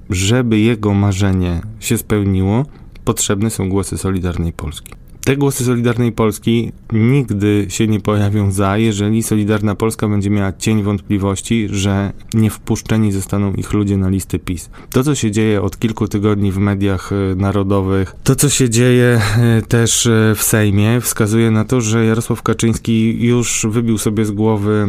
żeby 0.09 0.59
jego 0.59 0.93
marzenie 0.93 1.61
się 1.79 1.97
spełniło, 1.97 2.65
potrzebne 3.05 3.49
są 3.49 3.69
głosy 3.69 3.97
Solidarnej 3.97 4.53
Polski. 4.53 5.04
Te 5.25 5.37
głosy 5.37 5.65
Solidarnej 5.65 6.11
Polski 6.11 6.71
nigdy 6.91 7.65
się 7.69 7.87
nie 7.87 7.99
pojawią 7.99 8.51
za, 8.51 8.77
jeżeli 8.77 9.23
Solidarna 9.23 9.75
Polska 9.75 10.07
będzie 10.07 10.29
miała 10.29 10.53
cień 10.53 10.83
wątpliwości, 10.83 11.67
że 11.71 12.13
nie 12.33 12.49
wpuszczeni 12.49 13.11
zostaną 13.11 13.53
ich 13.53 13.73
ludzie 13.73 13.97
na 13.97 14.09
listy 14.09 14.39
PiS. 14.39 14.69
To, 14.89 15.03
co 15.03 15.15
się 15.15 15.31
dzieje 15.31 15.61
od 15.61 15.79
kilku 15.79 16.07
tygodni 16.07 16.51
w 16.51 16.57
mediach 16.57 17.11
e, 17.11 17.35
narodowych, 17.35 18.15
to, 18.23 18.35
co 18.35 18.49
się 18.49 18.69
dzieje 18.69 19.21
e, 19.37 19.61
też 19.61 20.07
e, 20.07 20.33
w 20.35 20.43
Sejmie, 20.43 21.01
wskazuje 21.01 21.51
na 21.51 21.65
to, 21.65 21.81
że 21.81 22.05
Jarosław 22.05 22.41
Kaczyński 22.41 23.25
już 23.25 23.65
wybił 23.69 23.97
sobie 23.97 24.25
z 24.25 24.31
głowy 24.31 24.87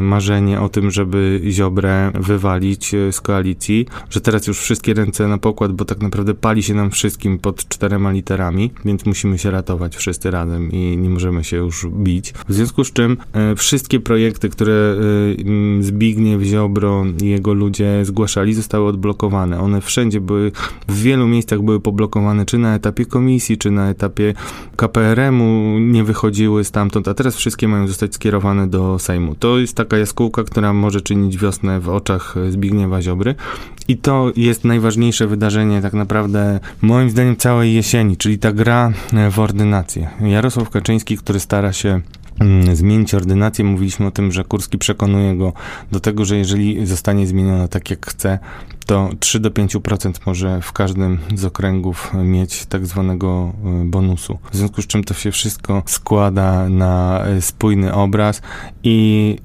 marzenie 0.00 0.60
o 0.60 0.68
tym, 0.68 0.90
żeby 0.90 1.42
Ziobrę 1.50 2.10
wywalić 2.14 2.92
z 3.10 3.20
koalicji, 3.20 3.86
że 4.10 4.20
teraz 4.20 4.46
już 4.46 4.60
wszystkie 4.60 4.94
ręce 4.94 5.28
na 5.28 5.38
pokład, 5.38 5.72
bo 5.72 5.84
tak 5.84 6.02
naprawdę 6.02 6.34
pali 6.34 6.62
się 6.62 6.74
nam 6.74 6.90
wszystkim 6.90 7.38
pod 7.38 7.68
czterema 7.68 8.10
literami, 8.10 8.70
więc 8.84 9.06
musimy 9.06 9.38
się 9.38 9.50
ratować 9.62 9.96
wszyscy 9.96 10.30
razem 10.30 10.72
i 10.72 10.96
nie 10.98 11.10
możemy 11.10 11.44
się 11.44 11.56
już 11.56 11.86
bić. 11.86 12.34
W 12.48 12.52
związku 12.54 12.84
z 12.84 12.92
czym 12.92 13.16
e, 13.32 13.56
wszystkie 13.56 14.00
projekty, 14.00 14.48
które 14.48 14.72
e, 14.72 14.96
m, 15.46 15.82
Zbigniew 15.82 16.42
Ziobro 16.42 17.04
i 17.22 17.28
jego 17.28 17.52
ludzie 17.54 18.04
zgłaszali, 18.04 18.54
zostały 18.54 18.88
odblokowane. 18.88 19.60
One 19.60 19.80
wszędzie 19.80 20.20
były, 20.20 20.52
w 20.88 21.02
wielu 21.02 21.26
miejscach 21.26 21.62
były 21.62 21.80
poblokowane, 21.80 22.46
czy 22.46 22.58
na 22.58 22.74
etapie 22.74 23.06
komisji, 23.06 23.58
czy 23.58 23.70
na 23.70 23.88
etapie 23.90 24.34
KPRM-u, 24.76 25.78
nie 25.78 26.04
wychodziły 26.04 26.64
stamtąd, 26.64 27.08
a 27.08 27.14
teraz 27.14 27.36
wszystkie 27.36 27.68
mają 27.68 27.86
zostać 27.86 28.14
skierowane 28.14 28.66
do 28.66 28.98
Sejmu. 28.98 29.34
To 29.34 29.58
jest 29.58 29.76
taka 29.76 29.98
jaskółka, 29.98 30.44
która 30.44 30.72
może 30.72 31.00
czynić 31.00 31.38
wiosnę 31.38 31.80
w 31.80 31.88
oczach 31.88 32.34
Zbigniewa 32.50 33.02
Ziobry. 33.02 33.34
I 33.88 33.96
to 33.96 34.32
jest 34.36 34.64
najważniejsze 34.64 35.26
wydarzenie 35.26 35.82
tak 35.82 35.92
naprawdę 35.92 36.60
moim 36.82 37.10
zdaniem 37.10 37.36
całej 37.36 37.74
jesieni, 37.74 38.16
czyli 38.16 38.38
ta 38.38 38.52
gra 38.52 38.92
e, 39.12 39.30
w 39.30 39.40
ordynację. 39.52 40.10
Jarosław 40.20 40.70
Kaczyński, 40.70 41.16
który 41.16 41.40
stara 41.40 41.72
się 41.72 42.00
mm, 42.40 42.76
zmienić 42.76 43.14
ordynację, 43.14 43.64
mówiliśmy 43.64 44.06
o 44.06 44.10
tym, 44.10 44.32
że 44.32 44.44
Kurski 44.44 44.78
przekonuje 44.78 45.36
go 45.36 45.52
do 45.90 46.00
tego, 46.00 46.24
że 46.24 46.36
jeżeli 46.36 46.86
zostanie 46.86 47.26
zmieniona 47.26 47.68
tak 47.68 47.90
jak 47.90 48.06
chce, 48.06 48.38
to 48.86 49.10
3 49.20 49.40
do 49.40 49.50
5% 49.50 50.12
może 50.26 50.60
w 50.60 50.72
każdym 50.72 51.18
z 51.34 51.44
okręgów 51.44 52.12
mieć 52.24 52.66
tak 52.66 52.86
zwanego 52.86 53.52
e, 53.64 53.84
bonusu. 53.84 54.38
W 54.52 54.56
związku 54.56 54.82
z 54.82 54.86
czym 54.86 55.04
to 55.04 55.14
się 55.14 55.30
wszystko 55.30 55.82
składa 55.86 56.68
na 56.68 57.24
e, 57.24 57.42
spójny 57.42 57.94
obraz 57.94 58.42
i 58.82 59.36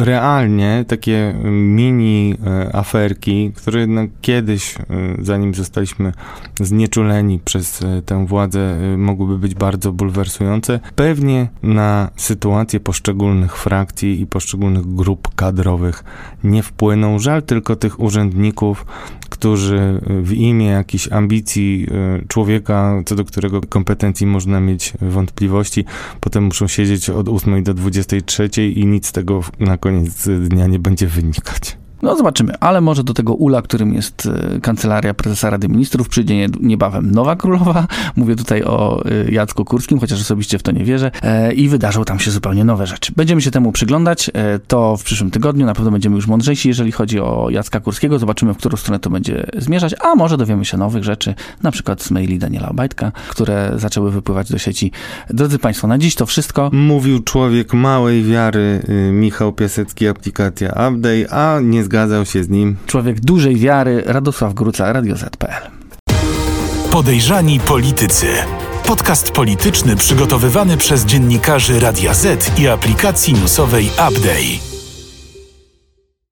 realnie 0.00 0.84
takie 0.88 1.34
mini 1.50 2.34
e, 2.46 2.76
aferki, 2.76 3.52
które 3.56 3.80
jednak 3.80 4.10
kiedyś, 4.20 4.74
e, 4.76 4.84
zanim 5.18 5.54
zostaliśmy 5.54 6.12
znieczuleni 6.60 7.38
przez 7.38 7.80
tę 8.06 8.26
władzę, 8.26 8.78
mogłyby 8.96 9.38
być 9.38 9.54
bardzo 9.54 9.92
bulwersujące, 9.92 10.80
pewnie 10.94 11.48
na 11.62 12.10
sytuację 12.16 12.80
poszczególnych 12.80 13.56
frakcji 13.56 14.20
i 14.20 14.26
poszczególnych 14.26 14.94
grup 14.94 15.34
kadrowych 15.34 16.04
nie 16.44 16.62
wpłyną. 16.62 17.18
Żal 17.18 17.42
tylko 17.42 17.76
tych 17.76 18.00
urzędników, 18.00 18.86
którzy 19.30 20.00
w 20.22 20.32
imię 20.32 20.66
jakichś 20.66 21.12
ambicji 21.12 21.86
człowieka, 22.28 23.02
co 23.06 23.16
do 23.16 23.24
którego 23.24 23.60
kompetencji 23.60 24.26
można 24.26 24.60
mieć 24.60 24.92
wątpliwości, 25.00 25.84
potem 26.20 26.44
muszą 26.44 26.68
siedzieć 26.68 27.10
od 27.10 27.28
8 27.28 27.62
do 27.62 27.74
23 27.74 28.48
i 28.68 28.86
nic 28.86 29.06
z 29.06 29.12
tego 29.12 29.40
na 29.58 29.78
koniec 29.90 30.28
dnia 30.48 30.66
nie 30.66 30.78
będzie 30.78 31.06
wynikać. 31.06 31.79
No 32.02 32.16
zobaczymy, 32.16 32.54
ale 32.60 32.80
może 32.80 33.04
do 33.04 33.14
tego 33.14 33.34
ula, 33.34 33.62
którym 33.62 33.94
jest 33.94 34.28
e, 34.56 34.60
kancelaria 34.60 35.14
prezesa 35.14 35.50
Rady 35.50 35.68
Ministrów, 35.68 36.08
przyjdzie 36.08 36.36
nie, 36.36 36.48
niebawem 36.60 37.10
nowa 37.10 37.36
królowa. 37.36 37.86
Mówię 38.16 38.36
tutaj 38.36 38.62
o 38.64 39.04
e, 39.04 39.30
Jacku 39.30 39.64
Kurskim, 39.64 40.00
chociaż 40.00 40.20
osobiście 40.20 40.58
w 40.58 40.62
to 40.62 40.72
nie 40.72 40.84
wierzę. 40.84 41.10
E, 41.22 41.52
I 41.52 41.68
wydarzą 41.68 42.04
tam 42.04 42.18
się 42.18 42.30
zupełnie 42.30 42.64
nowe 42.64 42.86
rzeczy. 42.86 43.12
Będziemy 43.16 43.42
się 43.42 43.50
temu 43.50 43.72
przyglądać. 43.72 44.30
To 44.68 44.96
w 44.96 45.04
przyszłym 45.04 45.30
tygodniu. 45.30 45.66
Na 45.66 45.74
pewno 45.74 45.90
będziemy 45.90 46.16
już 46.16 46.26
mądrzejsi, 46.26 46.68
jeżeli 46.68 46.92
chodzi 46.92 47.20
o 47.20 47.50
Jacka 47.50 47.80
Kurskiego. 47.80 48.18
Zobaczymy, 48.18 48.54
w 48.54 48.56
którą 48.56 48.76
stronę 48.76 48.98
to 48.98 49.10
będzie 49.10 49.46
zmierzać, 49.58 49.94
a 50.00 50.14
może 50.14 50.36
dowiemy 50.36 50.64
się 50.64 50.76
nowych 50.76 51.04
rzeczy, 51.04 51.34
na 51.62 51.70
przykład 51.70 52.02
z 52.02 52.10
maili 52.10 52.38
Daniela 52.38 52.68
Obajtka, 52.68 53.12
które 53.28 53.72
zaczęły 53.76 54.10
wypływać 54.10 54.50
do 54.50 54.58
sieci. 54.58 54.92
Drodzy 55.30 55.58
Państwo, 55.58 55.86
na 55.86 55.98
dziś 55.98 56.14
to 56.14 56.26
wszystko. 56.26 56.70
Mówił 56.72 57.22
człowiek 57.22 57.74
małej 57.74 58.24
wiary, 58.24 58.82
y, 58.88 59.12
Michał 59.12 59.52
Piasecki, 59.52 60.08
aplikacja 60.08 60.68
Update, 60.68 61.32
a 61.32 61.60
nie 61.60 61.84
zgadzał 61.90 62.26
się 62.26 62.44
z 62.44 62.48
nim. 62.48 62.76
Człowiek 62.86 63.20
dużej 63.20 63.56
wiary, 63.56 64.02
Radosław 64.06 64.54
Gruca, 64.54 64.92
Radio 64.92 65.16
Z.pl. 65.16 65.70
Podejrzani 66.90 67.60
politycy. 67.60 68.26
Podcast 68.86 69.30
polityczny 69.30 69.96
przygotowywany 69.96 70.76
przez 70.76 71.04
dziennikarzy 71.04 71.80
Radia 71.80 72.14
Z 72.14 72.58
i 72.58 72.68
aplikacji 72.68 73.34
newsowej 73.34 73.86
Update. 73.86 74.79